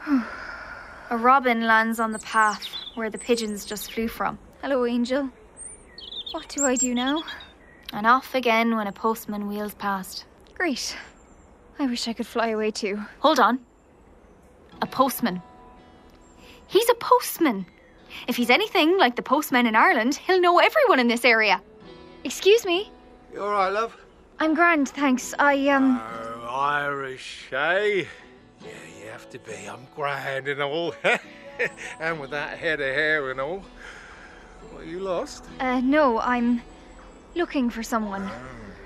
A 1.10 1.16
robin 1.16 1.66
lands 1.66 2.00
on 2.00 2.12
the 2.12 2.18
path 2.18 2.66
where 2.94 3.10
the 3.10 3.18
pigeons 3.18 3.64
just 3.64 3.92
flew 3.92 4.08
from. 4.08 4.38
Hello, 4.60 4.84
Angel. 4.84 5.30
What 6.32 6.48
do 6.48 6.64
I 6.64 6.74
do 6.74 6.94
now? 6.94 7.22
And 7.92 8.06
off 8.06 8.34
again 8.34 8.76
when 8.76 8.86
a 8.86 8.92
postman 8.92 9.48
wheels 9.48 9.74
past. 9.74 10.24
Great. 10.54 10.96
I 11.78 11.86
wish 11.86 12.08
I 12.08 12.12
could 12.12 12.26
fly 12.26 12.48
away 12.48 12.70
too. 12.70 13.00
Hold 13.20 13.38
on. 13.38 13.60
A 14.82 14.86
postman. 14.86 15.40
He's 16.66 16.88
a 16.88 16.94
postman. 16.94 17.66
If 18.26 18.36
he's 18.36 18.50
anything 18.50 18.98
like 18.98 19.16
the 19.16 19.22
postmen 19.22 19.66
in 19.66 19.76
Ireland, 19.76 20.16
he'll 20.16 20.40
know 20.40 20.58
everyone 20.58 20.98
in 20.98 21.08
this 21.08 21.24
area. 21.24 21.60
Excuse 22.24 22.64
me. 22.66 22.90
You 23.32 23.42
all 23.42 23.52
right, 23.52 23.68
love? 23.68 23.96
I'm 24.38 24.54
grand, 24.54 24.88
thanks. 24.88 25.34
I, 25.38 25.68
um. 25.68 26.00
Oh, 26.02 26.48
Irish, 26.50 27.48
eh? 27.52 28.04
Yeah, 28.60 28.68
you 29.00 29.10
have 29.10 29.30
to 29.30 29.38
be. 29.38 29.68
I'm 29.70 29.86
grand 29.94 30.48
and 30.48 30.62
all. 30.62 30.94
and 32.00 32.20
with 32.20 32.30
that 32.30 32.58
head 32.58 32.80
of 32.80 32.86
hair 32.86 33.30
and 33.30 33.40
all. 33.40 33.62
What, 34.76 34.86
you 34.86 34.98
lost? 35.00 35.42
Uh, 35.58 35.80
no, 35.80 36.20
I'm 36.20 36.60
looking 37.34 37.70
for 37.70 37.82
someone. 37.82 38.28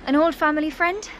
An 0.07 0.15
old 0.15 0.37
family 0.37 0.71
friend? 0.71 1.11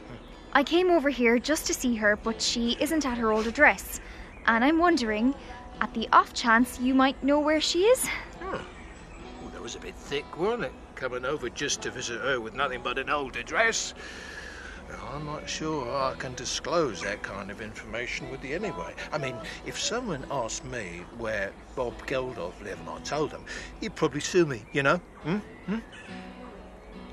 I 0.53 0.63
came 0.63 0.91
over 0.93 1.11
here 1.11 1.41
just 1.41 1.67
to 1.67 1.75
see 1.75 1.97
her, 1.97 2.15
but 2.15 2.41
she 2.41 2.77
isn't 2.79 3.05
at 3.05 3.19
her 3.19 3.33
old 3.33 3.49
address. 3.49 4.01
And 4.47 4.63
I'm 4.63 4.79
wondering, 4.79 5.35
at 5.81 5.93
the 5.93 6.09
off 6.13 6.35
chance 6.35 6.79
you 6.79 6.95
might 6.95 7.21
know 7.25 7.41
where 7.41 7.61
she 7.61 7.81
is? 7.81 8.09
Well, 8.41 8.61
that 9.53 9.61
was 9.61 9.75
a 9.75 9.81
bit 9.81 9.97
thick, 9.97 10.39
wasn't 10.39 10.67
it? 10.67 10.73
Coming 10.95 11.25
over 11.25 11.51
just 11.51 11.83
to 11.83 11.91
visit 11.91 12.21
her 12.21 12.41
with 12.41 12.55
nothing 12.55 12.81
but 12.81 12.97
an 12.97 13.11
old 13.11 13.35
address. 13.35 13.93
I'm 15.13 15.27
not 15.27 15.49
sure 15.49 15.91
I 15.91 16.15
can 16.19 16.35
disclose 16.35 17.03
that 17.03 17.23
kind 17.23 17.51
of 17.51 17.61
information 17.61 18.31
with 18.31 18.45
you 18.45 18.57
anyway. 18.57 18.95
I 19.13 19.19
mean, 19.19 19.37
if 19.67 19.79
someone 19.79 20.25
asked 20.31 20.65
me 20.65 21.03
where 21.19 21.53
Bob 21.77 21.95
Geldof 22.07 22.61
lived 22.63 22.81
and 22.81 22.89
I 22.89 22.99
told 23.01 23.31
them, 23.31 23.45
he'd 23.81 23.95
probably 23.95 24.21
sue 24.21 24.47
me, 24.47 24.65
you 24.73 24.83
know? 24.83 24.97
Hmm? 25.23 25.37
Hmm? 25.67 25.79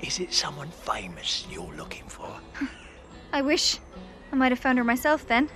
Is 0.02 0.20
it 0.20 0.32
someone 0.32 0.70
famous 0.70 1.46
you're 1.50 1.72
looking 1.74 2.04
for? 2.08 2.32
I 3.32 3.42
wish 3.42 3.78
I 4.32 4.36
might 4.36 4.52
have 4.52 4.58
found 4.58 4.78
her 4.78 4.84
myself 4.84 5.26
then. 5.26 5.48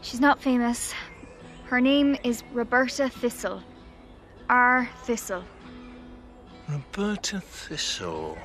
She's 0.00 0.20
not 0.20 0.40
famous. 0.40 0.94
Her 1.64 1.80
name 1.80 2.16
is 2.22 2.42
Roberta 2.52 3.08
Thistle. 3.08 3.62
R. 4.48 4.88
Thistle. 5.04 5.44
Roberta 6.68 7.40
Thistle. 7.40 8.38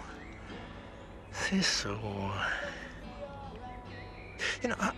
Thistle. 1.37 1.99
Uh, 2.03 2.49
you 4.61 4.69
know, 4.69 4.75
I, 4.79 4.91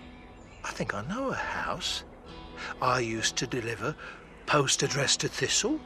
I 0.64 0.72
think 0.72 0.96
I 0.96 1.06
know 1.06 1.30
a 1.30 1.36
house. 1.36 2.04
I 2.82 3.02
used 3.02 3.36
to 3.38 3.48
deliver 3.48 3.96
post 4.46 4.82
address 4.82 5.16
to 5.18 5.28
Thistle. 5.28 5.80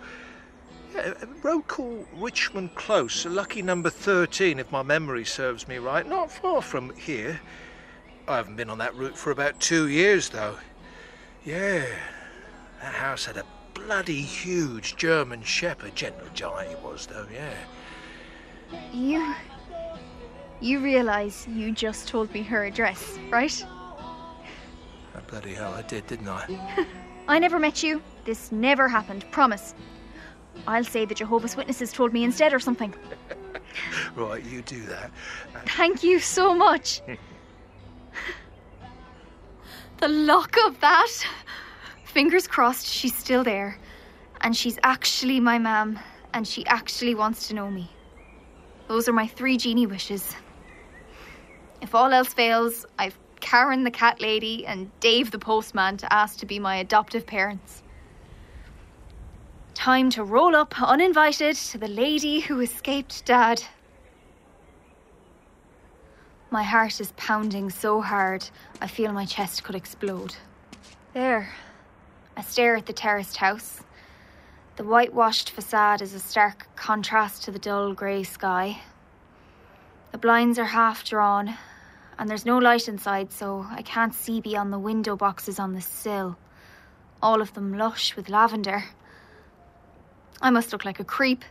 Yeah, 0.95 1.13
road 1.41 1.67
called 1.67 2.05
Richmond 2.15 2.75
Close, 2.75 3.25
lucky 3.25 3.61
number 3.61 3.89
13, 3.89 4.59
if 4.59 4.71
my 4.71 4.83
memory 4.83 5.25
serves 5.25 5.67
me 5.67 5.79
right. 5.79 6.07
Not 6.07 6.31
far 6.31 6.61
from 6.61 6.95
here. 6.95 7.41
I 8.27 8.37
haven't 8.37 8.55
been 8.55 8.69
on 8.69 8.77
that 8.77 8.95
route 8.95 9.17
for 9.17 9.31
about 9.31 9.59
two 9.59 9.89
years, 9.89 10.29
though. 10.29 10.55
Yeah, 11.43 11.85
that 12.81 12.93
house 12.93 13.25
had 13.25 13.37
a 13.37 13.45
bloody 13.73 14.21
huge 14.21 14.95
German 14.95 15.43
Shepherd. 15.43 15.95
Gentle 15.95 16.27
giant 16.33 16.69
he 16.69 16.75
was, 16.75 17.07
though, 17.07 17.27
yeah. 17.33 17.55
You. 18.93 19.35
You 20.63 20.79
realize 20.79 21.45
you 21.49 21.73
just 21.73 22.07
told 22.07 22.33
me 22.33 22.41
her 22.43 22.63
address, 22.63 23.19
right? 23.29 23.65
Oh, 23.67 25.19
bloody 25.27 25.53
hell, 25.53 25.73
I 25.73 25.81
did, 25.81 26.07
didn't 26.07 26.29
I? 26.29 26.87
I 27.27 27.37
never 27.37 27.59
met 27.59 27.83
you. 27.83 28.01
This 28.23 28.49
never 28.49 28.87
happened, 28.87 29.25
promise. 29.29 29.75
I'll 30.65 30.85
say 30.85 31.03
the 31.03 31.15
Jehovah's 31.15 31.57
Witnesses 31.57 31.91
told 31.91 32.13
me 32.13 32.23
instead 32.23 32.53
or 32.53 32.61
something. 32.61 32.93
right, 34.15 34.41
you 34.41 34.61
do 34.61 34.81
that. 34.83 35.11
Thank 35.65 36.01
you 36.01 36.19
so 36.19 36.55
much. 36.55 37.01
the 39.97 40.07
luck 40.07 40.55
of 40.65 40.79
that. 40.79 41.11
Fingers 42.05 42.47
crossed 42.47 42.87
she's 42.87 43.13
still 43.13 43.43
there. 43.43 43.77
And 44.39 44.55
she's 44.55 44.79
actually 44.83 45.41
my 45.41 45.59
mam, 45.59 45.99
and 46.33 46.47
she 46.47 46.65
actually 46.67 47.15
wants 47.15 47.49
to 47.49 47.53
know 47.53 47.69
me. 47.69 47.91
Those 48.87 49.09
are 49.09 49.13
my 49.13 49.27
three 49.27 49.57
genie 49.57 49.87
wishes. 49.87 50.33
If 51.83 51.93
all 51.93 52.13
else 52.13 52.33
fails, 52.33 52.85
I've 52.97 53.19
Karen 53.41 53.83
the 53.83 53.91
cat 53.91 54.21
lady 54.21 54.65
and 54.65 54.89
Dave 55.01 55.31
the 55.31 55.37
postman 55.37 55.97
to 55.97 56.11
ask 56.13 56.39
to 56.39 56.45
be 56.45 56.57
my 56.57 56.77
adoptive 56.77 57.27
parents. 57.27 57.83
Time 59.73 60.09
to 60.11 60.23
roll 60.23 60.55
up 60.55 60.81
uninvited 60.81 61.57
to 61.57 61.77
the 61.77 61.89
lady 61.89 62.39
who 62.39 62.61
escaped 62.61 63.25
Dad. 63.25 63.61
My 66.51 66.63
heart 66.63 67.01
is 67.01 67.11
pounding 67.17 67.69
so 67.69 67.99
hard, 67.99 68.49
I 68.79 68.87
feel 68.87 69.11
my 69.11 69.25
chest 69.25 69.65
could 69.65 69.75
explode. 69.75 70.35
There. 71.13 71.49
I 72.37 72.43
stare 72.43 72.77
at 72.77 72.85
the 72.85 72.93
terraced 72.93 73.37
house. 73.37 73.81
The 74.77 74.85
whitewashed 74.85 75.49
facade 75.49 76.01
is 76.01 76.13
a 76.13 76.19
stark 76.19 76.65
contrast 76.77 77.43
to 77.43 77.51
the 77.51 77.59
dull 77.59 77.93
grey 77.93 78.23
sky. 78.23 78.79
The 80.13 80.17
blinds 80.17 80.57
are 80.57 80.65
half 80.65 81.03
drawn, 81.03 81.57
and 82.17 82.29
there's 82.29 82.45
no 82.45 82.57
light 82.57 82.87
inside, 82.87 83.31
so 83.31 83.65
I 83.69 83.81
can't 83.81 84.13
see 84.13 84.41
beyond 84.41 84.71
the 84.71 84.79
window 84.79 85.15
boxes 85.15 85.59
on 85.59 85.73
the 85.73 85.81
sill. 85.81 86.37
All 87.21 87.41
of 87.41 87.53
them 87.53 87.77
lush 87.77 88.15
with 88.15 88.29
lavender. 88.29 88.85
I 90.41 90.49
must 90.49 90.71
look 90.71 90.85
like 90.85 90.99
a 90.99 91.05
creep. 91.05 91.43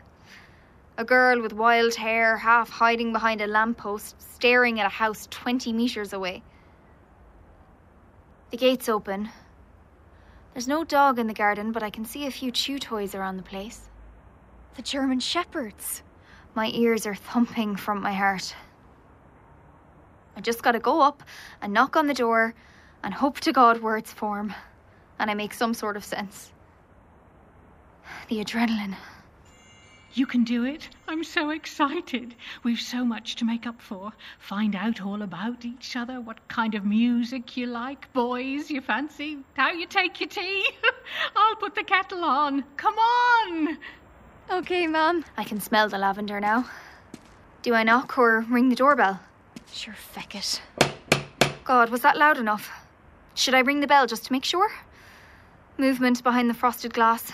A 0.99 1.05
girl 1.05 1.41
with 1.41 1.53
wild 1.53 1.95
hair, 1.95 2.37
half 2.37 2.69
hiding 2.69 3.13
behind 3.13 3.41
a 3.41 3.47
lamppost, 3.47 4.21
staring 4.21 4.79
at 4.79 4.87
a 4.87 4.91
house 4.91 5.27
20 5.31 5.73
metres 5.73 6.13
away. 6.13 6.43
The 8.51 8.59
gate's 8.59 8.89
open. 8.89 9.31
There's 10.53 10.69
no 10.69 10.85
dog 10.85 11.19
in 11.19 11.27
the 11.27 11.33
garden, 11.33 11.73
but 11.73 11.83
I 11.83 11.89
can 11.89 12.05
see 12.05 12.27
a 12.27 12.31
few 12.31 12.51
chew 12.51 12.79
toys 12.79 13.15
around 13.15 13.39
the 13.39 13.43
place. 13.43 13.89
The 14.77 14.83
German 14.83 15.21
Shepherds. 15.21 16.03
My 16.55 16.69
ears 16.75 17.07
are 17.07 17.15
thumping 17.15 17.77
from 17.77 18.03
my 18.03 18.13
heart. 18.13 18.55
I 20.37 20.41
just 20.41 20.63
gotta 20.63 20.81
go 20.81 21.01
up 21.01 21.23
and 21.61 21.73
knock 21.73 21.97
on 21.97 22.07
the 22.07 22.15
door 22.15 22.55
and 23.03 23.13
hope 23.13 23.41
to 23.41 23.53
God 23.53 23.83
words 23.83 24.13
form 24.13 24.55
and 25.19 25.31
I 25.31 25.35
make 25.35 25.55
some 25.55 25.73
sort 25.73 25.97
of 25.97 26.05
sense. 26.05 26.53
The 28.29 28.45
adrenaline. 28.45 28.97
You 30.15 30.27
can 30.27 30.45
do 30.45 30.65
it. 30.65 30.89
I'm 31.09 31.25
so 31.25 31.51
excited. 31.51 32.35
We've 32.65 32.81
so 32.81 33.03
much 33.05 33.37
to 33.37 33.47
make 33.47 33.67
up 33.67 33.81
for. 33.81 34.13
Find 34.39 34.77
out 34.77 35.01
all 35.01 35.23
about 35.23 35.65
each 35.65 35.97
other, 35.97 36.21
what 36.21 36.47
kind 36.49 36.75
of 36.75 36.85
music 36.85 37.57
you 37.57 37.67
like, 37.67 38.13
boys 38.13 38.71
you 38.71 38.83
fancy, 38.83 39.39
how 39.55 39.71
you 39.71 39.87
take 39.87 40.21
your 40.21 40.29
tea. 40.29 40.69
I'll 41.37 41.57
put 41.57 41.75
the 41.75 41.85
kettle 41.85 42.25
on. 42.25 42.65
Come 42.77 42.97
on. 42.99 43.79
Okay, 44.51 44.87
Mum. 44.87 45.25
I 45.37 45.45
can 45.45 45.61
smell 45.61 45.89
the 45.89 45.99
lavender 45.99 46.41
now. 46.41 46.69
Do 47.63 47.75
I 47.75 47.85
knock 47.85 48.19
or 48.19 48.45
ring 48.51 48.69
the 48.69 48.77
doorbell? 48.77 49.21
Sure, 49.73 49.95
feck 49.95 50.35
it. 50.35 50.61
God, 51.65 51.91
was 51.91 52.03
that 52.03 52.19
loud 52.19 52.39
enough? 52.39 52.71
Should 53.35 53.55
I 53.55 53.61
ring 53.61 53.81
the 53.81 53.87
bell 53.87 54.07
just 54.07 54.27
to 54.27 54.33
make 54.33 54.45
sure? 54.45 54.71
Movement 55.79 56.23
behind 56.23 56.51
the 56.51 56.55
frosted 56.55 56.93
glass. 56.93 57.33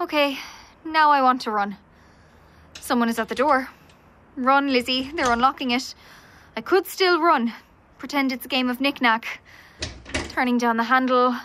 Okay, 0.00 0.38
now 0.84 1.10
I 1.10 1.22
want 1.22 1.40
to 1.42 1.50
run. 1.50 1.76
Someone 2.80 3.08
is 3.08 3.18
at 3.18 3.28
the 3.28 3.34
door. 3.34 3.68
Run, 4.36 4.72
Lizzy. 4.72 5.10
They're 5.14 5.32
unlocking 5.32 5.70
it. 5.70 5.94
I 6.56 6.60
could 6.60 6.86
still 6.86 7.20
run. 7.20 7.52
Pretend 7.98 8.32
it's 8.32 8.44
a 8.44 8.48
game 8.48 8.68
of 8.68 8.80
knick-knack. 8.80 9.40
Turning 10.30 10.58
down 10.58 10.76
the 10.76 10.84
handle. 10.84 11.36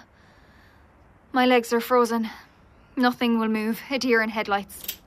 My 1.31 1.45
legs 1.45 1.71
are 1.71 1.79
frozen. 1.79 2.29
Nothing 2.97 3.39
will 3.39 3.47
move. 3.47 3.79
A 3.91 3.99
deer 3.99 4.21
in 4.21 4.29
headlights. 4.29 4.98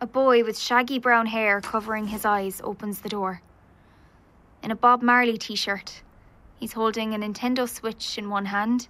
A 0.00 0.06
boy 0.06 0.44
with 0.44 0.58
shaggy 0.58 0.98
brown 0.98 1.26
hair 1.26 1.60
covering 1.60 2.08
his 2.08 2.24
eyes 2.24 2.60
opens 2.64 3.00
the 3.00 3.08
door. 3.08 3.40
In 4.62 4.70
a 4.70 4.76
Bob 4.76 5.02
Marley 5.02 5.38
t 5.38 5.54
shirt, 5.56 6.02
he's 6.56 6.72
holding 6.72 7.14
a 7.14 7.18
Nintendo 7.18 7.68
Switch 7.68 8.18
in 8.18 8.28
one 8.28 8.46
hand 8.46 8.88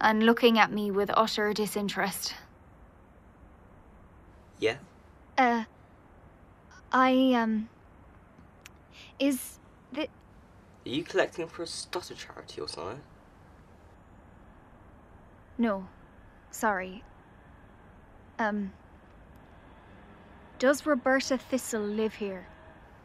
and 0.00 0.22
looking 0.24 0.58
at 0.58 0.70
me 0.70 0.90
with 0.90 1.10
utter 1.14 1.52
disinterest. 1.52 2.34
Yeah? 4.58 4.76
Uh, 5.36 5.64
I, 6.92 7.32
um. 7.34 7.68
Is 9.18 9.58
the. 9.92 10.02
Are 10.02 10.08
you 10.84 11.02
collecting 11.02 11.48
for 11.48 11.62
a 11.62 11.66
stutter 11.66 12.14
charity 12.14 12.60
or 12.60 12.68
something? 12.68 13.00
No. 15.58 15.86
Sorry. 16.50 17.02
Um. 18.38 18.72
Does 20.58 20.86
Roberta 20.86 21.36
Thistle 21.36 21.82
live 21.82 22.14
here? 22.14 22.46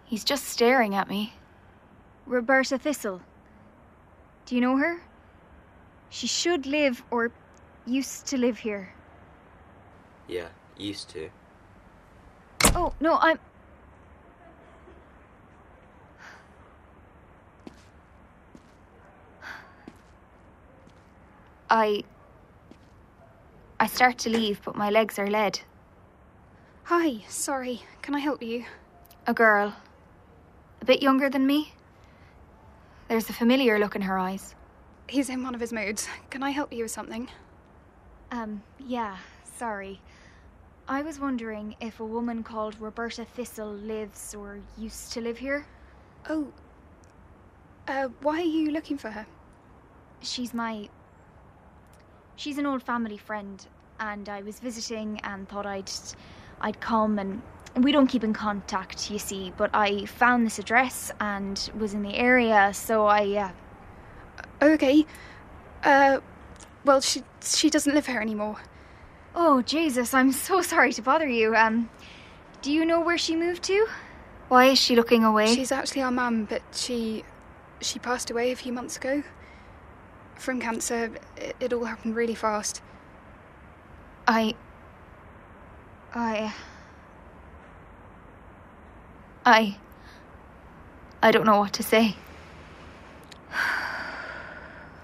He's 0.05 0.23
just 0.23 0.45
staring 0.45 0.95
at 0.95 1.09
me. 1.09 1.33
Roberta 2.25 2.77
Thistle. 2.77 3.21
Do 4.45 4.55
you 4.55 4.61
know 4.61 4.77
her? 4.77 5.01
She 6.09 6.27
should 6.27 6.65
live 6.65 7.03
or 7.11 7.31
used 7.85 8.27
to 8.27 8.37
live 8.37 8.59
here. 8.59 8.93
Yeah, 10.27 10.47
used 10.77 11.09
to. 11.09 11.29
Oh, 12.75 12.93
no, 12.99 13.17
I'm. 13.19 13.39
I. 21.69 22.03
I 23.79 23.87
start 23.87 24.17
to 24.19 24.29
leave, 24.29 24.61
but 24.63 24.75
my 24.75 24.89
legs 24.89 25.17
are 25.17 25.29
lead. 25.29 25.59
Hi, 27.01 27.23
sorry. 27.29 27.81
Can 28.01 28.13
I 28.13 28.19
help 28.19 28.43
you? 28.43 28.65
A 29.25 29.33
girl. 29.33 29.73
A 30.81 30.85
bit 30.85 31.01
younger 31.01 31.29
than 31.29 31.47
me. 31.47 31.71
There's 33.07 33.29
a 33.29 33.33
familiar 33.33 33.79
look 33.79 33.95
in 33.95 34.01
her 34.01 34.19
eyes. 34.19 34.53
He's 35.07 35.29
in 35.29 35.41
one 35.41 35.55
of 35.55 35.61
his 35.61 35.71
moods. 35.71 36.09
Can 36.29 36.43
I 36.43 36.49
help 36.49 36.73
you 36.73 36.83
with 36.83 36.91
something? 36.91 37.29
Um, 38.33 38.63
yeah, 38.85 39.15
sorry. 39.55 40.01
I 40.89 41.01
was 41.01 41.21
wondering 41.21 41.73
if 41.79 42.01
a 42.01 42.05
woman 42.05 42.43
called 42.43 42.75
Roberta 42.81 43.23
Thistle 43.23 43.71
lives 43.75 44.35
or 44.35 44.59
used 44.77 45.13
to 45.13 45.21
live 45.21 45.37
here. 45.37 45.65
Oh. 46.29 46.51
Uh, 47.87 48.09
why 48.21 48.39
are 48.39 48.53
you 48.57 48.71
looking 48.71 48.97
for 48.97 49.09
her? 49.09 49.25
She's 50.19 50.53
my. 50.53 50.89
She's 52.35 52.57
an 52.57 52.65
old 52.65 52.83
family 52.83 53.17
friend, 53.17 53.65
and 54.01 54.27
I 54.27 54.41
was 54.41 54.59
visiting 54.59 55.21
and 55.23 55.47
thought 55.47 55.65
I'd. 55.65 55.89
I'd 56.61 56.79
come 56.79 57.19
and. 57.19 57.41
We 57.75 57.91
don't 57.91 58.07
keep 58.07 58.23
in 58.23 58.33
contact, 58.33 59.11
you 59.11 59.19
see, 59.19 59.53
but 59.55 59.69
I 59.73 60.05
found 60.05 60.45
this 60.45 60.57
address 60.59 61.11
and 61.19 61.69
was 61.77 61.93
in 61.93 62.01
the 62.01 62.15
area, 62.15 62.71
so 62.73 63.05
I. 63.05 63.25
Uh, 63.35 63.51
Okay. 64.61 65.05
Uh, 65.83 66.19
well, 66.83 67.01
she 67.01 67.23
she 67.41 67.69
doesn't 67.69 67.93
live 67.93 68.07
here 68.07 68.19
anymore. 68.19 68.57
Oh, 69.35 69.61
Jesus, 69.61 70.13
I'm 70.13 70.31
so 70.31 70.61
sorry 70.73 70.93
to 70.93 71.01
bother 71.01 71.27
you. 71.27 71.55
Um, 71.55 71.89
do 72.61 72.71
you 72.71 72.85
know 72.85 72.99
where 72.99 73.17
she 73.17 73.35
moved 73.35 73.63
to? 73.63 73.87
Why 74.49 74.65
is 74.65 74.79
she 74.79 74.95
looking 74.95 75.23
away? 75.23 75.53
She's 75.53 75.71
actually 75.71 76.01
our 76.01 76.11
mum, 76.11 76.45
but 76.45 76.61
she 76.73 77.23
she 77.81 77.99
passed 77.99 78.29
away 78.29 78.51
a 78.51 78.55
few 78.55 78.73
months 78.73 78.97
ago 78.97 79.23
from 80.35 80.59
cancer. 80.59 81.11
It, 81.37 81.55
it 81.59 81.73
all 81.73 81.85
happened 81.85 82.15
really 82.15 82.35
fast. 82.35 82.81
I. 84.27 84.55
I. 86.13 86.53
I. 89.45 89.77
I 91.21 91.31
don't 91.31 91.45
know 91.45 91.59
what 91.59 91.73
to 91.73 91.83
say. 91.83 92.15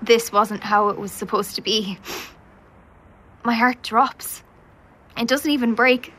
This 0.01 0.31
wasn't 0.31 0.63
how 0.63 0.89
it 0.89 0.97
was 0.99 1.11
supposed 1.11 1.55
to 1.55 1.61
be. 1.61 1.97
My 3.43 3.53
heart 3.53 3.81
drops. 3.81 4.43
It 5.17 5.27
doesn't 5.27 5.49
even 5.49 5.73
break. 5.73 6.13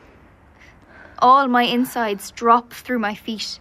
All 1.19 1.47
my 1.47 1.63
insides 1.63 2.31
drop 2.31 2.73
through 2.73 2.99
my 2.99 3.15
feet, 3.15 3.59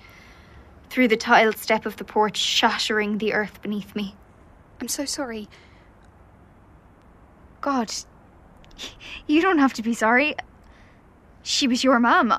through 0.91 1.09
the 1.09 1.17
tiled 1.17 1.57
step 1.59 1.87
of 1.87 1.97
the 1.97 2.05
porch, 2.05 2.37
shattering 2.37 3.19
the 3.19 3.35
earth 3.35 3.63
beneath 3.63 3.95
me. 3.95 4.15
I'm 4.81 4.89
so 4.89 5.05
sorry. 5.05 5.49
God, 7.61 7.93
you 9.27 9.41
don't 9.41 9.59
have 9.59 9.73
to 9.75 9.83
be 9.83 9.95
sorry. 9.95 10.35
She 11.47 11.69
was 11.69 11.85
your 11.85 12.01
mum. 12.01 12.37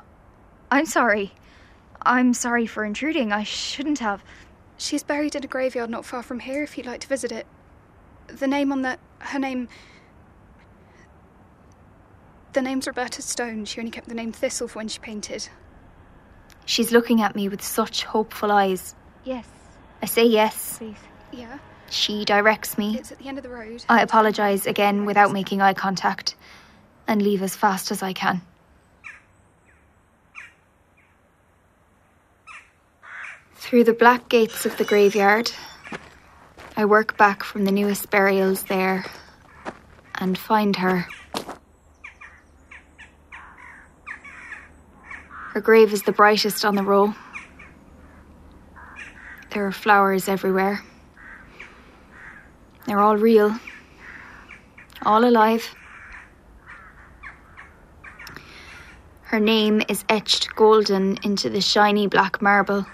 I'm 0.70 0.84
sorry. 0.84 1.32
I'm 2.02 2.34
sorry 2.34 2.66
for 2.66 2.84
intruding. 2.84 3.32
I 3.32 3.42
shouldn't 3.42 4.00
have. 4.00 4.22
She's 4.76 5.02
buried 5.02 5.34
in 5.34 5.42
a 5.42 5.46
graveyard 5.46 5.88
not 5.88 6.04
far 6.04 6.22
from 6.22 6.40
here 6.40 6.62
if 6.62 6.76
you'd 6.76 6.84
like 6.84 7.00
to 7.00 7.08
visit 7.08 7.32
it. 7.32 7.46
The 8.26 8.46
name 8.46 8.70
on 8.70 8.82
the. 8.82 8.98
her 9.20 9.38
name. 9.38 9.68
The 12.52 12.60
name's 12.60 12.86
Roberta 12.86 13.22
Stone. 13.22 13.64
She 13.64 13.80
only 13.80 13.90
kept 13.90 14.08
the 14.08 14.14
name 14.14 14.30
Thistle 14.30 14.68
for 14.68 14.80
when 14.80 14.88
she 14.88 14.98
painted. 14.98 15.48
She's 16.66 16.92
looking 16.92 17.22
at 17.22 17.34
me 17.34 17.48
with 17.48 17.62
such 17.62 18.04
hopeful 18.04 18.52
eyes. 18.52 18.94
Yes. 19.24 19.48
I 20.02 20.06
say 20.06 20.26
yes. 20.26 20.76
Please. 20.76 20.98
Yeah. 21.32 21.56
She 21.88 22.26
directs 22.26 22.76
me. 22.76 22.98
It's 22.98 23.10
at 23.10 23.18
the 23.18 23.28
end 23.28 23.38
of 23.38 23.42
the 23.42 23.48
road. 23.48 23.86
I 23.88 24.02
apologise 24.02 24.66
again 24.66 25.06
without 25.06 25.32
making 25.32 25.62
eye 25.62 25.72
contact 25.72 26.36
and 27.06 27.22
leave 27.22 27.40
as 27.40 27.56
fast 27.56 27.90
as 27.90 28.02
I 28.02 28.12
can. 28.12 28.42
Through 33.58 33.84
the 33.84 33.92
black 33.92 34.28
gates 34.28 34.64
of 34.64 34.78
the 34.78 34.84
graveyard, 34.84 35.52
I 36.76 36.84
work 36.84 37.18
back 37.18 37.42
from 37.42 37.64
the 37.64 37.72
newest 37.72 38.08
burials 38.08 38.62
there 38.62 39.04
and 40.14 40.38
find 40.38 40.76
her. 40.76 41.06
Her 45.52 45.60
grave 45.60 45.92
is 45.92 46.04
the 46.04 46.12
brightest 46.12 46.64
on 46.64 46.76
the 46.76 46.84
row. 46.84 47.14
There 49.50 49.66
are 49.66 49.72
flowers 49.72 50.28
everywhere. 50.28 50.80
They're 52.86 53.00
all 53.00 53.16
real, 53.16 53.58
all 55.02 55.24
alive. 55.24 55.74
Her 59.22 59.40
name 59.40 59.82
is 59.88 60.04
etched 60.08 60.54
golden 60.54 61.18
into 61.24 61.50
the 61.50 61.60
shiny 61.60 62.06
black 62.06 62.40
marble. 62.40 62.86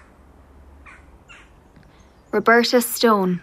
Roberta 2.34 2.80
Stone. 2.80 3.40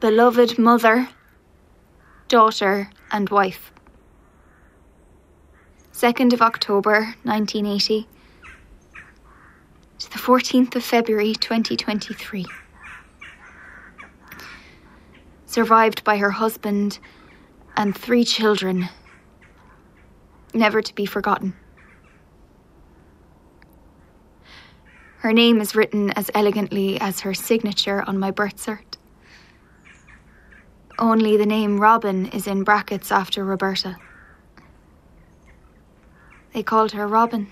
Beloved 0.00 0.58
mother, 0.58 1.10
daughter, 2.28 2.88
and 3.12 3.28
wife. 3.28 3.70
2nd 5.92 6.32
of 6.32 6.40
October 6.40 7.14
1980 7.24 8.08
to 9.98 10.10
the 10.10 10.16
14th 10.16 10.74
of 10.76 10.82
February 10.82 11.34
2023. 11.34 12.46
Survived 15.44 16.04
by 16.04 16.16
her 16.16 16.30
husband 16.30 16.98
and 17.76 17.94
three 17.94 18.24
children, 18.24 18.88
never 20.54 20.80
to 20.80 20.94
be 20.94 21.04
forgotten. 21.04 21.52
Her 25.18 25.32
name 25.32 25.60
is 25.60 25.74
written 25.74 26.10
as 26.10 26.30
elegantly 26.34 27.00
as 27.00 27.20
her 27.20 27.34
signature 27.34 28.04
on 28.06 28.18
my 28.18 28.30
birth 28.30 28.56
cert. 28.56 28.96
Only 30.98 31.36
the 31.36 31.46
name 31.46 31.78
Robin 31.78 32.26
is 32.26 32.46
in 32.46 32.64
brackets 32.64 33.12
after 33.12 33.44
Roberta. 33.44 33.96
They 36.52 36.62
called 36.62 36.92
her 36.92 37.06
Robin. 37.06 37.48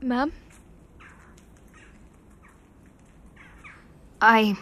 Ma'am? 0.00 0.32
I. 4.20 4.56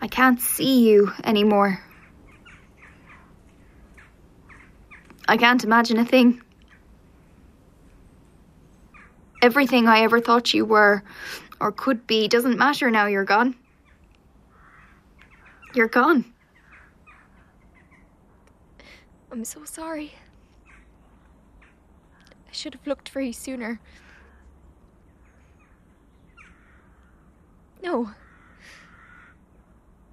I 0.00 0.08
can't 0.08 0.40
see 0.40 0.88
you 0.88 1.12
anymore. 1.24 1.85
I 5.28 5.36
can't 5.36 5.64
imagine 5.64 5.98
a 5.98 6.04
thing. 6.04 6.40
Everything 9.42 9.86
I 9.86 10.00
ever 10.00 10.20
thought 10.20 10.54
you 10.54 10.64
were 10.64 11.02
or 11.60 11.72
could 11.72 12.06
be 12.06 12.28
doesn't 12.28 12.58
matter 12.58 12.90
now 12.90 13.06
you're 13.06 13.24
gone. 13.24 13.56
You're 15.74 15.88
gone. 15.88 16.24
I'm 19.30 19.44
so 19.44 19.64
sorry. 19.64 20.14
I 22.48 22.52
should 22.52 22.74
have 22.74 22.86
looked 22.86 23.08
for 23.08 23.20
you 23.20 23.32
sooner. 23.32 23.80
No. 27.82 28.10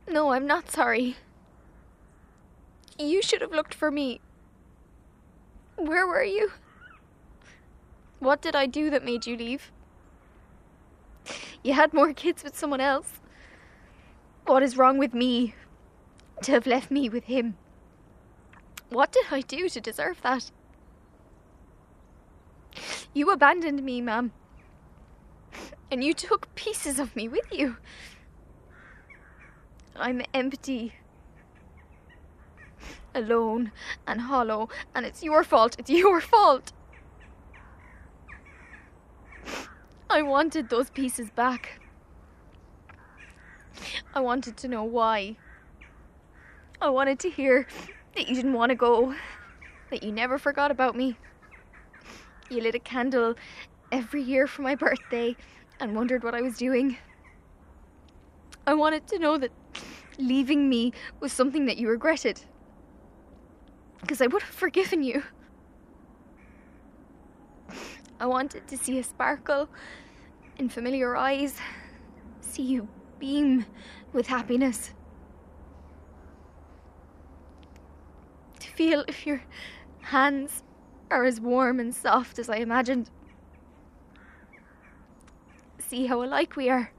No, 0.09 0.31
I'm 0.31 0.45
not 0.45 0.69
sorry. 0.69 1.15
You 2.99 3.21
should 3.21 3.41
have 3.41 3.51
looked 3.51 3.73
for 3.73 3.89
me. 3.89 4.19
Where 5.83 6.07
were 6.07 6.23
you? 6.23 6.49
What 8.19 8.41
did 8.41 8.55
I 8.55 8.67
do 8.67 8.89
that 8.89 9.03
made 9.03 9.27
you 9.27 9.35
leave? 9.35 9.69
You 11.61 11.73
had 11.73 11.93
more 11.93 12.13
kids 12.13 12.41
with 12.41 12.57
someone 12.57 12.79
else. 12.79 13.19
What 14.45 14.63
is 14.63 14.77
wrong 14.77 14.97
with 14.97 15.13
me 15.13 15.55
to 16.43 16.53
have 16.53 16.65
left 16.65 16.89
me 16.89 17.09
with 17.09 17.25
him? 17.25 17.57
What 18.89 19.11
did 19.11 19.25
I 19.29 19.41
do 19.41 19.67
to 19.67 19.81
deserve 19.81 20.21
that? 20.21 20.51
You 23.13 23.29
abandoned 23.31 23.83
me, 23.83 23.99
ma'am. 23.99 24.31
And 25.91 26.01
you 26.01 26.13
took 26.13 26.53
pieces 26.55 26.97
of 26.97 27.13
me 27.13 27.27
with 27.27 27.51
you. 27.51 27.75
I'm 29.97 30.21
empty. 30.33 30.93
Alone 33.15 33.71
and 34.07 34.21
hollow, 34.21 34.69
and 34.95 35.05
it's 35.05 35.23
your 35.23 35.43
fault. 35.43 35.75
It's 35.77 35.89
your 35.89 36.19
fault. 36.19 36.71
I 40.09 40.21
wanted 40.21 40.69
those 40.69 40.89
pieces 40.89 41.29
back. 41.31 41.79
I 44.13 44.19
wanted 44.19 44.57
to 44.57 44.67
know 44.67 44.83
why. 44.83 45.37
I 46.81 46.89
wanted 46.89 47.19
to 47.19 47.29
hear 47.29 47.65
that 48.15 48.27
you 48.27 48.35
didn't 48.35 48.53
want 48.53 48.69
to 48.69 48.75
go, 48.75 49.15
that 49.89 50.03
you 50.03 50.11
never 50.11 50.37
forgot 50.37 50.69
about 50.69 50.95
me. 50.95 51.17
You 52.49 52.61
lit 52.61 52.75
a 52.75 52.79
candle 52.79 53.35
every 53.91 54.21
year 54.21 54.47
for 54.47 54.61
my 54.61 54.75
birthday 54.75 55.35
and 55.79 55.95
wondered 55.95 56.23
what 56.23 56.35
I 56.35 56.41
was 56.41 56.57
doing. 56.57 56.97
I 58.67 58.73
wanted 58.73 59.07
to 59.07 59.19
know 59.19 59.37
that 59.37 59.51
leaving 60.17 60.69
me 60.69 60.93
was 61.19 61.33
something 61.33 61.65
that 61.65 61.77
you 61.77 61.89
regretted. 61.89 62.41
Because 64.03 64.21
I 64.21 64.27
would 64.27 64.41
have 64.41 64.53
forgiven 64.53 65.01
you. 65.01 65.23
I 68.19 68.25
wanted 68.25 68.67
to 68.67 68.77
see 68.77 68.99
a 68.99 69.03
sparkle 69.03 69.69
in 70.57 70.67
familiar 70.67 71.15
eyes, 71.15 71.57
see 72.41 72.63
you 72.63 72.89
beam 73.17 73.65
with 74.11 74.27
happiness. 74.27 74.91
To 78.59 78.67
feel 78.67 79.05
if 79.07 79.25
your 79.25 79.41
hands 80.01 80.63
are 81.09 81.23
as 81.23 81.39
warm 81.39 81.79
and 81.79 81.95
soft 81.95 82.39
as 82.39 82.49
I 82.49 82.57
imagined. 82.57 83.09
See 85.79 86.07
how 86.07 86.23
alike 86.23 86.57
we 86.57 86.69
are. 86.69 86.91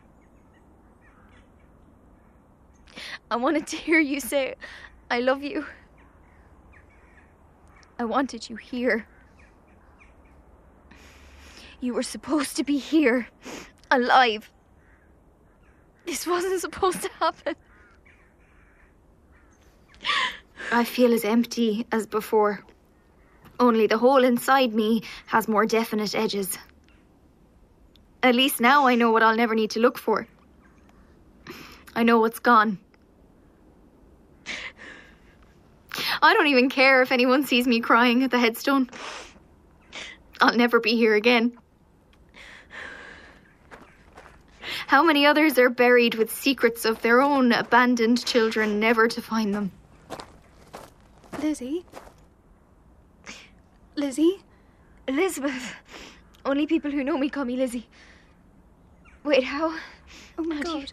I 3.30 3.36
wanted 3.36 3.66
to 3.68 3.76
hear 3.76 4.00
you 4.00 4.20
say, 4.20 4.54
I 5.10 5.20
love 5.20 5.42
you. 5.42 5.66
I 7.98 8.04
wanted 8.04 8.48
you 8.50 8.56
here. 8.56 9.06
You 11.80 11.94
were 11.94 12.02
supposed 12.02 12.56
to 12.56 12.64
be 12.64 12.78
here, 12.78 13.28
alive. 13.90 14.50
This 16.06 16.26
wasn't 16.26 16.60
supposed 16.60 17.02
to 17.02 17.10
happen. 17.20 17.54
I 20.72 20.84
feel 20.84 21.12
as 21.12 21.24
empty 21.24 21.86
as 21.92 22.06
before. 22.06 22.64
Only 23.60 23.86
the 23.86 23.98
hole 23.98 24.24
inside 24.24 24.74
me 24.74 25.02
has 25.26 25.46
more 25.46 25.66
definite 25.66 26.14
edges. 26.14 26.58
At 28.22 28.34
least 28.34 28.60
now 28.60 28.86
I 28.86 28.94
know 28.94 29.12
what 29.12 29.22
I'll 29.22 29.36
never 29.36 29.54
need 29.54 29.70
to 29.70 29.80
look 29.80 29.98
for. 29.98 30.26
I 31.94 32.02
know 32.02 32.18
what's 32.18 32.40
gone. 32.40 32.78
I 36.24 36.32
don't 36.32 36.46
even 36.46 36.70
care 36.70 37.02
if 37.02 37.12
anyone 37.12 37.44
sees 37.44 37.66
me 37.66 37.80
crying 37.80 38.22
at 38.22 38.30
the 38.30 38.38
headstone. 38.38 38.88
I'll 40.40 40.56
never 40.56 40.80
be 40.80 40.96
here 40.96 41.14
again. 41.14 41.52
How 44.86 45.02
many 45.02 45.26
others 45.26 45.58
are 45.58 45.68
buried 45.68 46.14
with 46.14 46.32
secrets 46.32 46.86
of 46.86 47.02
their 47.02 47.20
own 47.20 47.52
abandoned 47.52 48.24
children, 48.24 48.80
never 48.80 49.06
to 49.06 49.20
find 49.20 49.54
them? 49.54 49.70
Lizzy? 51.42 51.84
Lizzy? 53.94 54.42
Elizabeth. 55.06 55.74
Only 56.46 56.66
people 56.66 56.90
who 56.90 57.04
know 57.04 57.18
me 57.18 57.28
call 57.28 57.44
me 57.44 57.58
Lizzy. 57.58 57.86
Wait, 59.24 59.44
how? 59.44 59.76
Oh 60.38 60.42
my 60.42 60.62
god. 60.62 60.90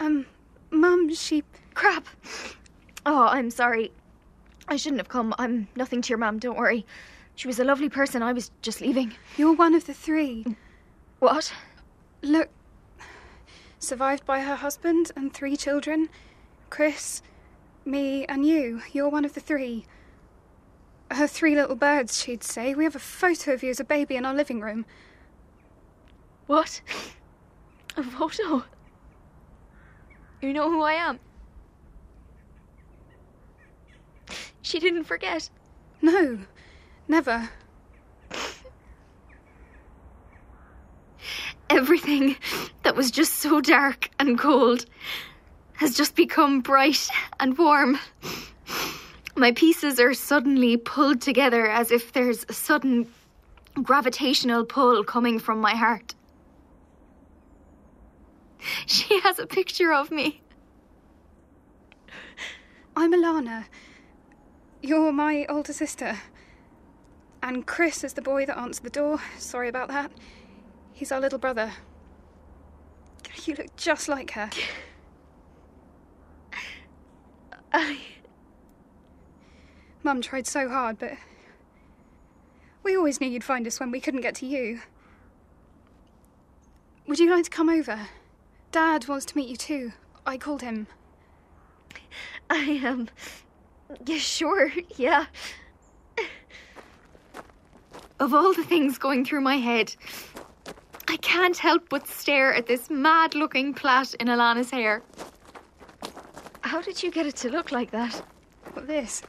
Um, 0.00 0.26
Mum, 0.70 1.14
she. 1.14 1.44
Crap! 1.72 2.06
Oh, 3.06 3.26
I'm 3.26 3.50
sorry. 3.50 3.90
I 4.68 4.76
shouldn't 4.76 5.00
have 5.00 5.08
come. 5.08 5.34
I'm 5.38 5.68
nothing 5.76 6.02
to 6.02 6.08
your 6.08 6.18
mum, 6.18 6.38
don't 6.38 6.56
worry. 6.56 6.86
She 7.36 7.48
was 7.48 7.58
a 7.58 7.64
lovely 7.64 7.88
person. 7.88 8.22
I 8.22 8.32
was 8.32 8.50
just 8.62 8.80
leaving. 8.80 9.14
You're 9.36 9.54
one 9.54 9.74
of 9.74 9.86
the 9.86 9.94
three. 9.94 10.44
What? 11.18 11.52
Look. 12.22 12.48
Survived 13.78 14.24
by 14.24 14.40
her 14.40 14.54
husband 14.56 15.10
and 15.16 15.32
three 15.32 15.56
children. 15.56 16.08
Chris, 16.70 17.22
me, 17.84 18.24
and 18.26 18.46
you. 18.46 18.82
You're 18.92 19.08
one 19.08 19.24
of 19.24 19.34
the 19.34 19.40
three. 19.40 19.84
Her 21.10 21.26
three 21.26 21.54
little 21.54 21.76
birds, 21.76 22.22
she'd 22.22 22.42
say. 22.42 22.74
We 22.74 22.84
have 22.84 22.96
a 22.96 23.00
photo 23.00 23.52
of 23.52 23.62
you 23.62 23.70
as 23.70 23.80
a 23.80 23.84
baby 23.84 24.16
in 24.16 24.24
our 24.24 24.34
living 24.34 24.60
room. 24.60 24.86
What? 26.46 26.80
A 27.96 28.02
photo? 28.02 28.64
You 30.42 30.52
know 30.52 30.68
who 30.68 30.82
I 30.82 30.94
am? 30.94 31.20
She 34.64 34.80
didn't 34.80 35.04
forget. 35.04 35.50
No, 36.00 36.38
never. 37.06 37.50
Everything 41.68 42.36
that 42.82 42.96
was 42.96 43.10
just 43.10 43.34
so 43.34 43.60
dark 43.60 44.08
and 44.18 44.38
cold 44.38 44.86
has 45.74 45.94
just 45.94 46.16
become 46.16 46.62
bright 46.62 47.10
and 47.38 47.58
warm. 47.58 47.98
My 49.36 49.52
pieces 49.52 50.00
are 50.00 50.14
suddenly 50.14 50.78
pulled 50.78 51.20
together 51.20 51.66
as 51.66 51.90
if 51.90 52.14
there's 52.14 52.46
a 52.48 52.54
sudden 52.54 53.06
gravitational 53.74 54.64
pull 54.64 55.04
coming 55.04 55.38
from 55.38 55.60
my 55.60 55.74
heart. 55.74 56.14
She 58.86 59.20
has 59.20 59.38
a 59.38 59.46
picture 59.46 59.92
of 59.92 60.10
me. 60.10 60.40
I'm 62.96 63.12
Alana. 63.12 63.66
You're 64.84 65.12
my 65.14 65.46
older 65.48 65.72
sister. 65.72 66.18
And 67.42 67.66
Chris 67.66 68.04
is 68.04 68.12
the 68.12 68.20
boy 68.20 68.44
that 68.44 68.58
answered 68.58 68.84
the 68.84 68.90
door. 68.90 69.18
Sorry 69.38 69.70
about 69.70 69.88
that. 69.88 70.10
He's 70.92 71.10
our 71.10 71.22
little 71.22 71.38
brother. 71.38 71.72
You 73.46 73.54
look 73.54 73.74
just 73.76 74.10
like 74.10 74.32
her. 74.32 74.50
I. 77.72 77.98
Mum 80.02 80.20
tried 80.20 80.46
so 80.46 80.68
hard, 80.68 80.98
but. 80.98 81.12
We 82.82 82.94
always 82.94 83.22
knew 83.22 83.30
you'd 83.30 83.42
find 83.42 83.66
us 83.66 83.80
when 83.80 83.90
we 83.90 84.00
couldn't 84.00 84.20
get 84.20 84.34
to 84.36 84.46
you. 84.46 84.82
Would 87.06 87.18
you 87.18 87.30
like 87.30 87.44
to 87.44 87.50
come 87.50 87.70
over? 87.70 88.08
Dad 88.70 89.08
wants 89.08 89.24
to 89.24 89.36
meet 89.38 89.48
you 89.48 89.56
too. 89.56 89.92
I 90.26 90.36
called 90.36 90.60
him. 90.60 90.88
I 92.50 92.58
am. 92.58 93.00
Um, 93.00 93.08
yeah, 94.06 94.18
sure, 94.18 94.72
yeah. 94.96 95.26
Of 98.20 98.32
all 98.32 98.54
the 98.54 98.64
things 98.64 98.96
going 98.96 99.24
through 99.24 99.40
my 99.40 99.56
head, 99.56 99.94
I 101.08 101.16
can't 101.18 101.56
help 101.56 101.88
but 101.88 102.06
stare 102.06 102.54
at 102.54 102.66
this 102.66 102.88
mad 102.88 103.34
looking 103.34 103.74
plait 103.74 104.14
in 104.14 104.28
Alana's 104.28 104.70
hair. 104.70 105.02
How 106.62 106.80
did 106.80 107.02
you 107.02 107.10
get 107.10 107.26
it 107.26 107.36
to 107.36 107.50
look 107.50 107.72
like 107.72 107.90
that? 107.90 108.14
What 108.72 108.86
this? 108.86 109.22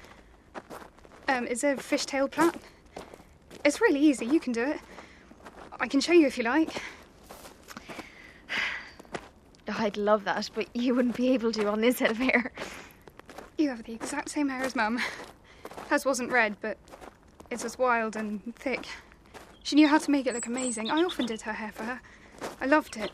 Um, 1.27 1.47
it's 1.47 1.63
a 1.63 1.75
fishtail 1.75 2.29
plait. 2.29 2.55
It's 3.63 3.81
really 3.81 3.99
easy, 3.99 4.25
you 4.25 4.39
can 4.39 4.53
do 4.53 4.63
it. 4.63 4.79
I 5.79 5.87
can 5.87 5.99
show 5.99 6.13
you 6.13 6.27
if 6.27 6.37
you 6.37 6.43
like. 6.43 6.69
I'd 9.67 9.97
love 9.97 10.23
that, 10.25 10.49
but 10.53 10.67
you 10.75 10.95
wouldn't 10.95 11.15
be 11.15 11.33
able 11.33 11.51
to 11.53 11.67
on 11.67 11.81
this 11.81 11.99
head 11.99 12.11
of 12.11 12.17
hair. 12.17 12.51
You 13.57 13.69
have 13.69 13.83
the 13.83 13.93
exact 13.93 14.29
same 14.29 14.49
hair 14.49 14.63
as 14.63 14.75
Mum. 14.75 14.99
Hers 15.89 16.03
wasn't 16.03 16.31
red, 16.31 16.57
but 16.59 16.77
it's 17.49 17.63
as 17.63 17.77
wild 17.77 18.17
and 18.17 18.53
thick. 18.55 18.85
She 19.63 19.75
knew 19.75 19.87
how 19.87 19.97
to 19.97 20.11
make 20.11 20.27
it 20.27 20.33
look 20.33 20.45
amazing. 20.45 20.91
I 20.91 21.03
often 21.03 21.25
did 21.25 21.41
her 21.41 21.53
hair 21.53 21.71
for 21.71 21.83
her. 21.83 22.01
I 22.59 22.65
loved 22.65 22.97
it. 22.97 23.11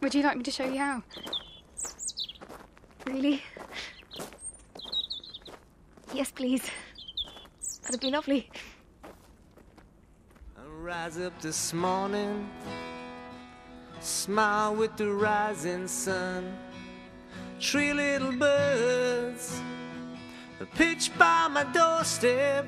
Would 0.00 0.14
you 0.14 0.22
like 0.22 0.36
me 0.38 0.42
to 0.44 0.50
show 0.50 0.64
you 0.64 0.78
how? 0.78 1.02
Really? 3.06 3.42
Yes, 6.14 6.30
please. 6.30 6.70
That'd 7.82 8.00
be 8.00 8.10
lovely. 8.10 8.48
I 10.56 10.64
rise 10.64 11.18
up 11.18 11.38
this 11.42 11.74
morning, 11.74 12.48
smile 14.00 14.74
with 14.74 14.96
the 14.96 15.08
rising 15.08 15.86
sun. 15.86 16.56
Three 17.60 17.92
little 17.92 18.32
birds 18.32 19.60
pitch 20.74 21.10
by 21.18 21.46
my 21.48 21.64
doorstep, 21.64 22.66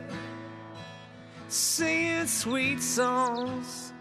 singing 1.48 2.26
sweet 2.26 2.82
songs 2.82 3.92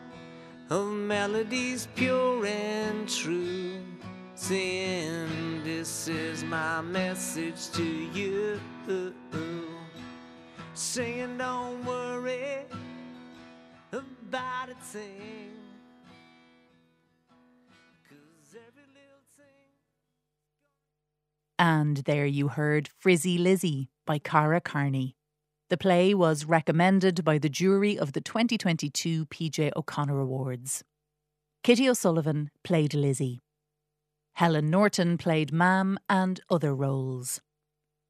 of 0.70 0.88
melodies 0.88 1.88
pure 1.96 2.46
and 2.46 3.08
true. 3.08 3.80
Saying, 4.36 5.64
This 5.64 6.10
is 6.10 6.44
my 6.44 6.82
message 6.82 7.70
to 7.72 7.84
you. 7.84 8.60
Saying, 10.74 11.38
Don't 11.38 11.86
worry 11.86 12.66
about 13.94 14.70
a 14.70 14.76
thing. 14.84 15.61
And 21.62 21.98
there 21.98 22.26
you 22.26 22.48
heard 22.48 22.90
Frizzy 22.98 23.38
Lizzy 23.38 23.92
by 24.08 24.18
Ceara 24.18 24.60
Carney. 24.60 25.16
The 25.70 25.78
play 25.78 26.16
was 26.16 26.44
recommended 26.44 27.24
by 27.24 27.38
the 27.38 27.50
jury 27.50 28.00
of 28.00 28.14
the 28.14 28.20
2022 28.20 29.28
PJ 29.28 29.72
O'Connor 29.76 30.20
Awards. 30.20 30.84
Kitty 31.64 31.88
O'Sullivan 31.88 32.50
played 32.64 32.96
Lizzy. 32.96 33.44
Helen 34.34 34.72
Norton 34.72 35.20
played 35.20 35.54
Mam 35.54 36.00
and 36.10 36.42
other 36.50 36.74
roles. 36.74 37.42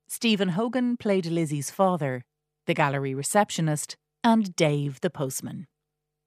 Stephen 0.08 0.50
Hogan 0.50 0.96
played 0.96 1.26
Lizzy's 1.26 1.70
father, 1.70 2.24
the 2.68 2.74
gallery 2.74 3.14
receptionist, 3.14 3.98
and 4.24 4.56
Dave 4.56 5.02
the 5.02 5.10
postman. 5.10 5.68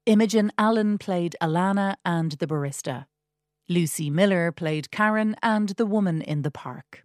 Imogen 0.05 0.51
Allen 0.59 0.99
played 0.99 1.35
Alana 1.41 1.95
and 2.05 2.33
the 2.33 2.45
barista. 2.45 3.07
Lucy 3.67 4.11
Miller 4.11 4.51
played 4.51 4.91
Karen 4.91 5.35
and 5.41 5.69
the 5.69 5.87
woman 5.87 6.21
in 6.21 6.43
the 6.43 6.51
park. 6.51 7.01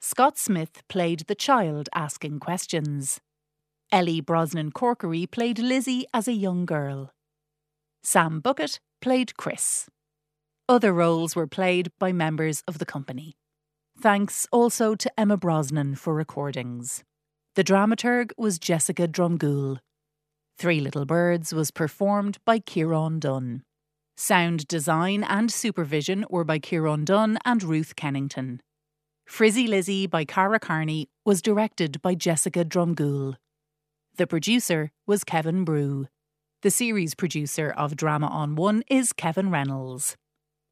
Scott 0.00 0.38
Smith 0.38 0.82
played 0.88 1.20
the 1.20 1.34
child 1.34 1.88
asking 1.94 2.38
questions. 2.40 3.20
Ellie 3.90 4.20
Brosnan 4.20 4.70
Corkery 4.70 5.28
played 5.28 5.58
Lizzy 5.58 6.06
as 6.14 6.28
a 6.28 6.32
young 6.32 6.66
girl. 6.66 7.10
Sam 8.02 8.40
Bucket 8.40 8.80
played 9.00 9.36
Chris. 9.36 9.88
Other 10.68 10.92
roles 10.92 11.34
were 11.34 11.46
played 11.46 11.90
by 11.98 12.12
members 12.12 12.62
of 12.68 12.78
the 12.78 12.86
company. 12.86 13.36
Thanks 14.00 14.46
also 14.52 14.94
to 14.94 15.10
Emma 15.18 15.36
Brosnan 15.36 15.96
for 15.96 16.14
recordings. 16.14 17.02
The 17.56 17.64
dramaturg 17.64 18.30
was 18.36 18.58
Jessica 18.58 19.08
Drumgoole. 19.08 19.78
Three 20.58 20.80
Little 20.80 21.06
Birds 21.06 21.52
was 21.52 21.70
performed 21.70 22.38
by 22.44 22.60
Kieran 22.60 23.18
Dunn. 23.18 23.62
Sound 24.16 24.68
design 24.68 25.24
and 25.24 25.50
supervision 25.50 26.24
were 26.30 26.44
by 26.44 26.58
Kieran 26.58 27.04
Dunn 27.04 27.38
and 27.44 27.62
Ruth 27.62 27.96
Kennington. 27.96 28.60
Frizzy 29.28 29.66
Lizzy 29.66 30.06
by 30.06 30.24
Ceara 30.24 30.58
Carney 30.58 31.10
was 31.24 31.42
directed 31.42 32.00
by 32.00 32.14
Jessica 32.14 32.64
Drumgoole. 32.64 33.36
The 34.16 34.26
producer 34.26 34.90
was 35.06 35.22
Kevin 35.22 35.64
Brew. 35.64 36.06
The 36.62 36.70
series 36.70 37.14
producer 37.14 37.72
of 37.76 37.94
Drama 37.94 38.26
on 38.26 38.56
One 38.56 38.82
is 38.88 39.12
Kevin 39.12 39.50
Reynolds. 39.50 40.16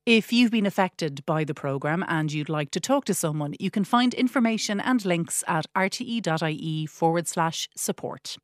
If 0.06 0.32
you've 0.32 0.50
been 0.50 0.64
affected 0.64 1.24
by 1.26 1.44
the 1.44 1.52
programme 1.52 2.02
and 2.08 2.32
you'd 2.32 2.48
like 2.48 2.70
to 2.70 2.80
talk 2.80 3.04
to 3.04 3.14
someone, 3.14 3.54
you 3.60 3.70
can 3.70 3.84
find 3.84 4.14
information 4.14 4.80
and 4.80 5.04
links 5.04 5.44
at 5.46 5.66
rte.ie 5.76 6.86
forward 6.86 7.28
slash 7.28 7.68
support. 7.76 8.38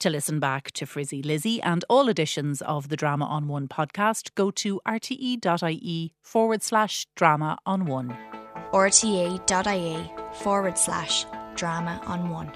To 0.00 0.10
listen 0.10 0.40
back 0.40 0.72
to 0.72 0.86
Frizzy 0.86 1.22
Lizzy 1.22 1.62
and 1.62 1.84
all 1.88 2.08
editions 2.08 2.62
of 2.62 2.88
the 2.88 2.96
Drama 2.96 3.26
on 3.26 3.46
One 3.46 3.68
podcast, 3.68 4.34
go 4.34 4.50
to 4.50 4.80
rte.ie 4.86 6.14
forward 6.20 6.62
slash 6.62 7.06
drama 7.14 7.58
on 7.64 7.84
one. 7.86 8.41
rte.ie 8.72 10.12
forward 10.32 10.78
slash 10.78 11.26
drama 11.54 12.00
on 12.06 12.30
one. 12.30 12.50